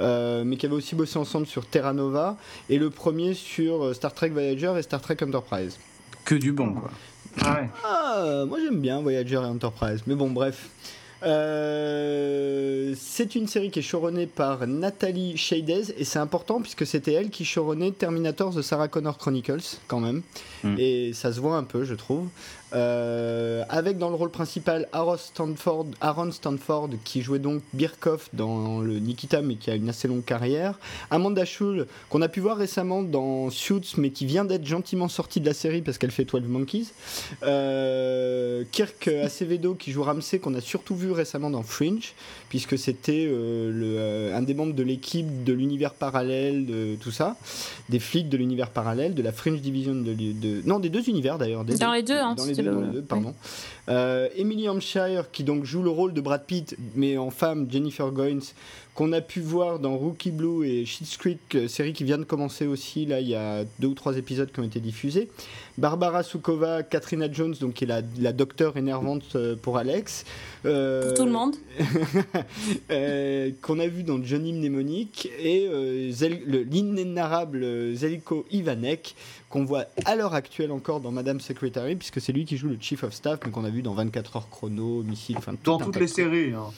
[0.00, 2.38] euh, mais qui avaient aussi bossé ensemble sur Terra Nova
[2.70, 5.78] et le premier sur euh, Star Trek Voyager et Star Trek Enterprise.
[6.24, 6.90] Que du bon, quoi.
[7.42, 7.68] Ah ouais.
[7.84, 10.68] Ah, moi j'aime bien Voyager et Enterprise, mais bon, bref.
[11.22, 17.12] Euh, c'est une série qui est showrunnée par Nathalie Shades et c'est important puisque c'était
[17.12, 20.22] elle qui showrunnait Terminator The Sarah Connor Chronicles quand même
[20.64, 20.74] Mm.
[20.78, 22.28] et ça se voit un peu je trouve.
[22.72, 25.16] Euh, avec dans le rôle principal Aaron
[26.30, 30.78] Stanford, qui jouait donc Birkoff dans le Nikita mais qui a une assez longue carrière.
[31.10, 35.40] Amanda Schull qu'on a pu voir récemment dans Suits mais qui vient d'être gentiment sortie
[35.40, 36.88] de la série parce qu'elle fait 12 Monkeys.
[37.42, 42.14] Euh, Kirk Acevedo qui joue Ramsey qu'on a surtout vu récemment dans Fringe
[42.50, 47.36] puisque c'était euh, euh, un des membres de l'équipe de l'univers parallèle de tout ça
[47.88, 51.38] des flics de l'univers parallèle de la Fringe Division de, de- non des deux univers
[51.38, 53.34] d'ailleurs des Dans les deux, hein, dans les c'était deux, le- dans les deux, pardon.
[53.88, 58.10] Euh, Emily Hampshire qui donc joue le rôle de Brad Pitt mais en femme Jennifer
[58.10, 58.40] Goins
[59.00, 62.24] qu'on a pu voir dans Rookie Blue et Schitt's Creek, euh, série qui vient de
[62.24, 65.30] commencer aussi, là il y a deux ou trois épisodes qui ont été diffusés.
[65.78, 70.26] Barbara Sukova, Katrina Jones, donc qui est la, la docteure énervante euh, pour Alex.
[70.66, 71.56] Euh, Pour tout le monde.
[72.90, 76.12] euh, qu'on a vu dans Johnny Mnemonic et euh,
[76.70, 79.14] l'inénarrable Zeljko Ivanek
[79.48, 82.76] qu'on voit à l'heure actuelle encore dans Madame Secretary puisque c'est lui qui joue le
[82.78, 85.78] Chief of Staff mais qu'on a vu dans 24 heures chrono, Missile, enfin tout Dans
[85.78, 86.52] toutes les séries.
[86.52, 86.70] hein.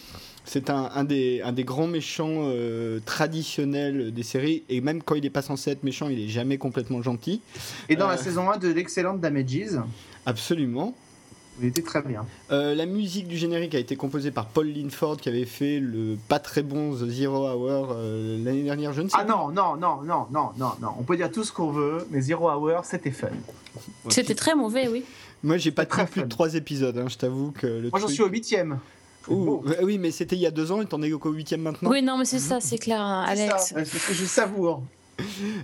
[0.44, 5.14] C'est un, un des, un des grands méchants euh, traditionnels des séries et même quand
[5.14, 7.40] il est pas censé être méchant il est jamais complètement gentil.
[7.89, 8.12] Et dans Euh.
[8.12, 9.78] la saison 1 de l'excellente Damages,
[10.27, 10.94] Absolument.
[11.60, 12.27] il était très bien.
[12.51, 16.16] Euh, la musique du générique a été composée par Paul Linford qui avait fait le
[16.28, 19.77] pas très bon The Zero Hour euh, l'année dernière, je ne sais Ah non, non,
[19.77, 20.89] non, non, non, non, non.
[20.98, 23.28] On peut dire tout ce qu'on veut, mais Zero Hour, c'était fun.
[24.05, 24.10] pas.
[24.10, 25.05] C'était très mauvais, oui.
[25.44, 28.09] Moi j'ai pas très plus de trois épisodes, hein, je t'avoue que le Moi, j'en
[28.09, 28.78] suis au huitième.
[29.28, 31.90] Ouh, oui mais c'était il y a deux ans et t'en es qu'au huitième maintenant.
[31.90, 33.66] Oui, non, mais c'est ça, c'est clair, hein, C'est Alex.
[33.69, 34.82] ça, c'est ce que je savoure.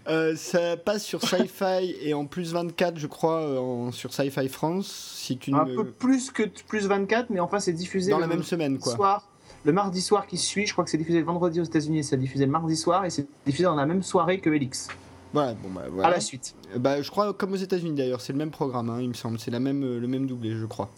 [0.08, 4.48] Euh, ça passe sur Sci-Fi et en plus 24 je crois euh, en- sur Sci-Fi
[4.48, 8.22] France si tu Un peu plus que plus 24, mais enfin, c'est diffusé dans le
[8.22, 8.94] la même semaine quoi.
[8.94, 9.28] soir.
[9.64, 12.02] Le mardi soir qui suit, je crois que c'est diffusé le vendredi aux États-Unis et
[12.02, 14.88] c'est diffusé le mardi soir et c'est diffusé dans la même soirée que Elix.
[15.32, 16.08] Voilà, bon bah voilà.
[16.08, 16.54] À la suite.
[16.74, 19.14] Euh, Bah, je crois comme aux États-Unis d'ailleurs, c'est le même programme, hein, il me
[19.14, 20.90] semble, c'est la même, le même doublé, je crois.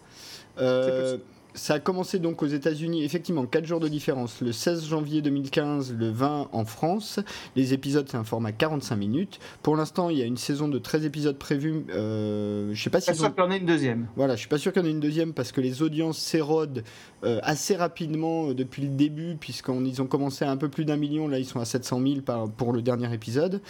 [0.59, 1.17] Euh,
[1.55, 5.95] ça a commencé donc aux États-Unis, effectivement, 4 jours de différence, le 16 janvier 2015,
[5.95, 7.21] le 20 en France.
[7.57, 9.39] Les épisodes, c'est un format 45 minutes.
[9.63, 11.85] Pour l'instant, il y a une saison de 13 épisodes prévus.
[11.91, 14.09] Euh, je sais pas si Pas sûr qu'il y en ait une deuxième.
[14.17, 16.19] voilà, je suis pas sûr qu'il y en ait une deuxième parce que les audiences
[16.19, 16.83] s'érodent
[17.23, 20.97] euh, assez rapidement euh, depuis le début, puisqu'ils ont commencé à un peu plus d'un
[20.97, 23.61] million, là ils sont à 700 000 par, pour le dernier épisode.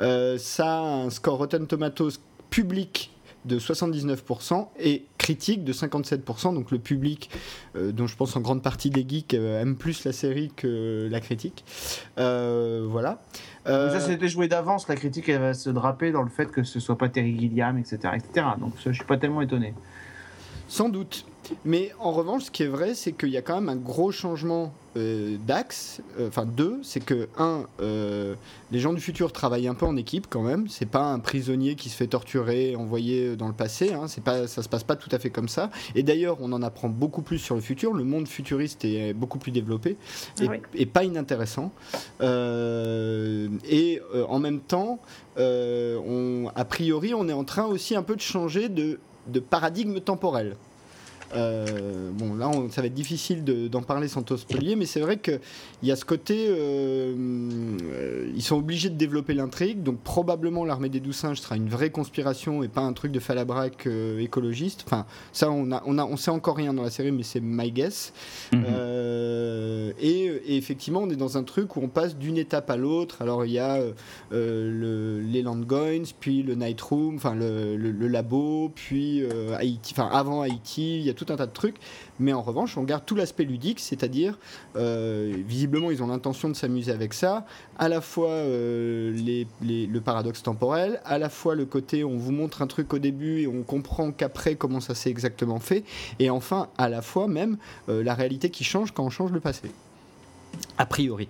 [0.00, 2.18] Euh, ça a un score Rotten Tomatoes
[2.50, 3.10] public
[3.46, 6.54] de 79% et critique de 57%.
[6.54, 7.30] Donc le public,
[7.76, 11.08] euh, dont je pense en grande partie les geeks, euh, aime plus la série que
[11.10, 11.64] la critique.
[12.18, 13.22] Euh, voilà.
[13.64, 14.86] Ça, c'était joué d'avance.
[14.86, 17.76] La critique, elle va se draper dans le fait que ce soit pas Terry Gilliam,
[17.78, 17.98] etc.
[18.14, 18.46] etc.
[18.60, 19.74] Donc, je suis pas tellement étonné.
[20.68, 21.24] Sans doute.
[21.64, 24.10] Mais en revanche, ce qui est vrai, c'est qu'il y a quand même un gros
[24.10, 26.00] changement euh, d'axe.
[26.18, 28.34] Euh, Enfin, deux, c'est que, un, euh,
[28.72, 30.66] les gens du futur travaillent un peu en équipe quand même.
[30.68, 33.92] C'est pas un prisonnier qui se fait torturer, envoyé dans le passé.
[33.92, 34.08] Hein.
[34.08, 35.70] C'est pas, ça se passe pas tout à fait comme ça.
[35.94, 37.92] Et d'ailleurs, on en apprend beaucoup plus sur le futur.
[37.92, 39.90] Le monde futuriste est beaucoup plus développé
[40.40, 40.58] et, Ah oui.
[40.74, 41.70] et pas inintéressant.
[42.20, 44.98] Et en même temps,
[45.36, 50.00] on, a priori, on est en train aussi un peu de changer de, de paradigme
[50.00, 50.56] temporel.
[51.34, 54.86] Euh, bon, là, on- ça va être difficile de- d'en parler sans trop spoiler, mais
[54.86, 55.40] c'est vrai qu'il
[55.82, 56.46] y a ce côté.
[56.48, 57.14] euh,
[57.82, 61.68] euh, ils sont obligés de développer l'intrigue, donc probablement l'armée des douze singes sera une
[61.68, 63.88] vraie conspiration et pas un truc de falabraque
[64.20, 64.84] écologiste.
[64.86, 67.40] Enfin, ça, on, a, on, a, on sait encore rien dans la série, mais c'est
[67.40, 68.12] my guess.
[68.52, 68.64] Mhm.
[69.98, 73.22] Et, et effectivement, on est dans un truc où on passe d'une étape à l'autre.
[73.22, 73.80] Alors, il y a
[74.30, 79.22] le, les Landgoins, puis le Night Room, enfin le, le- le labo, puis
[79.56, 81.76] Haïti, enfin avant Haïti, il y a tout un tas de trucs.
[82.20, 84.38] Mais en revanche, on garde tout l'aspect ludique, c'est-à-dire,
[84.76, 87.44] euh, visiblement, ils ont l'intention de s'amuser avec ça.
[87.78, 92.16] À la fois euh, les- les- le paradoxe temporel, à la fois le côté on
[92.16, 95.82] vous montre un truc au début et on comprend qu'après comment ça s'est exactement fait.
[96.18, 97.56] Et enfin, à la fois même
[97.88, 99.70] euh, la réalité qui change quand on change le passé.
[100.78, 101.28] A priori.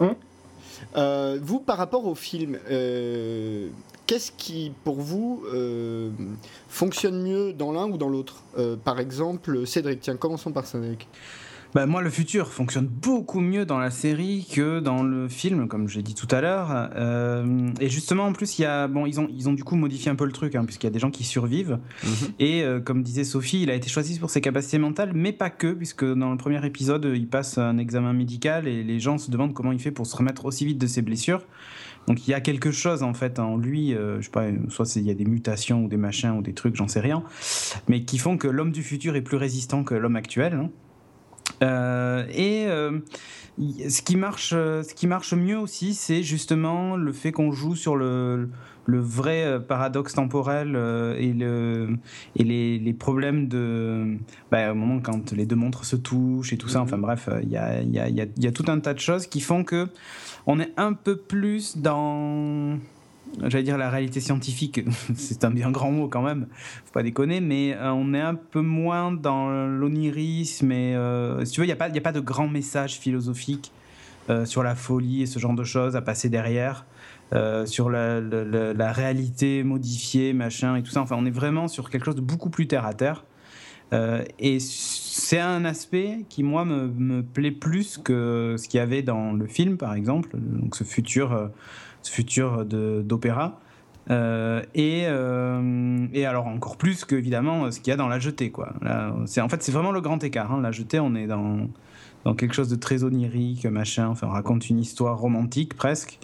[0.00, 0.14] Hein?
[0.96, 3.68] Euh, vous, par rapport au film, euh,
[4.10, 5.44] qu'est-ce qui, pour vous,
[6.68, 8.42] fonctionne mieux dans l'un ou dans l'autre?
[8.84, 11.06] Par exemple, Cédric, tiens, commençons par Cédric.
[11.74, 15.88] Bah, moi, le futur fonctionne beaucoup mieux dans la série que dans le film, comme
[15.88, 16.90] j'ai dit tout à l'heure.
[16.96, 19.76] Euh, et justement, en plus, il y a, bon, ils ont, ils ont du coup
[19.76, 21.78] modifié un peu le truc, hein, puisqu'il y a des gens qui survivent.
[22.02, 22.10] Mhm.
[22.40, 25.50] Et euh, comme disait Sophie, il a été choisi pour ses capacités mentales, mais pas
[25.50, 29.30] que, puisque dans le premier épisode, il passe un examen médical et les gens se
[29.30, 31.42] demandent comment il fait pour se remettre aussi vite de ses blessures.
[32.10, 34.96] Donc il y a quelque chose en fait en lui, euh, je sais pas, soit
[34.96, 37.22] il y a des mutations ou des machins ou des trucs, j'en sais rien,
[37.86, 40.54] mais qui font que l'homme du futur est plus résistant que l'homme actuel.
[40.54, 40.70] Hein.
[41.62, 42.98] Euh, et euh,
[43.88, 47.94] ce qui marche, ce qui marche mieux aussi, c'est justement le fait qu'on joue sur
[47.94, 48.48] le,
[48.86, 50.70] le vrai paradoxe temporel
[51.16, 51.96] et, le,
[52.34, 54.16] et les, les problèmes de.
[54.50, 56.84] Bah, au moment quand les deux montres se touchent et tout ça, mhm.
[56.86, 59.40] enfin bref, il y a, y, a, y a, tout un tas de choses qui
[59.40, 59.86] font que
[60.46, 62.78] on est un peu plus dans
[63.46, 64.80] j'allais dire la réalité scientifique,
[65.14, 66.46] c'est un bien grand mot quand même,
[66.84, 71.52] faut pas déconner, mais euh, on est un peu moins dans l'onirisme et euh, si
[71.52, 73.72] tu veux, il n'y a, pas, a pas de grand message philosophique
[74.28, 76.86] euh, sur la folie et ce genre de choses à passer derrière,
[77.64, 81.00] sur la, réalité modifiée, machin et tout ça.
[81.00, 83.24] Enfin, on est vraiment sur quelque chose de beaucoup plus terre à terre.
[85.12, 89.32] C'est un aspect qui, moi, me, me plaît plus que ce qu'il y avait dans
[89.32, 91.50] le film, par exemple, donc ce futur
[92.02, 93.60] ce futur d'opéra.
[94.10, 98.18] Euh, et, euh, et, alors encore plus que évidemment ce qu'il y a dans la
[98.18, 98.72] jetée quoi.
[98.82, 100.52] en fait c'est vraiment le grand écart.
[100.52, 100.60] Hein.
[100.62, 101.68] La jetée on est dans
[102.24, 104.08] dans quelque chose de très onirique machin.
[104.08, 106.18] Enfin on raconte une histoire romantique presque.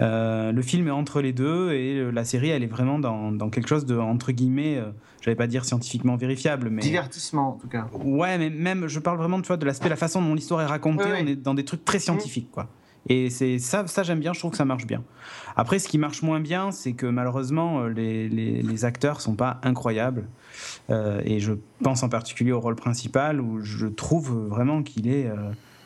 [0.00, 3.50] Euh, le film est entre les deux et la série elle est vraiment dans, dans
[3.50, 4.80] quelque chose de entre guillemets.
[5.26, 7.88] J'allais pas dire scientifiquement vérifiable, mais divertissement en tout cas.
[8.04, 10.66] Ouais, mais même je parle vraiment tu vois, de l'aspect, la façon dont l'histoire est
[10.66, 11.10] racontée.
[11.20, 12.68] On est dans des trucs très scientifiques, quoi.
[13.08, 15.02] Et c'est ça, ça j'aime bien, je trouve que ça marche bien.
[15.56, 19.34] Après, ce qui marche moins bien, c'est que malheureusement, euh, les, les, les, acteurs sont
[19.34, 20.28] pas incroyables.
[20.90, 25.26] Euh, et je pense en particulier au rôle principal, où je trouve vraiment qu'il est...
[25.26, 25.36] Euh,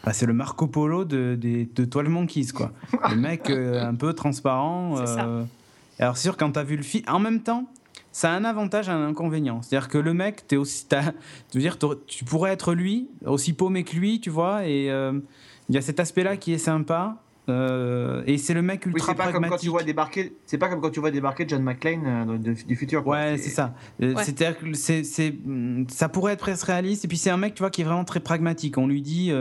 [0.05, 2.73] bah, c'est le Marco Polo de, de, de 12 Monkeys, quoi.
[3.11, 4.97] Le mec un peu transparent.
[5.99, 7.05] Alors, c'est sûr, quand tu as vu le film...
[7.09, 7.67] En même temps,
[8.13, 9.63] ça a un avantage et un inconvénient.
[9.63, 10.87] C'est-à-dire que le mec, es aussi,
[11.53, 15.83] dire, tu pourrais être lui, aussi paumé que lui, tu vois, et il y a
[15.83, 17.17] cet aspect-là qui est sympa.
[17.51, 20.59] Euh, et c'est le mec ultra oui, c'est pas Comme quand tu vois débarquer, c'est
[20.59, 23.07] pas comme quand tu vois débarquer John McClane euh, du futur.
[23.07, 23.75] Ouais, c'est ça.
[24.03, 27.05] Euh, c'est-à-dire que c'est, mm, ça pourrait être presque réaliste.
[27.05, 28.79] Et puis c'est un mec, tu vois, qui est vraiment très pragmatique.
[28.79, 29.33] On lui dit,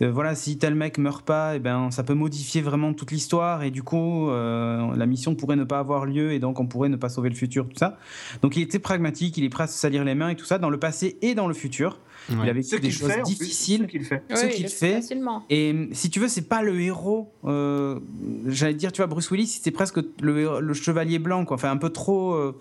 [0.00, 3.62] voilà, si tel mec meurt pas, et eh ben ça peut modifier vraiment toute l'histoire.
[3.62, 6.32] Et du coup, la mission pourrait ne pas avoir lieu.
[6.32, 7.98] Et donc on pourrait ne pas sauver le futur, tout ça.
[8.42, 9.36] Donc il était pragmatique.
[9.36, 11.34] Il est prêt à se salir les mains et tout ça dans le passé et
[11.34, 12.00] dans le futur.
[12.28, 13.82] Il a vécu des choses difficiles.
[13.82, 14.22] Ce qu'il fait.
[14.28, 15.00] Ce qu'il fait.
[15.48, 17.32] Et si tu veux, c'est pas le héros.
[17.50, 17.98] Euh,
[18.46, 21.56] j'allais dire, tu vois, Bruce Willis, c'était presque le, chevalier blanc, quoi.
[21.56, 22.34] Enfin, un peu trop.
[22.34, 22.56] Euh,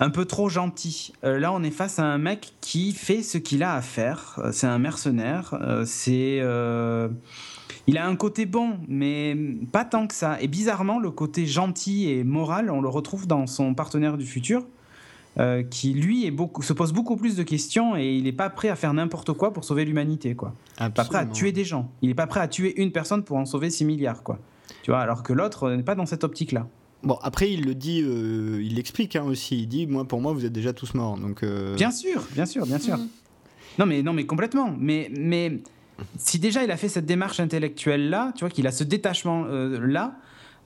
[0.00, 1.12] un peu trop gentil.
[1.22, 4.40] Euh, là, on est face à un mec qui fait ce qu'il a à faire.
[4.52, 5.56] C'est un mercenaire.
[5.84, 6.40] c'est.
[7.88, 9.36] Il a un côté bon, mais
[9.72, 10.40] pas tant que ça.
[10.40, 14.64] Et bizarrement, le côté gentil et moral, on le retrouve dans son partenaire du futur.
[15.38, 18.50] Euh, qui lui est beaucoup, se pose beaucoup plus de questions et il n'est pas
[18.50, 20.54] prêt à faire n'importe quoi pour sauver l'humanité, quoi.
[20.76, 21.90] Pas prêt à tuer des gens.
[22.02, 24.38] Il n'est pas prêt à tuer une personne pour en sauver 6 milliards, quoi.
[24.82, 26.66] Tu vois, alors que l'autre n'est pas dans cette optique-là.
[27.02, 29.60] Bon, après, il le dit, euh, il l'explique hein, aussi.
[29.62, 31.16] Il dit, moi, pour moi, vous êtes déjà tous morts.
[31.16, 32.98] Donc, euh, Bien sûr, bien sûr, bien sûr.
[32.98, 33.08] Mm.
[33.78, 34.74] Non, mais, non, mais complètement.
[34.78, 35.60] Mais, mais
[36.18, 40.14] si déjà il a fait cette démarche intellectuelle-là, tu vois, qu'il a ce détachement-là,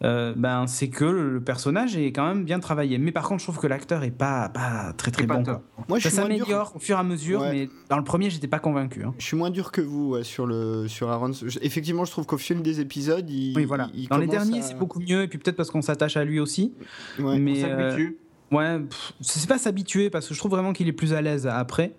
[0.05, 2.99] euh, ben, c'est que le personnage est quand même bien travaillé.
[2.99, 5.43] Mais par contre, je trouve que l'acteur est pas, pas très très bon.
[5.89, 9.05] Moi, ça s'améliore au fur et à mesure, mais dans le premier, j'étais pas convaincu.
[9.05, 9.15] Hein.
[9.19, 11.33] Je suis moins dur que vous sur, le, sur Aaron.
[11.63, 13.57] Effectivement, je trouve qu'au fil des épisodes, il.
[13.57, 13.89] Oui, voilà.
[14.11, 16.75] dans les derniers, c'est beaucoup mieux, et puis peut-être parce qu'on s'attache à lui aussi.
[17.19, 18.09] Ouais, mais, on euh,
[18.53, 18.81] ouais,
[19.21, 21.95] c'est pas s'habituer, parce que je trouve vraiment qu'il est plus à l'aise après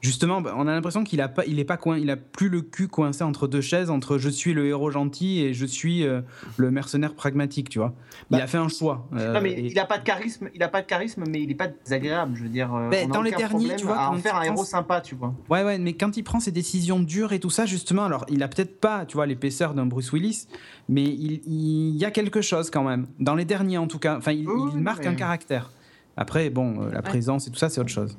[0.00, 2.48] justement, bah, on a l'impression qu'il a pas, il est pas coin, il a plus
[2.48, 6.06] le cul coincé entre deux chaises, entre je suis le héros gentil et je suis
[6.06, 6.20] euh,
[6.56, 7.94] le mercenaire pragmatique, tu vois.
[8.30, 9.06] Il bah, a fait un choix.
[9.14, 11.50] Euh, non, mais il a pas de charisme, il a pas de charisme, mais il
[11.50, 12.74] est pas désagréable, je veux dire.
[12.74, 15.34] Euh, ben, dans les derniers, tu vois, à en faire un héros sympa, tu vois.
[15.50, 18.42] Ouais, ouais, mais quand il prend ses décisions dures et tout ça, justement, alors il
[18.42, 20.46] a peut-être pas, tu vois, l'épaisseur d'un Bruce Willis,
[20.88, 23.06] mais il, il, y a quelque chose quand même.
[23.18, 24.46] Dans les derniers, en tout cas, enfin, il,
[24.76, 25.70] marque un caractère.
[26.16, 28.16] Après, bon, la présence et tout ça, c'est autre chose.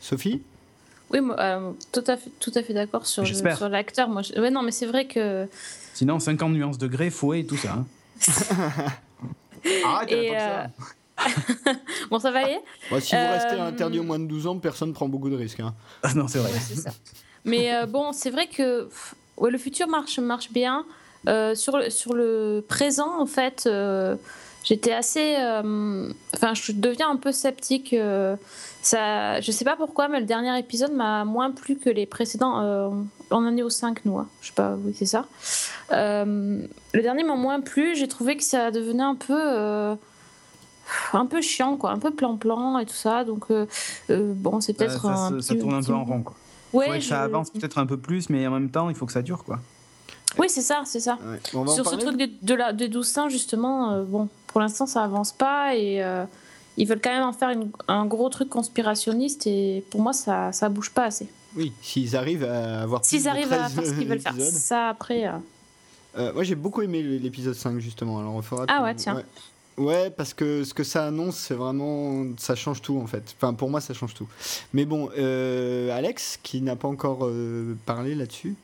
[0.00, 0.42] Sophie?
[1.14, 4.08] Oui, euh, tout à fait, tout à fait d'accord sur, sur l'acteur.
[4.08, 5.46] Moi, ouais, non, mais c'est vrai que.
[5.94, 7.72] Sinon, 50 nuances de gré, fouet et tout ça.
[7.72, 7.86] Hein.
[9.84, 10.64] Arrête, et euh...
[12.10, 12.58] bon, ça va aller?
[13.00, 15.36] si vous restez euh, interdit au moins de 12 ans, personne ne prend beaucoup de
[15.36, 15.60] risques.
[15.60, 15.72] Hein.
[16.16, 16.50] non, c'est vrai.
[17.44, 18.88] mais euh, bon, c'est vrai que
[19.36, 20.84] ouais, le futur marche, marche bien.
[21.54, 23.68] sur, le, sur le présent, en fait
[24.64, 25.36] j'étais assez.
[25.38, 27.94] euh, Enfin, je deviens un peu sceptique.
[28.84, 32.60] Ça, je sais pas pourquoi, mais le dernier épisode m'a moins plu que les précédents.
[32.60, 32.88] euh,
[33.30, 34.18] on en est au 5, nous.
[34.18, 34.28] hein.
[34.42, 35.24] Je sais pas, oui, c'est ça.
[35.92, 37.96] Euh, le dernier m'a moins plu.
[37.96, 39.36] J'ai trouvé que ça devenait un peu.
[39.36, 39.94] euh,
[41.14, 41.90] un peu chiant, quoi.
[41.92, 43.24] Un peu plan-plan et tout ça.
[43.24, 43.46] Donc,
[44.08, 44.84] bon, c'est Ça,
[45.30, 46.22] peut-être tourne un peu en rond.
[46.22, 46.34] Quoi.
[46.74, 49.22] Ouais, ça avance peut-être un peu plus, mais en même temps, il faut que ça
[49.22, 49.44] dure.
[49.44, 49.60] quoi.
[50.38, 51.16] Oui, c'est ça, c'est ça.
[51.24, 51.38] Ouais.
[51.52, 54.84] Bon, Sur ce truc des, de la, des 12 saints, justement, euh, bon, pour l'instant,
[54.86, 56.24] ça avance pas et euh,
[56.76, 60.52] ils veulent quand même en faire une- un gros truc conspirationniste et pour moi, ça,
[60.52, 61.28] ça bouge pas assez.
[61.56, 64.88] Oui, s'ils arrivent à avoir S'ils arrivent à 13 faire ce qu'ils veulent faire, ça
[64.88, 65.26] après.
[65.26, 65.32] euh,
[66.16, 68.18] Euh, moi j'ai beaucoup aimé l'épisode 5 justement.
[68.20, 69.16] Alors on fera Ah tout- ouais, tiens.
[69.16, 69.24] Ouais.
[69.76, 72.24] Ouais, parce que ce que ça annonce, c'est vraiment.
[72.38, 73.34] Ça change tout en fait.
[73.36, 74.28] Enfin, pour moi, ça change tout.
[74.72, 78.54] Mais bon, euh, Alex, qui n'a pas encore euh, parlé là-dessus?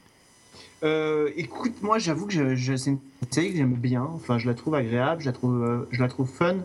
[0.82, 2.99] Euh, écoute, moi j'avoue que je, je- c'est une
[3.31, 4.03] série que j'aime bien.
[4.15, 6.57] Enfin, je la trouve agréable, je la trouve, euh, je la trouve fun.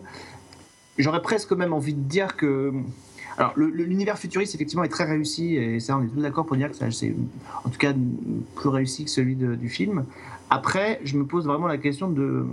[0.98, 2.72] J'aurais presque même envie de dire que.
[3.38, 6.70] Alors, l'univers futuriste, effectivement, est très réussi, et ça, on est tous d'accord pour dire
[6.70, 7.14] que c'est
[7.64, 7.92] en tout cas
[8.54, 10.06] plus réussi que celui de- du film.
[10.48, 12.46] Après, je me pose vraiment la question de,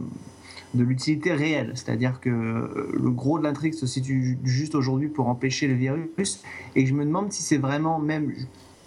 [0.74, 5.30] de l'utilité réelle, c'est-à-dire que euh, le gros de l'intrigue se situe juste aujourd'hui pour
[5.30, 6.44] empêcher le virus,
[6.76, 8.34] et je me demande si c'est vraiment même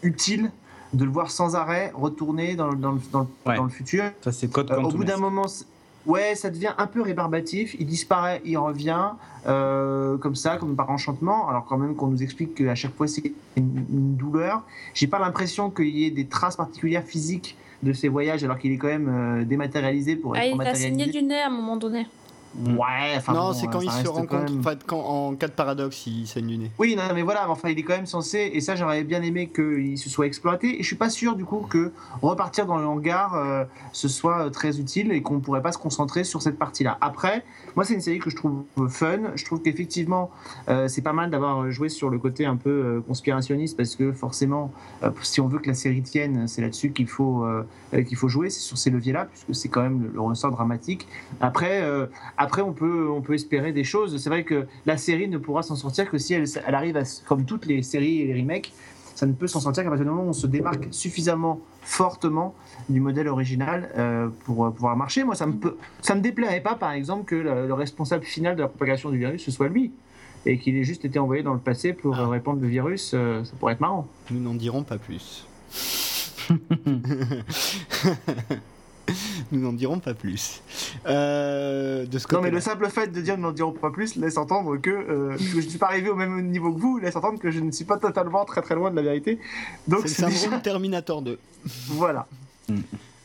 [0.02, 0.50] utile
[0.92, 3.56] de le voir sans arrêt retourner dans, le- dans, le, dans, le- Ouais.
[3.56, 4.04] dans le futur.
[4.20, 5.46] Ça, c'est code Euh, au bout d'un moment,
[6.06, 7.76] ouais, ça devient un peu rébarbatif.
[7.78, 9.10] Il disparaît, il revient,
[9.46, 11.48] euh, comme ça, comme par enchantement.
[11.48, 13.22] Alors quand même qu'on nous explique qu'à chaque fois c'est
[13.56, 14.62] une, une douleur.
[14.94, 18.72] J'ai pas l'impression qu'il y ait des traces particulières physiques de ces voyages, alors qu'il
[18.72, 21.20] est quand même euh, dématérialisé pour Ah, être il a saigné matérialisé.
[21.20, 22.06] du nez à un moment donné.
[22.64, 25.52] Ouais, enfin non, bon, c'est quand ça il se même- Enfin, quand, en cas de
[25.52, 26.70] paradoxe, il saigne du nez.
[26.78, 29.48] Oui, non, mais voilà, enfin, il est quand même censé, et ça, j'aurais bien aimé
[29.55, 31.93] qu'il se soit exploité, et je suis pas sûr, du coup, que
[32.23, 35.78] repartir dans le hangar, euh, ce soit euh, très utile et qu'on pourrait pas se
[35.78, 36.97] concentrer sur cette partie-là.
[37.02, 37.44] Après,
[37.74, 40.31] moi, c'est une série que je trouve euh, fun, je trouve qu'effectivement,
[40.68, 44.12] euh, c'est pas mal d'avoir joué sur le côté un peu euh, conspirationniste, parce que
[44.12, 47.44] forcément, euh, si on veut que la série tienne, c'est là-dessus qu'il faut,
[48.06, 51.06] qu'il faut jouer, c'est sur ces leviers-là, puisque c'est quand même le, le ressort dramatique.
[51.40, 52.06] Après, euh,
[52.47, 54.16] après on, peut, on peut espérer des choses.
[54.23, 57.02] C'est vrai que la série ne pourra s'en sortir que si elle, elle arrive à,
[57.27, 58.73] comme toutes les séries et les remakes,
[59.14, 62.55] ça ne peut s'en sortir qu'à partir du moment où on se démarque suffisamment fortement
[62.89, 65.24] du modèle original euh, pour euh, pouvoir marcher.
[65.24, 68.56] Moi, ça me, peut, ça me déplairait pas, par exemple, que le, le responsable final
[68.56, 69.93] de la propagation du virus, ce soit lui,
[70.44, 72.23] et qu'il ait juste été envoyé dans le passé pour Ah.
[72.23, 73.12] euh, répandre le virus.
[73.14, 74.06] euh, ça pourrait être marrant.
[74.31, 75.47] Nous n'en dirons pas plus.
[79.52, 80.62] Nous n'en dirons pas plus.
[81.06, 84.36] Euh, de ce Non, mais le simple fait de dire n'en dirons pas plus laisse
[84.36, 87.16] entendre que, euh, que je ne suis pas arrivé au même niveau que vous, laisse
[87.16, 89.38] entendre que je ne suis pas totalement très très loin de la vérité.
[89.86, 90.40] Donc C'est le déjà...
[90.40, 91.38] syndrome Terminator 2.
[91.88, 92.26] Voilà.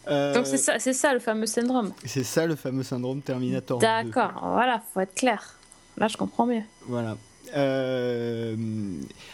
[0.07, 1.91] Euh, Donc c'est ça, c'est ça le fameux syndrome.
[2.05, 3.85] c'est ça le fameux syndrome Terminator 2.
[3.85, 5.55] D'accord, voilà, faut être clair.
[5.97, 6.63] Là, je comprends mieux.
[6.87, 7.17] Voilà.
[7.55, 8.55] Euh,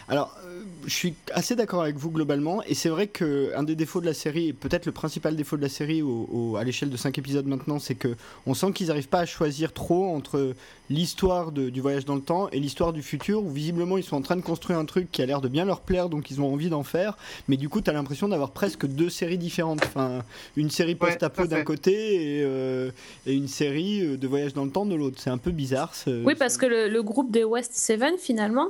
[0.08, 3.76] alors, euh, je suis assez d'accord avec vous globalement, et c'est vrai que un des
[3.76, 6.64] défauts de la série, et peut-être le principal défaut de la série au- au- à
[6.64, 8.16] l'échelle de 5 épisodes maintenant, c'est que
[8.46, 10.54] on sent qu'ils n'arrivent pas à choisir trop entre
[10.90, 14.22] l'histoire du voyage dans le temps et l'histoire du futur, où visiblement ils sont en
[14.22, 16.50] train de construire un truc qui a l'air de bien leur plaire, donc ils ont
[16.50, 19.80] envie d'en faire, mais du coup, tu as l'impression d'avoir presque deux séries différentes.
[19.84, 20.22] Enfin,
[20.56, 22.90] une série post-apo d'un côté et, euh,
[23.26, 25.16] et une série de voyage dans le temps de l'autre.
[25.18, 25.92] C'est un peu bizarre.
[26.24, 28.68] Oui, parce que le, le groupe des West Seven, finalement,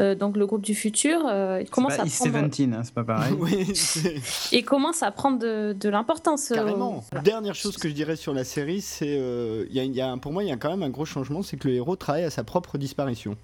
[0.00, 2.80] euh, donc le groupe du futur, euh, il commence pas à East prendre, 17, hein,
[2.82, 3.34] c'est pas pareil.
[3.38, 3.66] Oui,
[4.52, 6.50] il commence à prendre de, de l'importance.
[6.50, 7.04] euh, Carrément.
[7.10, 7.22] voilà.
[7.22, 10.00] Dernière chose que je dirais sur la série, c'est euh, il y a- il y
[10.00, 11.74] a un- pour moi il y a quand même un gros changement, c'est que le
[11.74, 13.36] héros travaille à sa propre disparition.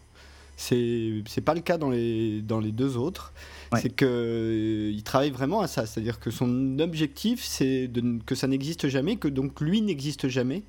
[0.56, 3.32] C'est c'est pas le cas dans les dans les deux autres.
[3.70, 3.80] Ouais.
[3.80, 8.34] C'est que euh, il travaille vraiment à ça, c'est-à-dire que son objectif c'est de que
[8.34, 10.62] ça n'existe jamais, que donc lui n'existe jamais,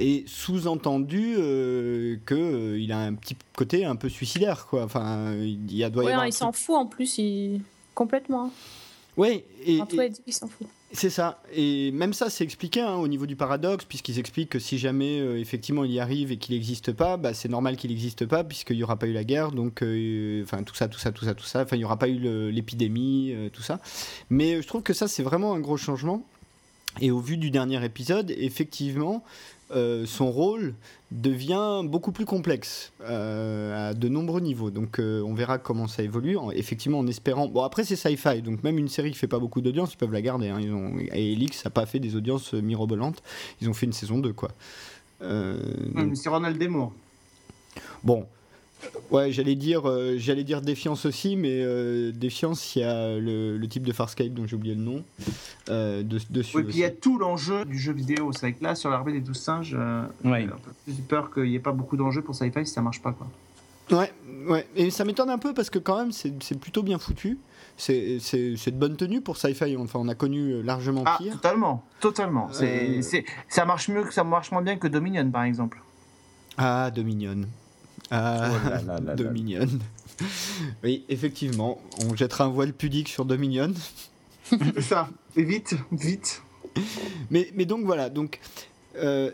[0.00, 4.82] et sous-entendu euh, que euh, il a un petit côté un peu suicidaire quoi.
[4.84, 7.60] Enfin il y a doit y avoir hein, il s'en fout en plus, il...
[7.94, 8.46] complètement.
[8.46, 8.50] hein.
[9.16, 10.66] Ouais, et, En tout et- il s'en fout.
[10.92, 11.42] c'est ça.
[11.52, 15.20] Et même ça, c'est expliqué hein, au niveau du paradoxe, puisqu'ils expliquent que si jamais
[15.20, 18.44] euh, effectivement il y arrive et qu'il n'existe pas, bah, c'est normal qu'il n'existe pas,
[18.44, 21.24] puisqu'il n'y aura pas eu la guerre, donc euh, enfin tout ça, tout ça, tout
[21.24, 21.62] ça, tout ça.
[21.62, 23.80] Enfin, il n'y aura pas eu l'épidémie, tout ça.
[24.30, 26.24] Mais je trouve que ça, c'est vraiment un gros changement.
[27.00, 29.22] Et au vu du dernier épisode, effectivement,
[29.72, 30.74] euh, son rôle
[31.10, 34.70] devient beaucoup plus complexe euh, à de nombreux niveaux.
[34.70, 36.36] Donc euh, on verra comment ça évolue.
[36.36, 37.48] En- effectivement, en espérant.
[37.48, 40.12] Bon, après, c'est sci-fi, donc même une série qui fait pas beaucoup d'audience, ils peuvent
[40.12, 40.48] la garder.
[40.48, 40.58] hein.
[40.60, 40.94] Ils ont...
[41.12, 43.22] Et Elix n'a pas fait des audiences mirobolantes.
[43.60, 44.50] Ils ont fait une saison 2, quoi.
[45.20, 46.92] Donc, C'est Ronald Desmours.
[48.02, 48.26] Bon,
[49.10, 53.56] Ouais, j'allais dire, euh, j'allais dire défiance aussi, mais euh, défiance, il y a le,
[53.58, 55.02] le type de Farscape dont j'ai oublié le nom
[55.68, 56.56] euh, de, dessus.
[56.56, 58.32] Oui, puis il y a tout l'enjeu du jeu vidéo.
[58.32, 60.42] C'est vrai que là, sur l'armée des douze singes, euh, Ouais.
[60.42, 62.82] j'ai un peu plus peur qu'il n'y ait pas beaucoup d'enjeux pour sci-fi si ça
[62.82, 63.12] marche pas.
[63.12, 63.26] Quoi.
[63.98, 64.12] Ouais,
[64.48, 64.66] ouais.
[64.76, 67.38] Et ça m'étonne un peu parce que quand même, c'est plutôt bien foutu.
[67.76, 69.76] C'est c'est- c'est de bonne tenue pour sci-fi.
[69.76, 71.32] Enfin, on a connu largement Ah, pire.
[71.32, 72.48] totalement, totalement.
[72.52, 73.02] C'est, Euh.
[73.02, 75.80] c'est- ça marche mieux ça marche moins bien que Dominion, par exemple.
[76.58, 77.46] Ah, Dominion.
[78.10, 79.14] Ah, Oh là là là là.
[79.14, 79.66] Dominion.
[80.84, 83.72] Oui, effectivement, on jettera un voile pudique sur Dominion.
[84.44, 85.08] C'est ça.
[85.34, 86.42] Et vite, vite.
[87.30, 88.38] Mais, mais donc voilà, donc
[88.96, 89.30] euh,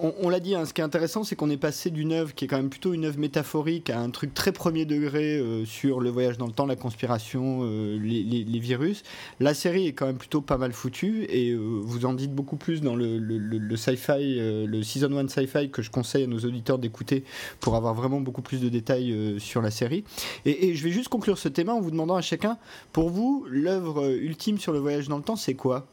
[0.00, 2.44] on, l'a dit, hein, ce qui est intéressant, c'est qu'on est passé d'une œuvre qui
[2.44, 6.00] est quand même plutôt une œuvre métaphorique à un truc très premier degré euh, sur
[6.00, 9.02] le voyage dans le temps, la conspiration, euh, les, virus.
[9.40, 12.56] La série est quand même plutôt pas mal foutue et euh, vous en dites beaucoup
[12.56, 17.24] plus dans le, sci-fi, le season 1 sci-fi que je conseille à nos auditeurs d'écouter
[17.60, 20.04] pour avoir vraiment beaucoup plus de détails sur la série.
[20.44, 22.58] Et, et je vais juste conclure ce thème en vous demandant à chacun,
[22.92, 25.86] pour vous, l'œuvre ultime sur le voyage dans le temps, c'est quoi?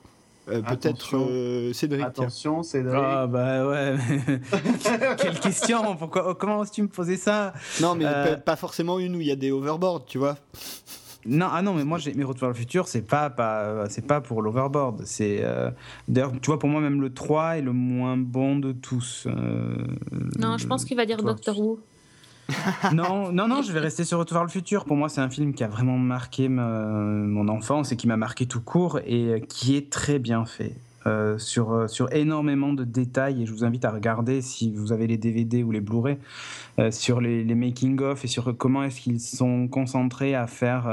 [0.50, 2.06] Euh, Peut-être euh, Cédric.
[2.06, 3.96] Attention, c'est Ah bah ouais.
[5.18, 7.54] Quelle question Pourquoi Comment oses-tu me poser ça?
[7.82, 10.38] Non, mais Euh, pas, forcément une où il y a des overboards, tu vois.
[11.26, 14.06] Non, ah non, mais moi, j'ai mes Retour vers le futur, c'est pas, pas, c'est
[14.08, 15.02] pas pour l'overboard.
[15.04, 15.70] C'est euh,
[16.08, 19.28] d'ailleurs, tu vois, pour moi, même le 3 est le moins bon de tous.
[19.28, 19.76] euh,
[20.40, 21.22] Non, je pense qu'il va dire.
[21.22, 21.80] Doctor Who.
[22.94, 24.86] non, non, non, je vais rester sur Retour vers le futur.
[24.86, 28.18] Pour moi, c'est un film qui a vraiment marqué ma- mon enfance et qui m'a
[28.18, 30.74] marqué tout court et euh, qui est très bien fait.
[31.06, 34.92] euh, sur, euh, sur énormément de détails et je vous invite à regarder si vous
[34.92, 36.18] avez les DVD ou les Blu-ray
[36.92, 40.86] sur les, making-of et sur comment est-ce qu'ils sont concentrés à faire,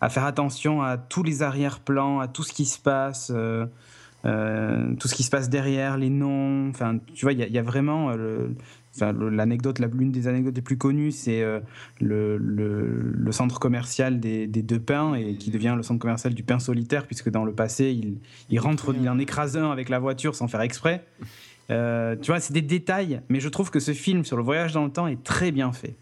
[0.00, 3.30] à faire attention à tous les arrière-plans, à tout ce qui se passe,
[4.24, 6.68] tout ce qui se passe derrière, les noms.
[6.70, 8.10] Enfin, tu vois, il y, a- vraiment
[8.94, 11.60] Enfin, l'anecdote, la- l'une des anecdotes les plus connues, c'est euh,
[12.00, 16.34] le, le- le centre commercial des, des deux pains et qui devient le centre commercial
[16.34, 18.16] du pain solitaire, puisque dans le passé, il,
[18.50, 21.04] il rentre, il en écrase un avec la voiture sans faire exprès.
[21.70, 24.72] Euh, tu vois, c'est des détails, mais je trouve que ce film sur le voyage
[24.72, 25.94] dans le temps est très bien fait.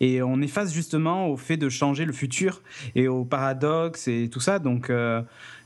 [0.00, 2.60] Et on est face justement au fait de changer le futur
[2.96, 4.58] et au paradoxe et tout ça.
[4.58, 5.22] Donc, euh,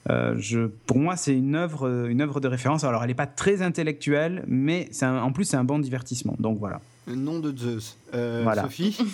[0.09, 2.85] euh, je, pour moi, c'est une œuvre, une œuvre de référence.
[2.85, 6.35] Alors, elle n'est pas très intellectuelle, mais c'est un- en plus, c'est un bon divertissement.
[6.39, 6.81] Donc, voilà.
[7.07, 7.97] Nom de Zeus.
[8.15, 8.63] Euh, Voilà.
[8.63, 8.97] Sophie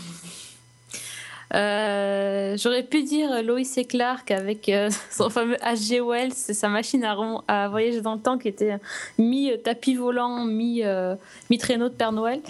[1.54, 6.00] Euh, J'aurais pu dire Lois et Clark avec euh, son fameux H.G.
[6.00, 8.78] Wells, sa machine à, voyager dans le temps qui était
[9.16, 11.14] mi-tapis volant, mi, euh,
[11.48, 12.40] mi-traîneau de Père Noël.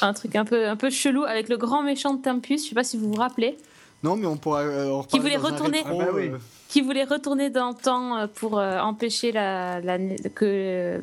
[0.00, 2.74] Un truc un peu, un peu chelou avec le grand méchant de Tempus, je sais
[2.74, 3.58] pas si vous vous rappelez,
[4.02, 6.30] Non, mais on pourra euh, en Qui voulait dans un retourner- rétro, Ah bah oui.
[6.68, 10.98] Qui voulait retourner dans le temps euh, pour euh, empêcher que euh,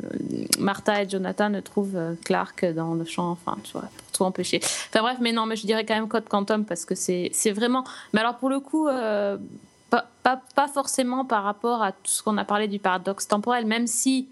[0.60, 4.60] Martha et Jonathan ne trouvent Clark dans le champ, enfin, tu vois, pour tout empêcher.
[4.64, 7.84] Enfin bref, mais non, mais je dirais quand même Code Quantum parce que c'est vraiment.
[8.14, 12.38] Mais alors pour le coup, pas, pas, pas forcément par rapport à tout ce qu'on
[12.38, 14.28] a parlé du paradoxe temporel, même si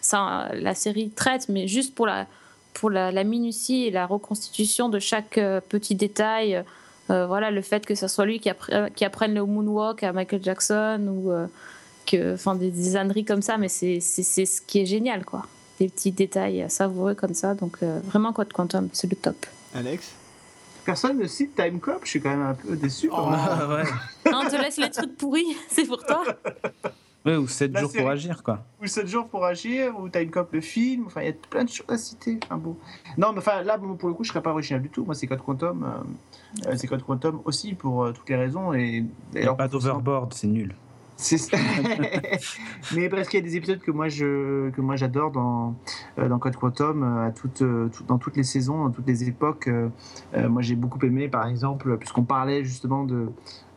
[0.00, 2.26] ça, la série traite, mais juste pour la,
[2.74, 5.38] pour la, minutie et la reconstitution de chaque
[5.68, 6.64] petit détail.
[7.10, 10.12] Euh, voilà, le fait que ce soit lui qui, appre- qui apprenne le moonwalk à
[10.12, 11.46] Michael Jackson ou euh,
[12.06, 15.24] que, enfin, des, des âneries comme ça, mais c'est c'est- c'est ce qui est génial,
[15.24, 15.44] quoi.
[15.80, 19.46] Des petits détails savoureux comme ça, donc euh, vraiment Code Quantum, c'est le top.
[19.74, 20.12] Alex?
[20.84, 23.10] Personne ne cite Time Cop, je suis quand même un peu déçu.
[23.12, 23.28] Oh.
[23.30, 24.30] ouais.
[24.32, 26.22] Non, on te laisse les trucs pourris, c'est pour toi.
[27.26, 28.02] Ouais, ou 7 La jours série.
[28.02, 28.60] pour agir, quoi.
[28.82, 31.64] Ou 7 jours pour agir, ou Time Cop le film, enfin il y a plein
[31.64, 32.38] de choses à citer.
[32.44, 32.76] Enfin, bon.
[33.18, 35.04] Non, mais enfin là pour le coup je serais pas original du tout.
[35.04, 36.02] Moi c'est Code Quantum, euh, euh,
[36.76, 40.74] c'est Code Quantum aussi pour euh, toutes les raisons et d'ailleurs, pas d'overboard, c'est nul.
[41.16, 41.58] C'est ça.
[42.94, 45.74] mais parce qu'il y a des épisodes que moi je que moi j'adore dans
[46.18, 49.06] euh, dans Code Quantum euh, à toutes euh, tout- dans toutes les saisons, dans toutes
[49.06, 49.68] les époques.
[49.68, 49.88] euh,
[50.34, 53.28] euh, moi j'ai beaucoup aimé par exemple puisqu'on parlait justement de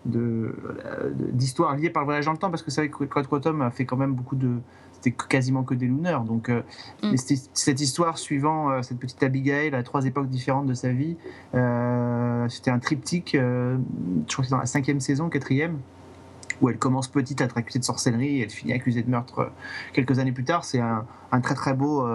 [0.06, 0.56] de
[0.86, 3.28] euh, d'histoires liées par le voyage dans le temps parce que c'est vrai que Code
[3.28, 4.60] Quantum a fait quand même beaucoup de
[5.04, 6.62] c'était quasiment que des lunars donc euh,
[7.04, 7.16] Mm.
[7.54, 11.18] cette histoire suivant euh, cette petite Abigail à trois époques différentes de sa vie
[11.54, 13.78] euh, c'était un triptyque je
[14.28, 15.80] crois que c'est dans la cinquième saison quatrième
[16.62, 19.52] où elle commence petite à être accusée de sorcellerie et elle finit accusée de meurtre
[19.92, 20.64] quelques années plus tard.
[20.64, 22.08] C'est un, un très très beau,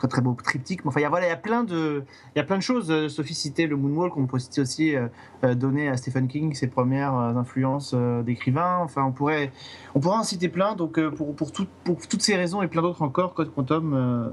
[0.00, 0.84] très très beau triptyque.
[0.84, 2.02] Mais enfin, il y a voilà, il y a plein de,
[2.34, 2.90] il y a plein de choses.
[2.90, 5.08] Euh, Sophie citait le Moonwalk, on peut citer aussi euh,
[5.44, 8.78] euh, donner à Stephen King ses premières influences euh, d'écrivain.
[8.82, 9.52] Enfin, on pourrait,
[9.94, 10.74] on pourrait en citer plein.
[10.74, 13.92] Donc euh, pour pour, tout- pour toutes ces raisons et plein d'autres encore, Code Quantum
[13.92, 14.30] euh, euh,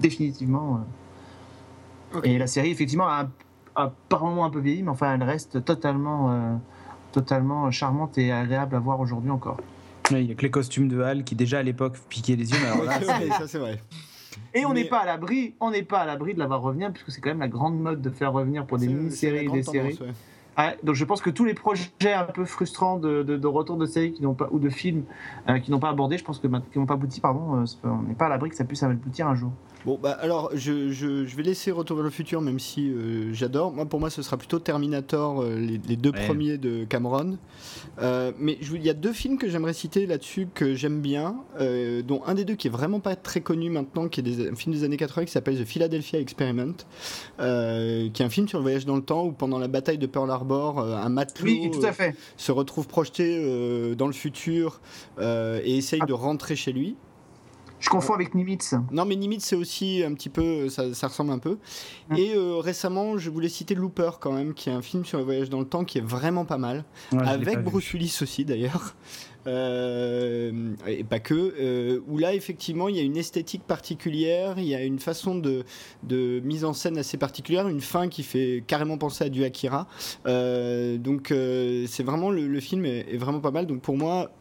[0.00, 0.80] définitivement.
[2.14, 2.20] euh.
[2.24, 3.28] Et la série effectivement a,
[3.74, 6.30] a par moments un peu vieilli, mais enfin elle reste totalement.
[6.32, 6.54] euh,
[7.12, 9.56] totalement charmante et agréable à voir aujourd'hui encore.
[10.10, 12.58] Il n'y a que les costumes de Hal qui, déjà à l'époque, piquaient les yeux.
[12.60, 13.80] Mais alors là, Ouais, ça c'est vrai.
[14.54, 16.92] Et on n'est pas à l'abri, on n'est pas à l'abri de la voir revenir,
[16.92, 19.62] puisque c'est quand même la grande mode de faire revenir pour des mini-séries et des
[19.62, 19.98] séries.
[20.82, 24.12] donc je pense que tous les projets un peu frustrants de, de, retour de séries
[24.12, 25.04] qui n'ont pas ou de films
[25.48, 28.02] euh, qui n'ont pas abordé, je pense que qui n'ont pas abouti, pardon, euh, on
[28.02, 29.52] n'est pas à l'abri que ça puisse aboutir un jour.
[29.86, 33.32] Bon, bah alors, je, je, je, vais laisser Retour vers le futur, même si euh,
[33.32, 33.72] j'adore.
[33.72, 37.38] Moi, pour moi, ce sera plutôt Terminator, euh, les, deux premiers de Cameron.
[38.02, 41.36] Euh, mais il y a deux films que j'aimerais citer là-dessus que j'aime bien,
[42.04, 44.56] dont un des deux qui est vraiment pas très connu maintenant, qui est des, un
[44.56, 46.74] film des années 80 qui s'appelle The Philadelphia Experiment,
[47.38, 50.08] qui est un film sur le voyage dans le temps où pendant la bataille de
[50.08, 51.70] Pearl Harbor, un matelot
[52.36, 54.80] se retrouve projeté dans le futur
[55.20, 56.06] et essaye ah.
[56.06, 56.96] de rentrer chez lui.
[57.78, 58.74] Je confonds avec Nimitz.
[58.90, 60.68] Non, mais Nimitz, c'est aussi un petit peu.
[60.68, 61.58] Ça, ressemble un peu.
[62.16, 65.24] Et euh, récemment, je voulais citer Looper, quand même, qui est un film sur le
[65.24, 66.84] voyage dans le temps qui est vraiment pas mal.
[67.12, 68.94] avec Bruce Willis aussi, d'ailleurs.
[69.46, 74.64] Euh, et pas que, euh, où là effectivement il y a une esthétique particulière, il
[74.64, 75.64] y a une façon de,
[76.02, 79.86] de mise en scène assez particulière, une fin qui fait carrément penser à du Akira.
[80.24, 83.66] donc c'est vraiment le, film est, est, vraiment pas mal.
[83.66, 84.32] Donc pour moi,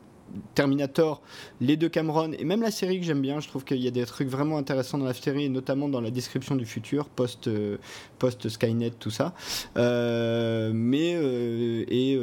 [0.53, 1.21] Terminator,
[1.61, 3.39] les deux Cameron et même la série que j'aime bien.
[3.39, 6.01] Je trouve qu'il y a des trucs vraiment intéressants dans la série, et notamment dans
[6.01, 7.77] la description du futur, post, euh,
[8.19, 9.33] post Skynet, tout ça.
[9.77, 12.17] Euh, mais euh, et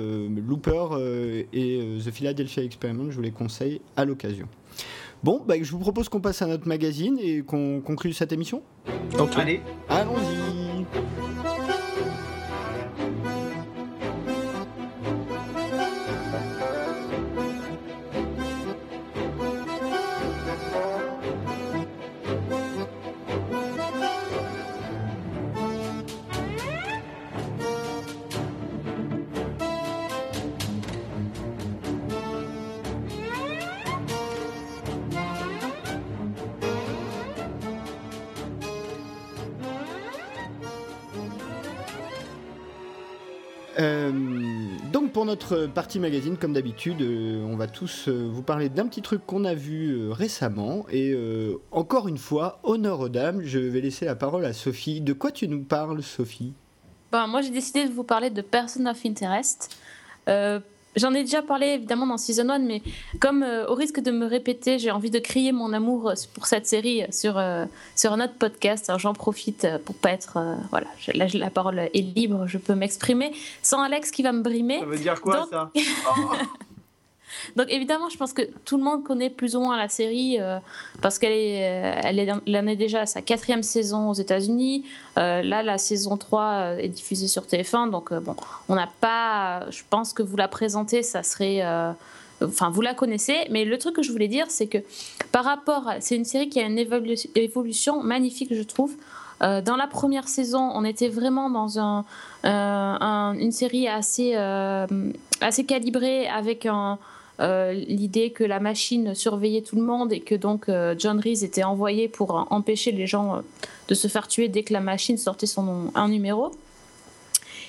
[0.47, 4.49] Looper et The Philadelphia Experiment, je vous les conseille à l'occasion.
[5.23, 8.63] Bon, bah, je vous propose qu'on passe à notre magazine et qu'on conclue cette émission.
[9.37, 11.62] Allez, allons-y.
[45.25, 49.25] Notre partie magazine, comme d'habitude, euh, on va tous euh, vous parler d'un petit truc
[49.27, 50.87] qu'on a vu euh, récemment.
[50.91, 51.15] Et
[51.71, 55.01] encore une fois, honneur aux dames, je vais laisser la parole à Sophie.
[55.01, 56.53] De quoi tu nous parles, Sophie?
[57.11, 59.77] Ben, Moi, j'ai décidé de vous parler de Person of Interest.
[60.95, 62.83] J'en ai déjà parlé évidemment dans Season 1, mais
[63.19, 66.47] comme euh, au risque de me répéter, j'ai envie de crier mon amour euh, pour
[66.47, 67.65] cette série sur, euh,
[67.97, 68.91] sur un autre podcast.
[68.91, 70.39] Alors j'en profite pour pas être.
[70.71, 73.33] voilà, là la parole est libre, je peux m'exprimer
[73.63, 74.81] sans Alex qui va me brimer.
[74.81, 75.71] Ça veut dire quoi ça?
[77.57, 80.59] Donc évidemment, je pense que tout le monde connaît plus ou moins la série euh,
[81.01, 84.85] parce qu'elle est, euh, elle est, elle est déjà à sa quatrième saison aux États-Unis.
[85.19, 88.37] Euh, là, la saison 3 est diffusée sur TF1, donc bon,
[88.69, 89.71] on n'a pas.
[89.71, 91.63] Je pense que vous la présentez, ça serait.
[92.43, 94.79] Enfin, vous la connaissez, mais le truc que je voulais dire, c'est que
[95.31, 96.79] par rapport, c'est une série qui a une
[97.37, 98.97] évolution magnifique, je trouve.
[99.41, 102.05] dans la première saison, on était vraiment dans un,
[102.45, 104.35] une série assez,
[105.41, 106.99] assez calibrée avec un,
[107.41, 111.43] euh, l'idée que la machine surveillait tout le monde et que donc euh, John Reese
[111.43, 113.41] était envoyé pour empêcher les gens euh,
[113.89, 116.53] de se faire tuer dès que la machine sortait son un numéro.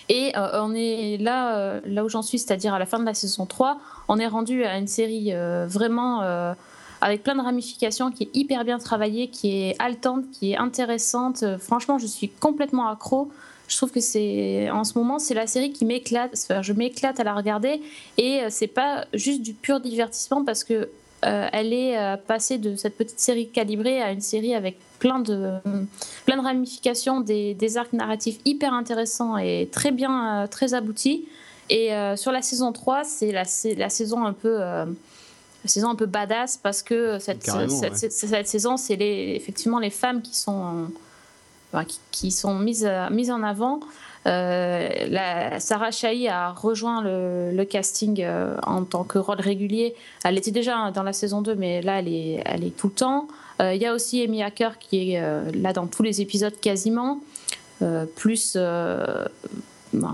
[0.09, 3.45] Et on est là, là où j'en suis, c'est-à-dire à la fin de la saison
[3.45, 3.79] 3,
[4.09, 5.31] on est rendu à une série
[5.65, 6.21] vraiment
[6.99, 11.45] avec plein de ramifications, qui est hyper bien travaillée, qui est haletante, qui est intéressante.
[11.57, 13.31] franchement, je suis complètement accro
[13.67, 17.23] je trouve que c'est en ce moment c'est la série qui m'éclate je m'éclate à
[17.23, 17.81] la regarder
[18.17, 20.89] et euh, c'est pas juste du pur divertissement parce que
[21.25, 25.19] euh, elle est euh, passée de cette petite série calibrée à une série avec plein
[25.19, 25.53] de
[26.25, 31.27] plein de ramifications des, des arcs narratifs hyper intéressants et très bien très aboutis.
[31.69, 33.43] Et sur la saison 3 c'est la,
[33.77, 34.85] la saison un peu la
[35.65, 40.21] saison un peu badass parce que cette, cette, cette, saison c'est les, effectivement les femmes
[40.21, 40.87] qui sont
[42.11, 43.79] qui, sont mises, mises en avant.
[44.25, 49.95] Euh, Sarah Chahi a rejoint le, casting euh, en tant que rôle régulier.
[50.23, 52.93] Elle était déjà dans la saison 2, mais là, elle est, elle est tout le
[52.93, 53.27] temps.
[53.61, 55.21] Euh, il y a aussi Amy Hacker qui est
[55.53, 57.19] là dans tous les épisodes quasiment,
[58.15, 58.57] plus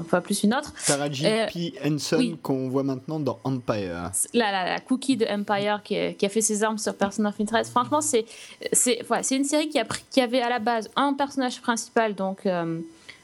[0.09, 0.73] pas plus une autre.
[0.77, 1.73] Sarah J.P.
[1.85, 4.11] Henson qu'on voit maintenant dans Empire.
[4.33, 7.71] La, la, cookie de Empire qui, a fait ses armes sur Person of Interest.
[7.71, 8.25] Franchement, c'est
[8.73, 12.79] c'est une série qui, a, qui avait à la base un personnage principal, donc euh,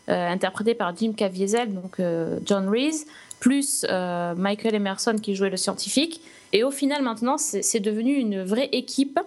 [0.10, 3.06] euh, interprété par Jim Caviezel, donc euh, John Reese,
[3.40, 3.86] plus
[4.38, 6.22] Michael Emerson qui jouait le scientifique.
[6.53, 9.19] Et au final, maintenant, c'est devenu une vraie équipe.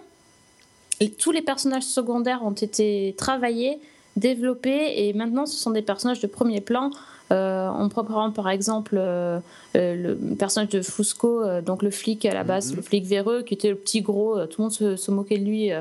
[0.99, 3.79] Et tous les personnages secondaires ont été travaillés,
[4.17, 6.91] développés, et maintenant, ce sont des personnages de premier plan.
[7.31, 9.39] Euh, on prend par exemple euh,
[9.75, 12.77] euh, le personnage de Fusco, donc le flic à la base, mhm.
[12.77, 15.71] le flic véreux, qui était le petit gros, tout le monde se, moquait de lui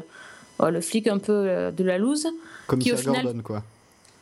[0.60, 2.28] le flic un peu de la loose.
[2.66, 3.62] Comme qui, au Gordon, quoi.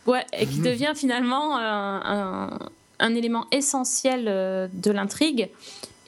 [0.06, 2.58] Ouais, et qui devient finalement un,
[3.00, 4.24] un, élément essentiel
[4.72, 5.48] de l'intrigue.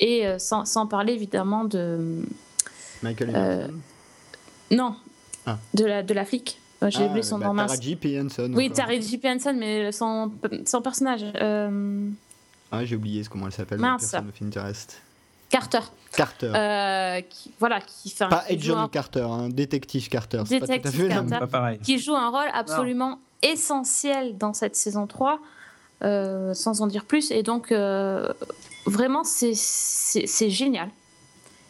[0.00, 2.22] Et sans, sans, parler évidemment de.
[3.02, 3.72] Michael
[4.70, 4.94] Non,
[5.46, 5.58] ah.
[5.74, 6.60] de, la, de la flic.
[6.86, 7.56] J'ai oublié son bah, nom.
[7.56, 8.20] Taraji P.
[8.20, 8.52] Henson.
[8.54, 9.28] Oui, Taraji P.
[9.28, 10.30] Henson, mais son,
[10.64, 11.24] son personnage.
[12.70, 13.78] Ah, j'ai oublié comment elle s'appelle.
[13.78, 14.14] Mince.
[14.42, 15.00] Interest.
[15.48, 15.80] Carter.
[16.12, 16.52] Carter.
[16.54, 20.42] Euh, qui, voilà, qui fait Pas John Carter, un détective Carter.
[20.48, 21.78] Détective pas Carter, pareil.
[21.78, 25.38] qui joue un rôle absolument essentiel dans cette saison 3,
[26.02, 27.30] euh, sans en dire plus.
[27.30, 28.30] Et donc, euh,
[28.84, 30.90] vraiment, c'est génial.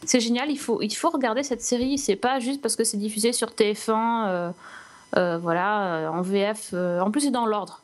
[0.05, 1.97] C'est génial, il faut, il faut regarder cette série.
[1.97, 4.53] C'est pas juste parce que c'est diffusé sur TF1,
[5.13, 6.73] voilà, en VF.
[6.73, 7.81] en plus, c'est dans l'ordre.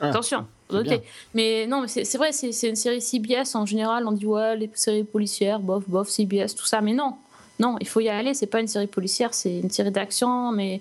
[0.00, 0.08] Ah.
[0.08, 0.46] Attention.
[0.70, 1.00] Ok.
[1.34, 4.06] Mais non, mais c'est vrai, c'est une série CBS en général.
[4.06, 6.80] On dit ouais, les séries policières, bof, bof, CBS, tout ça.
[6.80, 7.16] Mais non,
[7.58, 8.34] non, il faut y aller.
[8.34, 10.80] C'est pas une série policière, c'est une série d'action, mais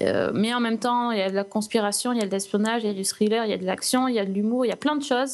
[0.00, 2.30] euh, mais en même temps, il y a de la conspiration, il y a de
[2.30, 4.32] l'espionnage, il y a du thriller, il y a de l'action, il y a de
[4.32, 5.30] l'humour, il y a plein de choses.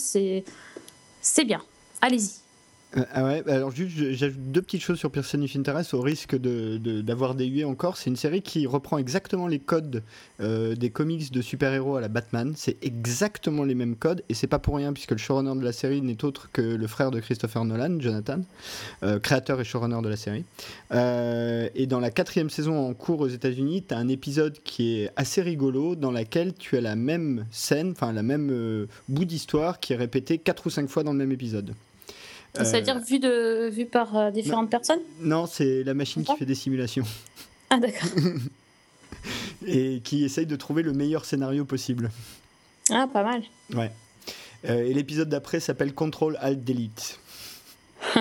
[1.20, 1.62] C'est bien.
[2.00, 2.47] Allez-y.
[2.96, 6.00] Euh, ah ouais, bah alors juste, j'ajoute deux petites choses sur Person of Interest au
[6.00, 7.98] risque d'avoir de, encore.
[7.98, 10.02] C'est une série qui reprend exactement les codes
[10.40, 12.54] euh, des comics de super-héros à la Batman.
[12.56, 15.72] C'est exactement les mêmes codes et c'est pas pour rien puisque le showrunner de la
[15.72, 18.40] série n'est autre que le frère de Christopher Nolan, Jonathan,
[19.02, 20.44] euh, créateur et showrunner de la série.
[20.90, 25.10] et dans la quatrième saison en cours aux États-Unis, tu as un épisode qui est
[25.16, 29.92] assez rigolo dans laquelle tu as la même scène, enfin la même bout d'histoire qui
[29.92, 31.74] est répété quatre ou cinq fois dans le même épisode.
[32.54, 35.00] C'est-à-dire euh, vu, de, vu par euh, différentes personnes?
[35.20, 37.04] Non, c'est la machine qui fait des simulations.
[37.70, 38.08] Ah d'accord.
[39.66, 42.10] et qui essaye de trouver le meilleur scénario possible.
[42.90, 43.42] Ah, pas mal.
[43.74, 43.92] Ouais.
[44.64, 47.20] Euh, et l'épisode d'après s'appelle Control Alt Delete.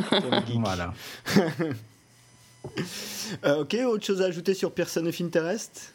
[0.56, 0.94] voilà.
[3.46, 5.94] ok, autre chose à ajouter sur Person of Interest?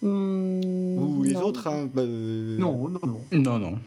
[0.00, 3.20] Hmm, Ou les autres hein, bah, Non, non, non.
[3.32, 3.78] Non, non.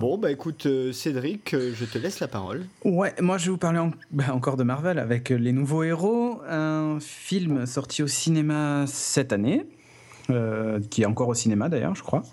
[0.00, 2.66] Bon, bah écoute, euh, Cédric, euh, je te laisse la parole.
[2.84, 3.80] Ouais, moi je vais vous parler
[4.10, 9.66] bah, encore de Marvel avec Les Nouveaux Héros, un film sorti au cinéma cette année.
[10.28, 12.24] Euh, qui est encore au cinéma d'ailleurs, je crois,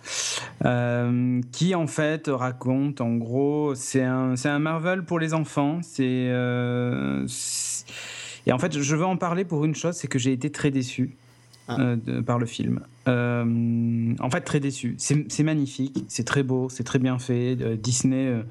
[1.51, 5.80] qui en fait raconte en gros, c'est un, un Marvel pour les enfants.
[5.84, 6.31] C'est
[8.45, 10.72] et en fait, je veux en parler pour une chose, c'est que j'ai été très
[10.72, 11.15] déçu.
[11.68, 11.80] Ah.
[11.80, 12.81] Euh, par le film.
[13.07, 14.95] Euh, en fait, très déçu.
[14.98, 17.57] C'est magnifique, c'est très beau, c'est très bien fait.
[17.61, 18.44] Euh, Disney,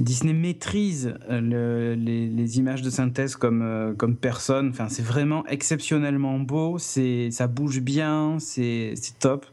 [0.00, 4.70] Disney maîtrise les, images de synthèse comme, comme personne.
[4.70, 6.78] Enfin, c'est vraiment exceptionnellement beau.
[6.78, 9.46] Ça bouge bien, c'est top.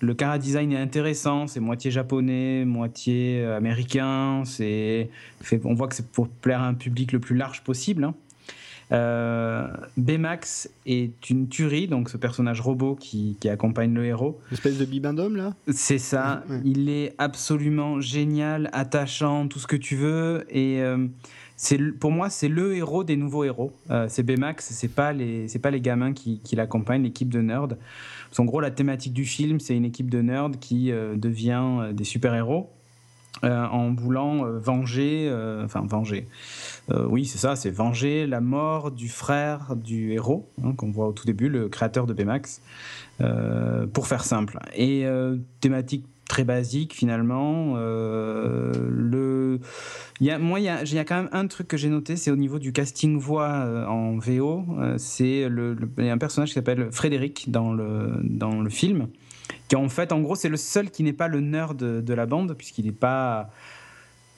[0.00, 4.42] Le cara design est intéressant, c'est moitié japonais, moitié américain.
[5.64, 8.04] on voit que c'est pour plaire à un public le plus large possible.
[8.04, 8.14] Hein.
[8.94, 9.66] Euh,
[9.96, 14.40] Baymax est une tuerie, donc ce personnage robot qui, accompagne le héros.
[14.52, 15.54] espèce de bibendum là?
[15.68, 16.44] C'est ça.
[16.64, 20.46] Il est absolument génial, attachant, tout ce que tu veux.
[20.48, 21.06] Et euh,
[21.56, 23.72] c'est pour moi, c'est le héros des nouveaux héros.
[23.90, 27.40] Euh, c'est Baymax, c'est pas les, c'est pas les gamins qui, qui l'accompagnent, l'équipe de
[27.40, 27.76] nerds.
[28.38, 32.34] En gros, la thématique du film, c'est une équipe de nerds qui devient des super
[32.34, 32.68] héros.
[33.44, 35.30] En voulant venger,
[35.64, 36.28] enfin venger,
[36.90, 41.08] euh, oui, c'est ça, c'est venger la mort du frère du héros, hein, qu'on voit
[41.08, 42.60] au tout début, le créateur de Baymax,
[43.20, 44.58] euh, pour faire simple.
[44.74, 47.76] Et euh, thématique très basique finalement.
[47.76, 49.60] le...
[50.20, 52.30] moi, il y, a, il y, a, quand même un truc que j'ai noté, c'est
[52.30, 54.64] au niveau du casting voix en VO.
[54.96, 59.08] c'est le, il y a un personnage qui s'appelle Frédéric dans le, dans le film,
[59.68, 62.26] qui en fait, en gros, c'est le seul qui n'est pas le nerd de, la
[62.26, 63.50] bande, puisqu'il n'est pas.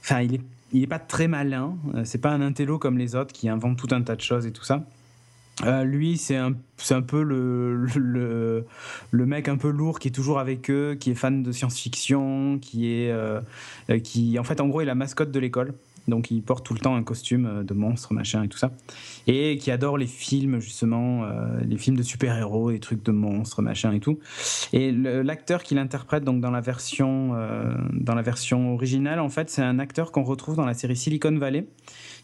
[0.02, 0.40] Enfin, il est
[0.72, 1.76] il pas très malin.
[1.94, 4.46] Euh, c'est pas un intello comme les autres qui inventent tout un tas de choses
[4.46, 4.84] et tout ça.
[5.64, 6.52] Euh, lui, c'est un,
[6.90, 8.66] un peu le, le,
[9.10, 12.58] le, mec un peu lourd qui est toujours avec eux, qui est fan de science-fiction,
[12.58, 13.40] qui est, euh,
[14.02, 15.72] qui en fait, en gros, est la mascotte de l'école
[16.08, 18.72] donc il porte tout le temps un costume euh, de monstre, machin et tout ça,
[19.26, 23.62] et qui adore les films justement, euh, les films de super-héros, les trucs de monstres,
[23.62, 24.18] machin et tout.
[24.72, 29.50] Et l'acteur qui l'interprète donc dans la version euh, dans la version originale, en fait,
[29.50, 31.66] c'est un acteur qu'on retrouve dans la série Silicon Valley,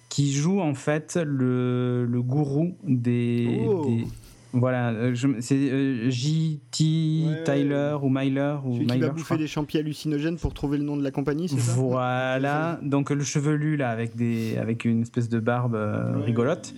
[0.08, 3.86] qui joue en fait le, le gourou des, oh.
[3.86, 4.06] des
[4.52, 7.44] voilà, euh, c'est euh, J.T.
[7.44, 10.96] Tyler ou Myler ou Celui qui va bouffer des champignons hallucinogènes pour trouver le nom
[10.96, 11.72] de la compagnie, c'est ça?
[11.72, 16.74] Voilà, donc le chevelu là avec des avec une espèce de barbe euh, rigolote,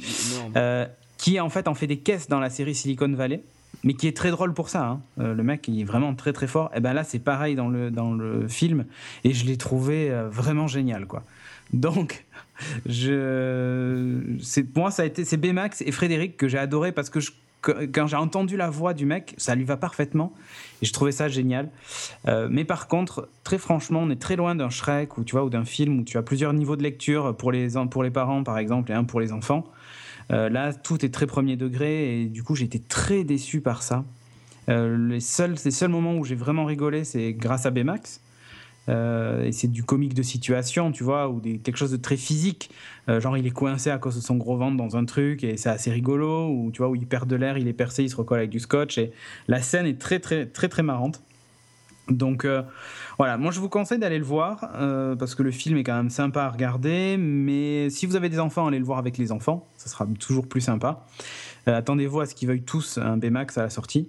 [1.18, 3.42] qui en fait en fait des caisses dans la série Silicon Valley,
[3.82, 4.86] mais qui est très drôle pour ça.
[4.86, 5.00] Hein.
[5.16, 6.70] le mec il est vraiment très très fort.
[6.76, 8.84] Et ben là c'est pareil dans le dans le film
[9.24, 11.24] et je l'ai trouvé vraiment génial quoi.
[11.72, 12.24] Donc,
[12.86, 14.20] je,
[14.72, 17.32] pour moi, ça a été, c'est Baymax et Frédéric que j'ai adoré parce que je
[17.92, 20.32] quand j'ai entendu la voix du mec, ça lui va parfaitement.
[20.82, 21.70] Et je trouvais ça génial.
[22.28, 25.64] Euh, mais par contre, très franchement, on est très loin d'un Shrek ou, ou d'un
[25.64, 28.90] film où tu as plusieurs niveaux de lecture pour les, pour les parents, par exemple,
[28.90, 29.64] et un pour les enfants.
[30.32, 34.04] Euh, là, tout est très premier degré et du coup, été très déçu par ça.
[34.68, 38.20] Euh, les, seuls, les seuls moments où j'ai vraiment rigolé, c'est grâce à Baymax.
[38.88, 42.70] Euh, et c'est du comique de situation, tu vois, ou quelque chose de très physique.
[43.08, 45.56] Euh, genre, il est coincé à cause de son gros ventre dans un truc et
[45.56, 46.48] c'est assez rigolo.
[46.48, 48.50] Ou tu vois, où il perd de l'air, il est percé, il se recolle avec
[48.50, 48.98] du scotch.
[48.98, 49.12] Et
[49.48, 51.22] la scène est très, très, très, très marrante.
[52.10, 52.60] Donc euh,
[53.16, 54.68] voilà, moi je vous conseille d'aller le voir
[55.18, 57.16] parce que le film est quand même sympa à regarder.
[57.16, 60.46] Mais si vous avez des enfants, allez le voir avec les enfants, ça sera toujours
[60.46, 61.06] plus sympa.
[61.64, 64.08] Attendez-vous à ce qu'ils veuillent tous un Baymax à la sortie.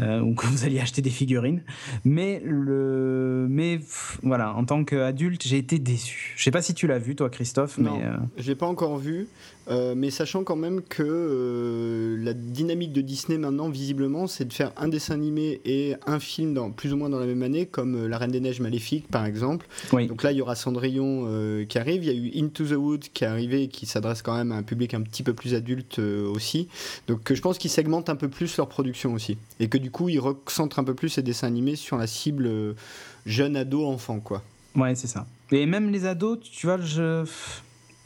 [0.00, 1.62] Euh, ou que vous alliez acheter des figurines.
[2.04, 3.78] Mais, le, mais
[4.22, 6.34] voilà, en tant qu'adulte, j'ai été déçu.
[6.36, 7.78] Je sais pas si tu l'as vu, toi, Christophe.
[7.78, 8.16] Non, mais, euh...
[8.38, 9.28] j'ai pas encore vu.
[9.68, 14.52] Euh, mais sachant quand même que euh, la dynamique de Disney maintenant, visiblement, c'est de
[14.52, 17.66] faire un dessin animé et un film dans, plus ou moins dans la même année,
[17.66, 19.66] comme euh, La Reine des Neiges Maléfique, par exemple.
[19.92, 20.08] Oui.
[20.08, 21.02] Donc là, il y aura Cendrillon
[21.68, 22.04] qui arrive.
[22.04, 24.52] Il y a eu Into the Wood qui est arrivé et qui s'adresse quand même
[24.52, 26.68] à un public un petit peu plus adulte aussi.
[27.06, 29.36] Donc je pense qu'ils segmentent un peu plus leur production aussi.
[29.60, 32.74] Et que du coup, ils recentrent un peu plus ces dessins animés sur la cible
[33.26, 34.42] jeune ado enfant quoi.
[34.74, 35.26] Ouais, c'est ça.
[35.50, 37.24] Et même les ados, tu vois, je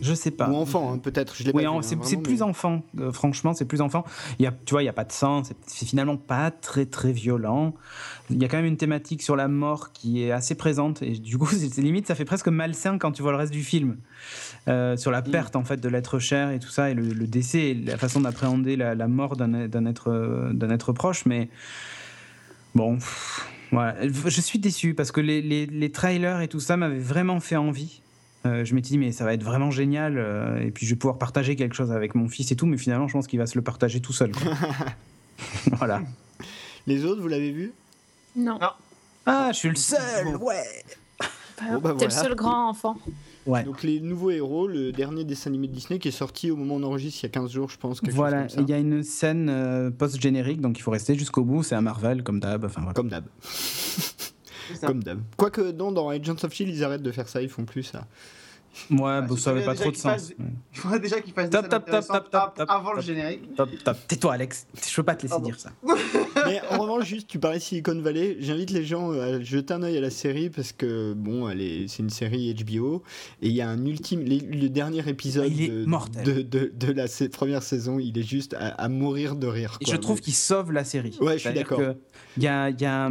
[0.01, 0.49] je sais pas.
[0.51, 1.35] Ou enfant, hein, peut-être.
[1.37, 2.83] Je l'ai oui, c'est hein, c'est plus enfant.
[2.99, 4.05] euh, franchement, c'est plus enfant.
[4.39, 5.43] Il y a, tu vois, il y a pas de sang.
[5.67, 7.75] C'est finalement pas très très violent.
[8.31, 11.13] Il y a quand même une thématique sur la mort qui est assez présente et
[11.13, 13.97] du coup, c'est limite, ça fait presque malsain quand tu vois le reste du film
[14.69, 15.31] Euh, sur la Mm.
[15.31, 17.97] perte en fait de l'être cher et tout ça et le, le décès et la
[17.97, 19.55] façon d'appréhender la, la mort d'un
[19.87, 21.25] être d'un être proche.
[21.27, 21.49] Mais
[22.75, 22.97] bon.
[22.97, 23.97] pff, Voilà.
[24.09, 27.57] Je suis déçu parce que les, les- les trailers et tout ça m'avaient vraiment fait
[27.57, 28.03] envie.
[28.47, 30.17] Euh, je m'étais dit, mais ça va être vraiment génial.
[30.19, 32.67] euh, et puis, je vais pouvoir partager quelque chose avec mon fils et tout.
[32.67, 34.33] Mais finalement, je pense qu'il va se le partager tout seul.
[34.33, 34.53] quoi.
[35.79, 36.03] voilà.
[36.87, 37.73] Les autres, vous l'avez vu?
[38.37, 38.59] Non.
[39.27, 40.37] Ah, je suis le seul.
[40.41, 40.63] Ouais.
[41.73, 42.97] Bon, bah, T'es le seul grand enfant.
[43.47, 43.63] Ouais.
[43.63, 46.75] Donc les nouveaux héros, le dernier dessin animé de Disney qui est sorti au moment
[46.75, 48.01] où on enregistre il y a 15 jours, je pense.
[48.03, 48.47] Voilà.
[48.59, 51.63] Il y a une scène euh, post-générique, donc il faut rester jusqu'au bout.
[51.63, 52.65] C'est un Marvel, comme d'hab.
[52.65, 52.95] Enfin, voilà.
[52.95, 53.25] Comme d'hab.
[54.81, 55.21] Comme d'hab.
[55.37, 58.07] Quoique non, dans Agents of Shield, ils arrêtent de faire ça, ils font plus ça.
[58.91, 60.33] Ouais, Ah, bon, si ça avait tu veux pas trop de sens.
[60.75, 62.71] Il faudrait déjà qu'il fasse des Top, scènes top, top, intéressantes top, top, av- top,
[62.71, 63.05] avant le top.
[63.07, 63.55] générique.
[63.57, 63.97] Top, top.
[64.07, 64.67] Tais-toi, Alex.
[64.89, 65.47] Je peux pas te laisser Pardon.
[65.49, 65.71] dire ça.
[66.47, 68.37] Mais en revanche, juste, tu parlais de Silicon Valley.
[68.41, 71.89] J'invite les gens à jeter un œil à la série parce que, bon, elle est,
[71.89, 73.03] c'est une série HBO.
[73.41, 74.23] Et il y a un ultime.
[74.25, 76.25] le dernier épisode Il est de, mortel.
[76.25, 79.79] de, de- de la première saison, il est juste à, à mourir de rire.
[79.87, 81.17] Je trouve qu'il sauve la série.
[81.21, 81.81] Ouais, je suis d'accord.
[82.37, 83.09] y a, il y a-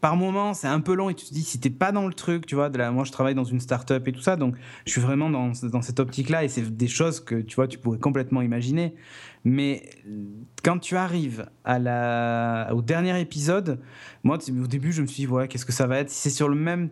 [0.00, 2.14] par moment, c'est un peu long et tu te dis, si t'es pas dans le
[2.14, 4.56] truc, tu vois, de la, moi je travaille dans une start-up et tout ça, donc
[4.84, 7.78] je suis vraiment dans, dans cette optique-là et c'est des choses que tu vois, tu
[7.78, 8.94] pourrais complètement imaginer.
[9.44, 9.88] Mais
[10.64, 13.78] quand tu arrives à la, au dernier épisode,
[14.24, 16.10] moi au début, je me suis dit, ouais, qu'est-ce que ça va être?
[16.10, 16.90] Si c'est sur le même,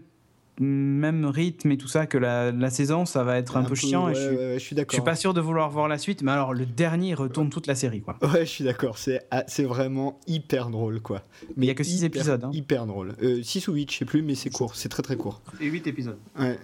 [0.60, 4.08] même rythme et tout ça que la, la saison, ça va être un, peu, chiant.
[4.08, 4.92] et je, suis, ouais, ouais, je suis je d'accord.
[4.94, 7.74] suis pas sûr de vouloir voir la suite, mais alors le dernier retourne toute la
[7.74, 8.16] série, quoi.
[8.22, 8.98] Ouais, je suis d'accord.
[8.98, 11.22] C'est ah, c'est vraiment hyper drôle, quoi.
[11.56, 12.50] Mais il y a que six hyper- épisodes, hein.
[12.52, 13.16] Hyper drôle.
[13.42, 14.76] 6 ou 8, je sais plus, mais c'est court.
[14.76, 15.42] C'est très très court.
[15.60, 16.18] Et 8 épisodes.
[16.38, 16.56] Ouais.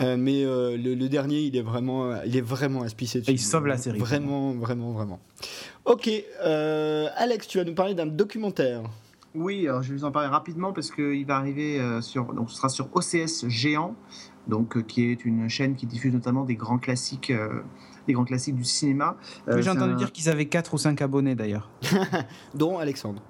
[0.00, 3.32] Euh, mais euh, le, le dernier, il est vraiment, il est vraiment pisser dessus.
[3.32, 3.98] il sauve la série.
[3.98, 5.20] Vraiment, vraiment, vraiment.
[5.84, 6.10] Ok,
[6.44, 8.82] euh, Alex, tu vas nous parler d'un documentaire.
[9.34, 12.50] Oui, alors je vais vous en parler rapidement parce qu'il va arriver euh, sur, donc
[12.50, 13.94] ce sera sur OCS Géant,
[14.46, 17.60] donc euh, qui est une chaîne qui diffuse notamment des grands classiques, euh,
[18.06, 19.16] des grands classiques du cinéma.
[19.48, 21.70] Euh, J'ai entendu un- dire qu'ils avaient 4 ou 5 abonnés d'ailleurs.
[22.54, 23.22] Dont Alexandre.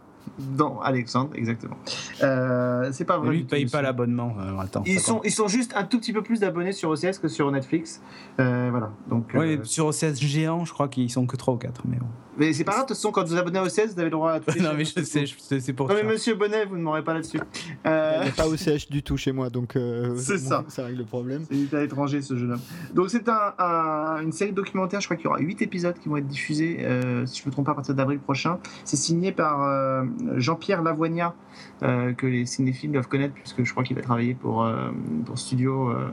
[0.56, 1.76] Dans Alexandre, exactement.
[2.22, 3.30] Euh, c'est pas vrai.
[3.30, 4.34] Lui, il paye pas l'abonnement.
[4.40, 7.18] Alors, attends, Ils sont, ils sont juste un tout petit peu plus d'abonnés sur OCS
[7.20, 8.00] que sur Netflix.
[8.40, 8.90] Euh, voilà.
[9.08, 11.82] Donc, euh, sur OCS géant, je crois qu'ils sont que 3 ou 4.
[11.86, 12.06] Mais bon.
[12.36, 14.04] mais c'est pas grave, de toute façon, quand vous vous abonnez à OCS, vous avez
[14.04, 14.58] le droit à tout.
[14.60, 17.38] non, mais je sais, c'est pour Non, mais monsieur Bonnet, vous ne m'aurez pas là-dessus.
[17.38, 20.64] Il Euh, n'y a pas OCH du tout chez moi, donc euh, C'est ça.
[20.68, 21.44] ça règle le problème.
[21.50, 22.60] C'est à l'étranger ce jeune homme.
[22.94, 26.08] Donc c'est un, un- une série documentaire, je crois qu'il y aura 8 épisodes qui
[26.08, 28.58] vont être diffusés, euh, si je ne me trompe pas, à partir d'avril prochain.
[28.84, 30.04] C'est signé par euh,
[30.36, 31.34] Jean-Pierre Lavoignat,
[31.82, 34.90] euh, que les cinéphiles doivent connaître, puisque je crois qu'il a travaillé pour, euh,
[35.24, 35.90] pour Studio...
[35.90, 36.08] euh,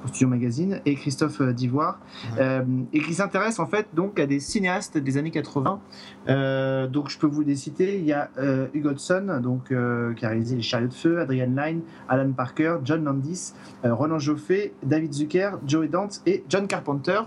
[0.00, 2.00] pour Studio Magazine et Christophe Divoire
[2.34, 2.40] Ouais.
[2.42, 2.62] euh,
[2.92, 5.78] et qui s'intéresse en fait donc à des cinéastes des années 80
[6.28, 10.24] Euh, donc je peux vous les citer il y a euh, Hugo Hudson donc qui
[10.24, 13.52] a réalisé Les Chariots de Feu Adrian Lyne Alan Parker John Landis
[13.84, 17.20] Roland Joffé, David Zucker, Joey Dante et John Carpenter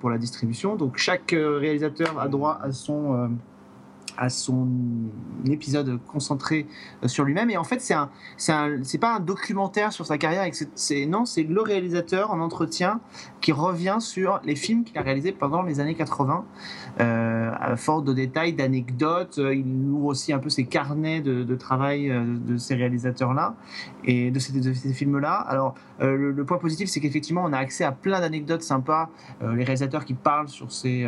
[0.00, 0.74] pour la distribution.
[0.76, 3.30] Donc chaque réalisateur a droit à son,
[4.18, 4.68] à son
[5.48, 6.66] épisode concentré
[7.02, 7.50] euh, sur lui-même.
[7.50, 10.44] Et en fait, c'est un, c'est pas un documentaire sur sa carrière.
[10.74, 13.00] C'est, non, c'est le réalisateur en entretien
[13.40, 16.44] qui revient sur les films qu'il a réalisés pendant les années 80,
[17.00, 19.38] euh, à force de détails, d'anecdotes.
[19.38, 23.54] Euh, il ouvre aussi un peu ses carnets de, travail de ces réalisateurs-là
[24.04, 25.34] et de ces, films-là.
[25.34, 29.10] Alors, le, point positif, c'est qu'effectivement, on a accès à plein d'anecdotes sympas.
[29.40, 31.06] les réalisateurs qui parlent sur ces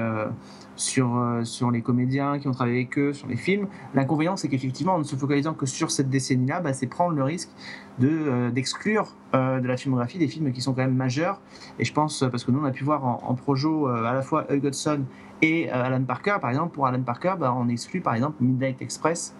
[0.77, 3.67] sur, euh, sur les comédiens qui ont travaillé avec eux, sur les films.
[3.95, 7.23] L'inconvénient, c'est qu'effectivement, en ne se focalisant que sur cette décennie-là, bah, c'est prendre le
[7.23, 7.51] risque
[7.99, 11.41] de, euh, d'exclure euh, de la filmographie des films qui sont quand même majeurs.
[11.79, 14.23] Et je pense, parce que nous, on a pu voir en, en projo à la
[14.23, 15.05] fois Hugh Hudson
[15.43, 19.35] et Alan Parker, par exemple, pour Alan Parker, bah, on exclut par exemple Midnight Express.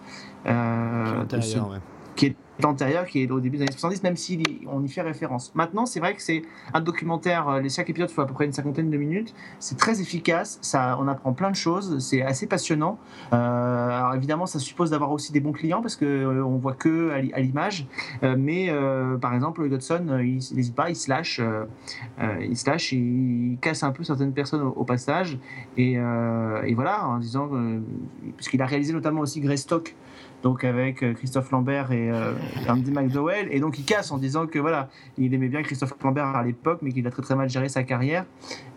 [2.15, 2.35] qui est
[2.65, 5.53] antérieur qui est au début des années 70, même si on y fait référence.
[5.55, 6.43] Maintenant, c'est vrai que c'est
[6.73, 9.77] un documentaire, euh, les chaque épisode font à peu près une cinquantaine de minutes, c'est
[9.77, 12.99] très efficace, ça, on apprend plein de choses, c'est assez passionnant.
[13.33, 17.11] Euh, alors évidemment, ça suppose d'avoir aussi des bons clients parce que euh, voit que
[17.11, 17.87] à l'image,
[18.21, 18.71] mais
[19.19, 21.41] par exemple, Godson, il n'hésite pas, il se lâche,
[22.39, 25.39] il se lâche, il casse un peu certaines personnes au, passage,
[25.77, 27.49] et, et, voilà, en disant,
[28.35, 29.95] puisqu'il a réalisé notamment aussi Greystock,
[30.43, 32.33] donc avec euh, Christophe Lambert et euh,
[32.67, 33.47] Andy McDowell.
[33.51, 36.79] Et donc il casse en disant que voilà, il aimait bien Christophe Lambert à l'époque,
[36.81, 38.25] mais qu'il a très très mal géré sa carrière.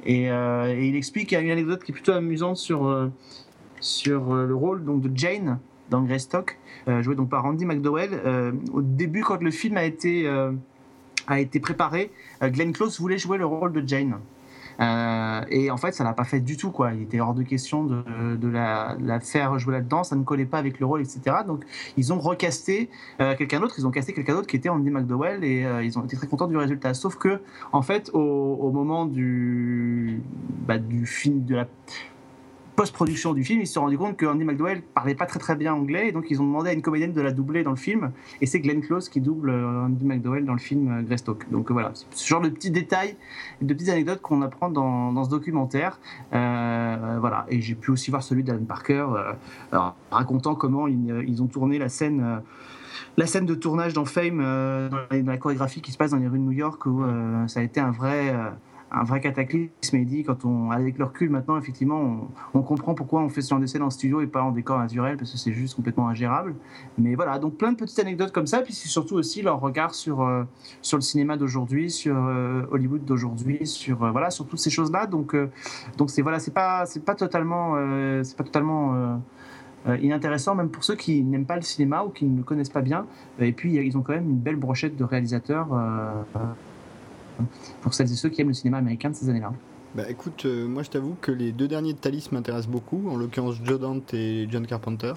[0.05, 3.11] Et, euh, il explique qu'il y a une anecdote qui est plutôt amusante sur,
[3.81, 5.59] sur le rôle donc, de Jane
[5.91, 6.59] dans Greystock,
[7.01, 8.55] joué donc par Andy McDowell.
[8.73, 10.29] au début, quand le film a été,
[11.27, 12.11] a été préparé,
[12.43, 14.17] Glenn Close voulait jouer le rôle de Jane.
[14.81, 16.93] Euh, et en fait, ça l'a pas fait du tout, quoi.
[16.93, 20.81] Il était hors de question de, la, faire jouer là-dedans, ça ne collait pas avec
[20.81, 21.37] le rôle, etc.
[21.47, 21.65] Donc,
[21.97, 22.91] ils ont recasté
[23.21, 25.99] euh, quelqu'un d'autre, ils ont casté quelqu'un d'autre qui était Andy McDowell et euh, ils
[25.99, 26.95] ont été très contents du résultat.
[26.95, 27.41] Sauf que,
[27.73, 30.21] en fait, au, au moment du,
[30.67, 31.67] bah, du film, de la
[32.77, 35.55] post-production du film, ils se sont rendus compte que Andy McDowell parlait pas très très
[35.57, 37.77] bien anglais, et donc ils ont demandé à une comédienne de la doubler dans le
[37.77, 38.11] film,
[38.41, 41.49] et c'est Glenn Close qui double euh, Andy McDowell dans le film euh, Greystock.
[41.51, 43.17] Donc voilà, ce genre de petits détails,
[43.63, 45.99] de petites anecdotes qu'on apprend dans, dans, ce documentaire.
[46.33, 49.07] Euh, voilà, et j'ai pu aussi voir celui d'Alan Parker,
[50.11, 52.43] racontant comment ils, ils, ont tourné la scène
[53.17, 56.39] la scène de tournage dans Fame, dans, la, chorégraphie qui se passe dans les rues
[56.39, 57.05] de New York, où
[57.47, 58.35] ça a été un vrai,
[58.95, 59.97] un vrai cataclysme.
[59.97, 63.51] Et dit, quand on, avec le recul maintenant, effectivement, on, comprend pourquoi on fait ce
[63.51, 66.09] genre d'essai dans le studio et pas en décor naturel, parce que c'est juste complètement
[66.09, 66.55] ingérable.
[66.99, 69.95] Mais voilà, donc plein de petites anecdotes comme ça, puis c'est surtout aussi leur regard
[69.95, 70.45] sur, euh,
[70.81, 75.07] sur le cinéma d'aujourd'hui, sur euh, Hollywood d'aujourd'hui, sur, euh, voilà, sur toutes ces choses-là.
[75.07, 75.37] Donc,
[75.97, 77.77] donc c'est voilà, c'est pas, pas totalement,
[78.23, 79.21] c'est pas totalement
[80.01, 82.81] inintéressant, même pour ceux qui n'aiment pas le cinéma ou qui ne le connaissent pas
[82.81, 83.07] bien.
[83.39, 85.69] Et puis, ils ont quand même une belle brochette de réalisateurs
[87.81, 89.53] pour celles et ceux qui aiment le cinéma américain de ces années-là.
[89.95, 93.17] Bah écoute, euh, moi je t'avoue que les deux derniers de Thalys m'intéressent beaucoup, en
[93.17, 95.13] l'occurrence Joe Dante et John Carpenter.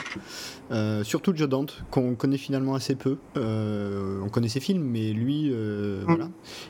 [0.69, 3.17] Euh, surtout Joe Dante, qu'on connaît finalement assez peu.
[3.37, 6.03] Euh, on connaît ses films, mais lui, mm.
[6.05, 6.29] voilà.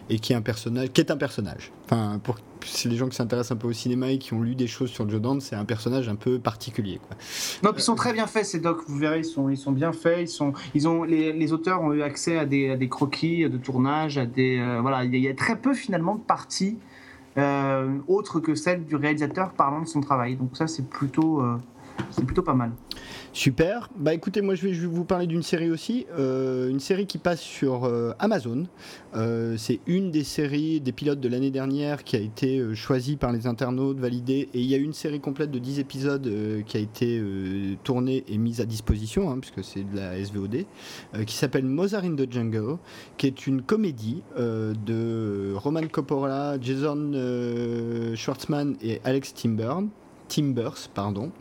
[0.10, 1.74] Et qui est un personnage, qui est un personnage.
[1.84, 2.38] Enfin, pour
[2.86, 5.10] les gens qui s'intéressent un peu au cinéma et qui ont lu des choses sur
[5.10, 7.02] Joe Dante, c'est un personnage un peu particulier.
[7.06, 7.18] Quoi.
[7.62, 8.84] Non, ils sont très bien faits ces docs.
[8.88, 10.22] Vous verrez, ils sont, ils sont bien faits.
[10.22, 13.50] Ils sont, ils ont, les, les auteurs ont eu accès à des, à des croquis
[13.50, 15.04] de tournage, à des, voilà.
[15.04, 16.78] Il y, a très peu finalement de parties
[18.08, 20.36] autre que celle du réalisateur parlant de son travail.
[20.36, 21.58] Donc ça, c'est plutôt, euh,
[22.12, 22.72] c'est plutôt pas mal.
[23.34, 23.90] Super.
[23.96, 27.40] Bah écoutez, moi je vais, vous parler d'une série aussi, euh, une série qui passe
[27.40, 28.66] sur euh, Amazon.
[29.16, 33.32] Euh, c'est une des séries des pilotes de l'année dernière qui a été choisie par
[33.32, 36.32] les internautes, validée, et il y a une série complète de 10 épisodes
[36.66, 37.22] qui a été
[37.84, 40.66] tournée et mise à disposition, hein, puisque c'est de la SVOD,
[41.28, 42.78] qui s'appelle Mozart in the Jungle,
[43.18, 47.12] qui est une comédie de Roman Coppola, Jason
[48.16, 51.32] Schwartzman et Alex Timbers, pardon.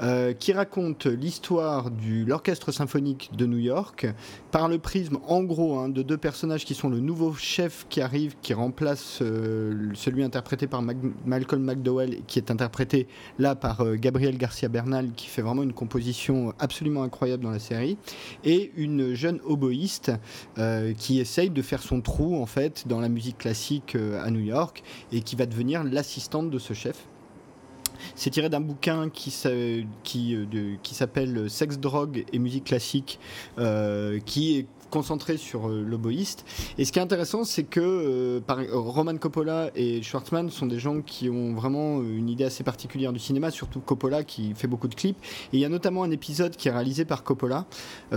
[0.00, 4.06] Euh, qui raconte l'histoire de l'orchestre symphonique de New York
[4.50, 8.00] par le prisme, en gros, hein, de deux personnages qui sont le nouveau chef qui
[8.00, 13.06] arrive, qui remplace euh, celui interprété par Malcolm McDowell, qui est interprété
[13.38, 17.60] là par euh, Gabriel Garcia Bernal, qui fait vraiment une composition absolument incroyable dans la
[17.60, 17.96] série,
[18.44, 20.12] et une jeune oboïste
[20.98, 24.82] qui essaye de faire son trou en fait dans la musique classique à New York
[25.12, 27.06] et qui va devenir l'assistante de ce chef.
[28.14, 29.34] C'est tiré d'un bouquin qui,
[30.02, 33.18] qui, euh, qui s'appelle Sexe, drogue et musique classique,
[33.58, 36.44] euh, qui est concentré sur euh, l'oboïste.
[36.76, 40.78] Et ce qui est intéressant, c'est que euh, par, Roman Coppola et Schwartzman sont des
[40.78, 44.88] gens qui ont vraiment une idée assez particulière du cinéma, surtout Coppola qui fait beaucoup
[44.88, 45.16] de clips.
[45.52, 47.64] Et il y a notamment un épisode qui est réalisé par Coppola,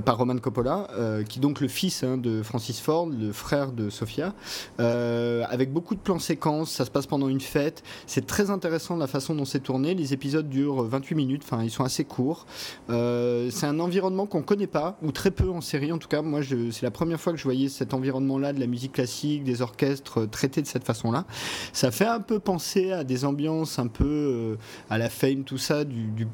[0.04, 0.90] par Roman Coppola,
[1.30, 4.34] qui est donc le fils hein, de Francis Ford, le frère de Sofia,
[4.78, 6.72] avec beaucoup de plans séquences.
[6.72, 7.84] Ça se passe pendant une fête.
[8.06, 9.94] C'est très intéressant la façon dont c'est tourné.
[9.96, 12.46] Les épisodes durent 28 minutes, enfin ils sont assez courts.
[12.90, 16.22] c'est un environnement qu'on connaît pas, ou très peu en série en tout cas.
[16.22, 16.42] Moi,
[16.72, 20.22] c'est la première fois que je voyais cet environnement-là de la musique classique, des orchestres
[20.22, 21.26] euh, traités de cette façon-là.
[21.74, 24.56] Ça fait un peu penser à des ambiances un peu euh,
[24.90, 25.84] à la fame, tout ça,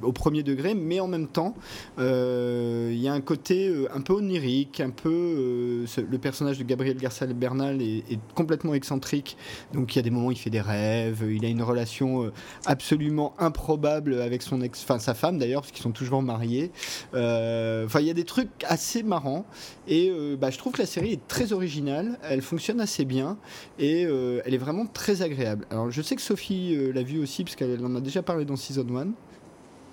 [0.01, 1.55] au premier degré, mais en même temps,
[1.99, 5.85] euh, il y a un côté un peu onirique, un peu.
[5.97, 9.37] le personnage de Gabriel Garcia Bernal est, est, complètement excentrique,
[9.73, 12.31] donc il y a des moments où il fait des rêves, il a une relation
[12.65, 16.71] absolument improbable avec son ex, enfin sa femme d'ailleurs, parce qu'ils sont toujours mariés.
[17.13, 19.45] Enfin, il y a des trucs assez marrants.
[19.87, 23.37] Et euh, bah, je trouve que la série est très originale, elle fonctionne assez bien
[23.79, 25.65] et euh, elle est vraiment très agréable.
[25.69, 28.45] Alors je sais que Sophie euh, l'a vu aussi parce qu'elle en a déjà parlé
[28.45, 29.07] dans Season 1.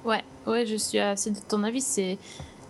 [0.09, 1.81] Ouais, ouais, je suis assez de ton avis.
[1.81, 2.19] C'est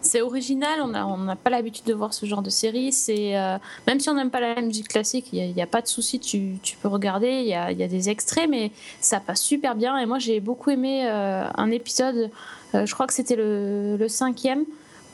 [0.00, 2.94] c'est original, on n'a on pas l'habitude de voir ce genre de série.
[3.08, 6.58] Même si on n'aime pas la musique classique, il n'y a, pas de souci, tu,
[6.62, 7.40] tu, peux regarder.
[7.40, 8.70] Il y a, y a, des extraits, mais
[9.00, 9.98] ça passe super bien.
[9.98, 12.30] Et moi, j'ai beaucoup aimé un épisode.
[12.74, 14.64] je crois que c'était le, le, cinquième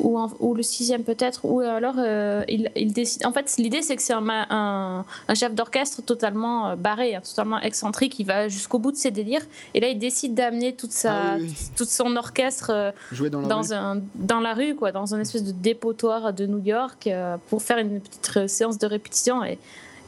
[0.00, 3.24] ou, ou le sixième peut-être, ou alors euh, il, il, décide.
[3.26, 7.20] En fait, l'idée c'est que c'est un, un, un, chef d'orchestre totalement euh, barré, hein,
[7.20, 9.44] totalement excentrique, il va jusqu'au bout de ses délires,
[9.74, 11.36] et là il décide d'amener toute sa, ah
[11.76, 12.90] toute son orchestre euh,
[13.28, 13.72] dans, la, dans, rue.
[13.72, 17.08] Un, dans la rue, quoi, dans un espèce de dépotoir de New York
[17.48, 19.44] pour faire une petite séance de répétition.
[19.44, 19.58] Et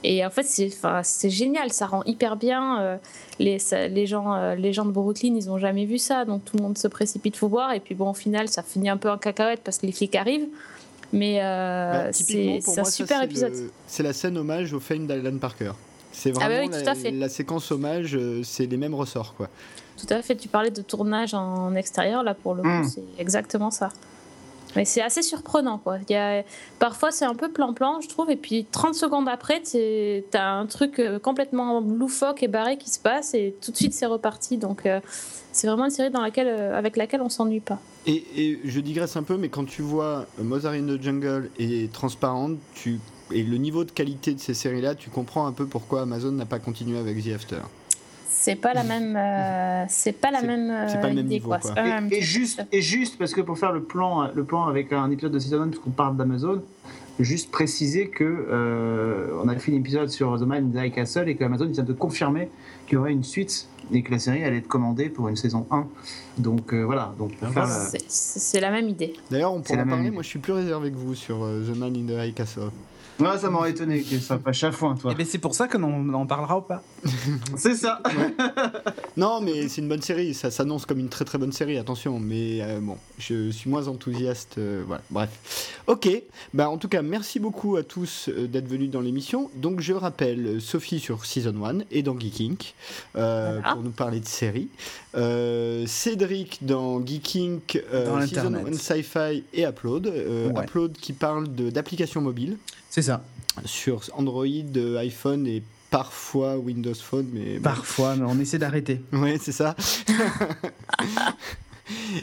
[0.09, 2.81] et en fait, c'est génial, ça rend hyper bien.
[2.81, 2.97] Euh,
[3.41, 3.59] les,
[3.89, 6.63] les, gens, euh, les gens de Brooklyn, ils n'ont jamais vu ça, donc tout le
[6.63, 7.73] monde se précipite pour voir.
[7.73, 10.15] Et puis bon, au final, ça finit un peu en cacahuète parce que les flics
[10.15, 10.47] arrivent.
[11.13, 13.53] Mais euh, bah, c'est un super épisode.
[13.89, 15.73] C'est la scène hommage au Fame d'Alan Parker.
[16.13, 19.35] C'est ah bah vraiment la, la, séquence hommage, c'est les mêmes ressorts.
[19.37, 19.49] quoi.
[19.97, 22.89] Tout à fait, tu parlais de tournage en extérieur, là pour le coup, hmm.
[22.89, 23.91] c'est exactement ça.
[24.77, 25.99] Mais c'est assez surprenant, quoi.
[26.09, 26.45] Il y a...
[26.79, 30.67] Parfois, c'est un peu plan-plan, je trouve, et puis 30 secondes après, tu as un
[30.67, 34.59] truc euh, complètement loufoque et barré qui se passe, et tout de suite, c'est reparti.
[34.59, 35.01] Donc, euh,
[35.53, 37.81] c'est vraiment une série dans laquelle, euh, avec laquelle on s'ennuie pas.
[38.07, 42.51] Et, je digresse un peu, mais quand tu vois Mozart in the Jungle et Transparent,
[42.75, 43.01] tu...
[43.33, 46.47] et le niveau de qualité de ces séries-là, tu comprends un peu pourquoi Amazon n'a
[46.47, 47.57] pas continué avec The After
[48.47, 50.69] c'est pas la même euh, c'est pas la même
[51.01, 51.59] pas idée niveau, quoi,
[52.13, 55.33] et, juste et juste parce que pour faire le plan le plan avec un épisode
[55.33, 56.63] de Season 1 parce qu'on parle d'Amazon
[57.19, 60.95] juste préciser que euh, on a fait un épisode sur The Man in the High
[60.95, 62.49] Castle et que Amazon vient de confirmer
[62.87, 65.67] qu'il y aurait une suite et que la série allait être commandée pour une saison
[65.73, 65.87] 1
[66.39, 67.15] donc euh, voilà.
[67.19, 67.33] Donc
[68.07, 69.15] c'est la même idée.
[69.29, 70.11] D'ailleurs on pourra en parler.
[70.13, 72.71] moi je suis plus réservé que vous sur The Man in the High Castle
[73.19, 75.11] moi, ça m'aurait étonné que ça fasse chaque fois, toi.
[75.11, 76.83] Et eh ben, c'est pour ça que on en parlera ou pas.
[77.57, 78.03] c'est ça.
[79.17, 80.35] non, mais c'est une bonne série.
[80.35, 81.79] Ça s'annonce comme une très très bonne série.
[81.79, 84.59] Attention, mais euh, bon, je suis moins enthousiaste.
[84.59, 85.03] Euh, voilà.
[85.11, 85.75] Bref.
[85.87, 86.09] Ok.
[86.53, 89.51] Bah, en tout cas, merci beaucoup à tous euh, d'être venus dans l'émission.
[89.55, 92.57] Donc, je rappelle Sophie sur Season 1 et dans Geeking
[93.13, 94.69] pour nous parler de séries.
[95.87, 97.61] Cédric dans Geeking,
[98.27, 100.13] Season 1 Sci-Fi et Upload.
[100.55, 102.59] Upload qui parle d'applications mobiles.
[102.97, 103.23] C'est ça.
[103.67, 107.29] Sur Android, iPhone et parfois Windows Phone.
[107.31, 109.03] Mais parfois, mais on essaie d'arrêter.
[109.13, 109.77] oui, c'est ça.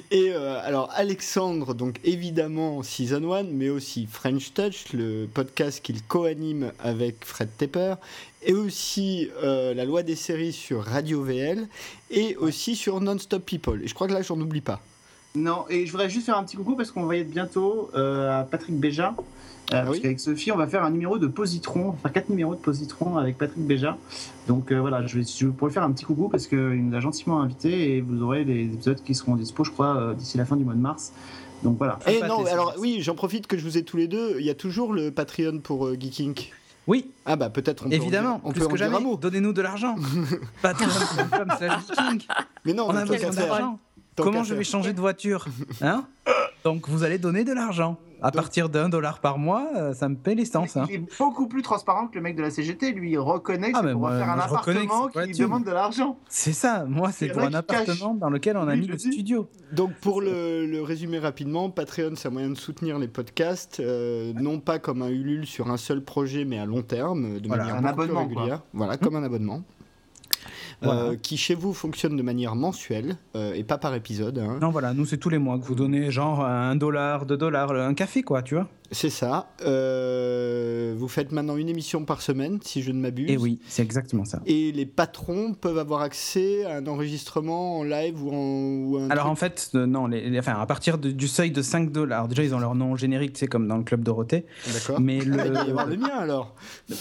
[0.10, 6.02] Et euh, alors Alexandre, donc évidemment Season 1, mais aussi French Touch, le podcast qu'il
[6.02, 7.94] co-anime avec Fred Tepper,
[8.42, 11.68] et aussi euh, la loi des séries sur Radio VL,
[12.10, 13.84] et aussi sur Non-Stop People.
[13.84, 14.82] Et je crois que là, j'en oublie pas.
[15.36, 17.92] Non, et je voudrais juste faire un petit coucou parce qu'on va y être bientôt
[17.94, 19.16] euh, à Patrick Béja,
[19.74, 22.56] euh, ah parce qu'avec Sophie, on va faire un numéro de Positron, enfin quatre numéros
[22.56, 23.98] de Positron avec Patrick Béja.
[24.48, 27.00] Donc euh, voilà, je, vais, je pourrais faire un petit coucou parce qu'il nous a
[27.00, 30.46] gentiment invité et vous aurez les épisodes qui seront dispo, je crois, euh, d'ici la
[30.46, 31.14] fin du mois de mars.
[31.64, 32.00] Donc voilà.
[32.08, 34.36] Et eh non, alors oui, j'en profite que je vous ai tous les deux.
[34.40, 36.36] Il y a toujours le Patreon pour Geeking.
[36.88, 37.12] Oui.
[37.26, 38.98] Ah bah peut-être on peut Évidemment, on peut que jamais.
[39.20, 39.96] Donnez-nous de l'argent.
[40.62, 42.28] Patreon.com Geeking.
[42.66, 43.80] Mais non, on, a besoin d'argent.
[44.18, 45.46] Comment je vais changer de voiture
[45.82, 46.06] hein?
[46.64, 50.16] Donc vous allez donner de l'argent à partir d'un dollar par mois, euh, ça me
[50.16, 50.78] paie l'essence.
[50.78, 50.86] Hein.
[50.88, 52.94] Il est beaucoup plus transparent que le mec de la CGT.
[52.94, 56.18] Lui, il reconnaît que ah, c'est pour faire un appartement qui demande de l'argent.
[56.30, 56.86] C'est ça.
[56.88, 59.50] Moi, c'est pour un appartement dans lequel on a mis le studio.
[59.74, 64.60] Donc, pour le, résumer rapidement, Patreon, c'est un moyen de soutenir les podcasts, euh, non
[64.60, 67.84] pas comme un Ulule sur un seul projet, mais à long terme, de manière un
[67.84, 68.62] abonnement, régulière.
[68.74, 69.64] Voilà, comme un abonnement.
[70.86, 74.40] Euh, qui chez vous fonctionne de manière mensuelle euh, et pas par épisode.
[74.40, 74.58] Hein.
[74.62, 77.72] Non, voilà, nous c'est tous les mois que vous donnez genre un dollar, deux dollars,
[77.72, 78.68] un café quoi, tu vois.
[78.94, 79.50] C'est ça.
[79.66, 83.30] Euh, vous faites maintenant une émission par semaine, si je ne m'abuse.
[83.30, 84.42] Et oui, c'est exactement ça.
[84.46, 89.10] Et les patrons peuvent avoir accès à un enregistrement en live ou en.
[89.10, 92.44] Alors en fait, euh, non, les, enfin, à partir du seuil de 5 dollars, déjà
[92.44, 94.46] ils ont leur nom générique, c'est comme dans le Club Dorothée.
[94.72, 95.00] D'accord.
[95.00, 95.44] Mais le...
[95.46, 96.56] Il doit y avoir le mien alors.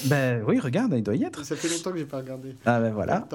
[0.06, 1.44] Ben oui, regarde, il doit y être.
[1.44, 2.56] Ça fait longtemps que j'ai pas regardé.
[2.64, 3.28] Ah ben voilà.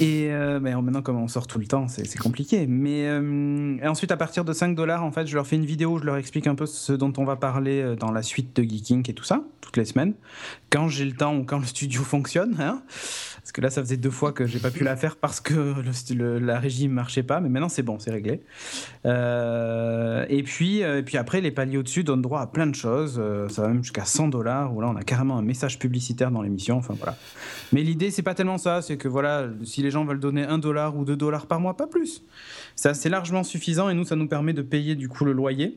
[0.00, 2.66] Et euh, ben, maintenant, comme on sort tout le temps, c'est compliqué.
[2.66, 5.98] Mais euh, ensuite, à partir de 5 dollars, en fait, je leur fais une vidéo,
[5.98, 8.62] je leur explique un peu ce dont on va parler euh, dans la suite de
[8.62, 10.14] Geeking et tout ça, toutes les semaines,
[10.70, 12.56] quand j'ai le temps ou quand le studio fonctionne.
[12.60, 12.82] Hein
[13.42, 15.74] parce que là, ça faisait deux fois que j'ai pas pu la faire parce que
[16.14, 18.40] le, la régie ne marchait pas, mais maintenant c'est bon, c'est réglé.
[19.04, 23.20] Euh, et, puis, et puis après, les paliers au-dessus donnent droit à plein de choses.
[23.48, 26.40] ça va même jusqu'à 100 dollars, où là, on a carrément un message publicitaire dans
[26.40, 26.76] l'émission.
[26.76, 27.16] Enfin voilà.
[27.72, 30.58] Mais l'idée, c'est pas tellement ça, c'est que voilà, si les gens veulent donner 1
[30.58, 32.22] dollar ou 2 dollars par mois, pas plus.
[32.76, 35.76] Ça, c'est largement suffisant et nous, ça nous permet de payer du coup le loyer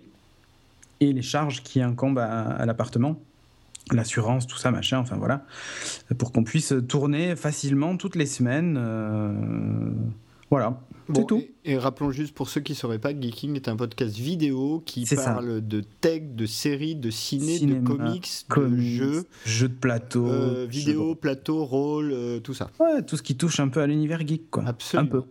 [1.00, 3.20] et les charges qui incombent à l'appartement
[3.92, 5.46] l'assurance, tout ça, machin, enfin voilà,
[6.18, 8.78] pour qu'on puisse tourner facilement toutes les semaines.
[8.80, 9.92] Euh,
[10.50, 10.80] voilà,
[11.14, 11.44] c'est tout.
[11.66, 15.06] Et, rappelons juste pour ceux qui ne sauraient pas, Geeking est un podcast vidéo qui
[15.16, 20.66] parle de tech, de séries, de ciné, de comics, de jeux, jeux de plateau, euh,
[20.68, 22.70] vidéo, plateau, rôle, euh, tout ça.
[22.80, 24.64] Ouais, tout ce qui touche un peu à l'univers geek, quoi.
[24.66, 25.08] Absolument.
[25.08, 25.24] Un peu.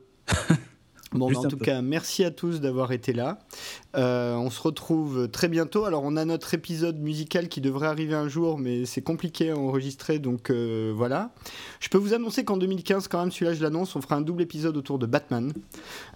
[1.12, 3.38] Bon, en tout cas, merci à tous d'avoir été là.
[3.96, 5.84] Euh, on se retrouve très bientôt.
[5.84, 9.56] Alors, on a notre épisode musical qui devrait arriver un jour, mais c'est compliqué à
[9.56, 11.30] enregistrer, donc euh, voilà.
[11.80, 14.42] Je peux vous annoncer qu'en 2015, quand même, celui-là, je l'annonce, on fera un double
[14.42, 15.52] épisode autour de Batman.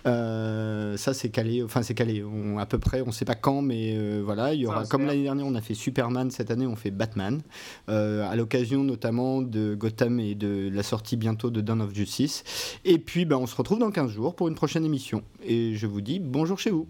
[0.07, 1.63] Euh, ça, c'est calé.
[1.63, 2.25] Enfin, c'est calé.
[2.59, 4.55] à peu près, on ne sait pas quand, mais voilà.
[4.55, 6.31] Il y aura, comme l'année dernière, on a fait Superman.
[6.31, 7.41] Cette année, on fait Batman.
[7.87, 12.45] à l'occasion, notamment, de Gotham et de la sortie bientôt de Dawn of Justice.
[12.85, 15.23] Et puis, ben, on se retrouve dans 15 jours pour une prochaine émission.
[15.45, 16.87] Et je vous dis bonjour chez vous.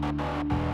[0.00, 0.69] Música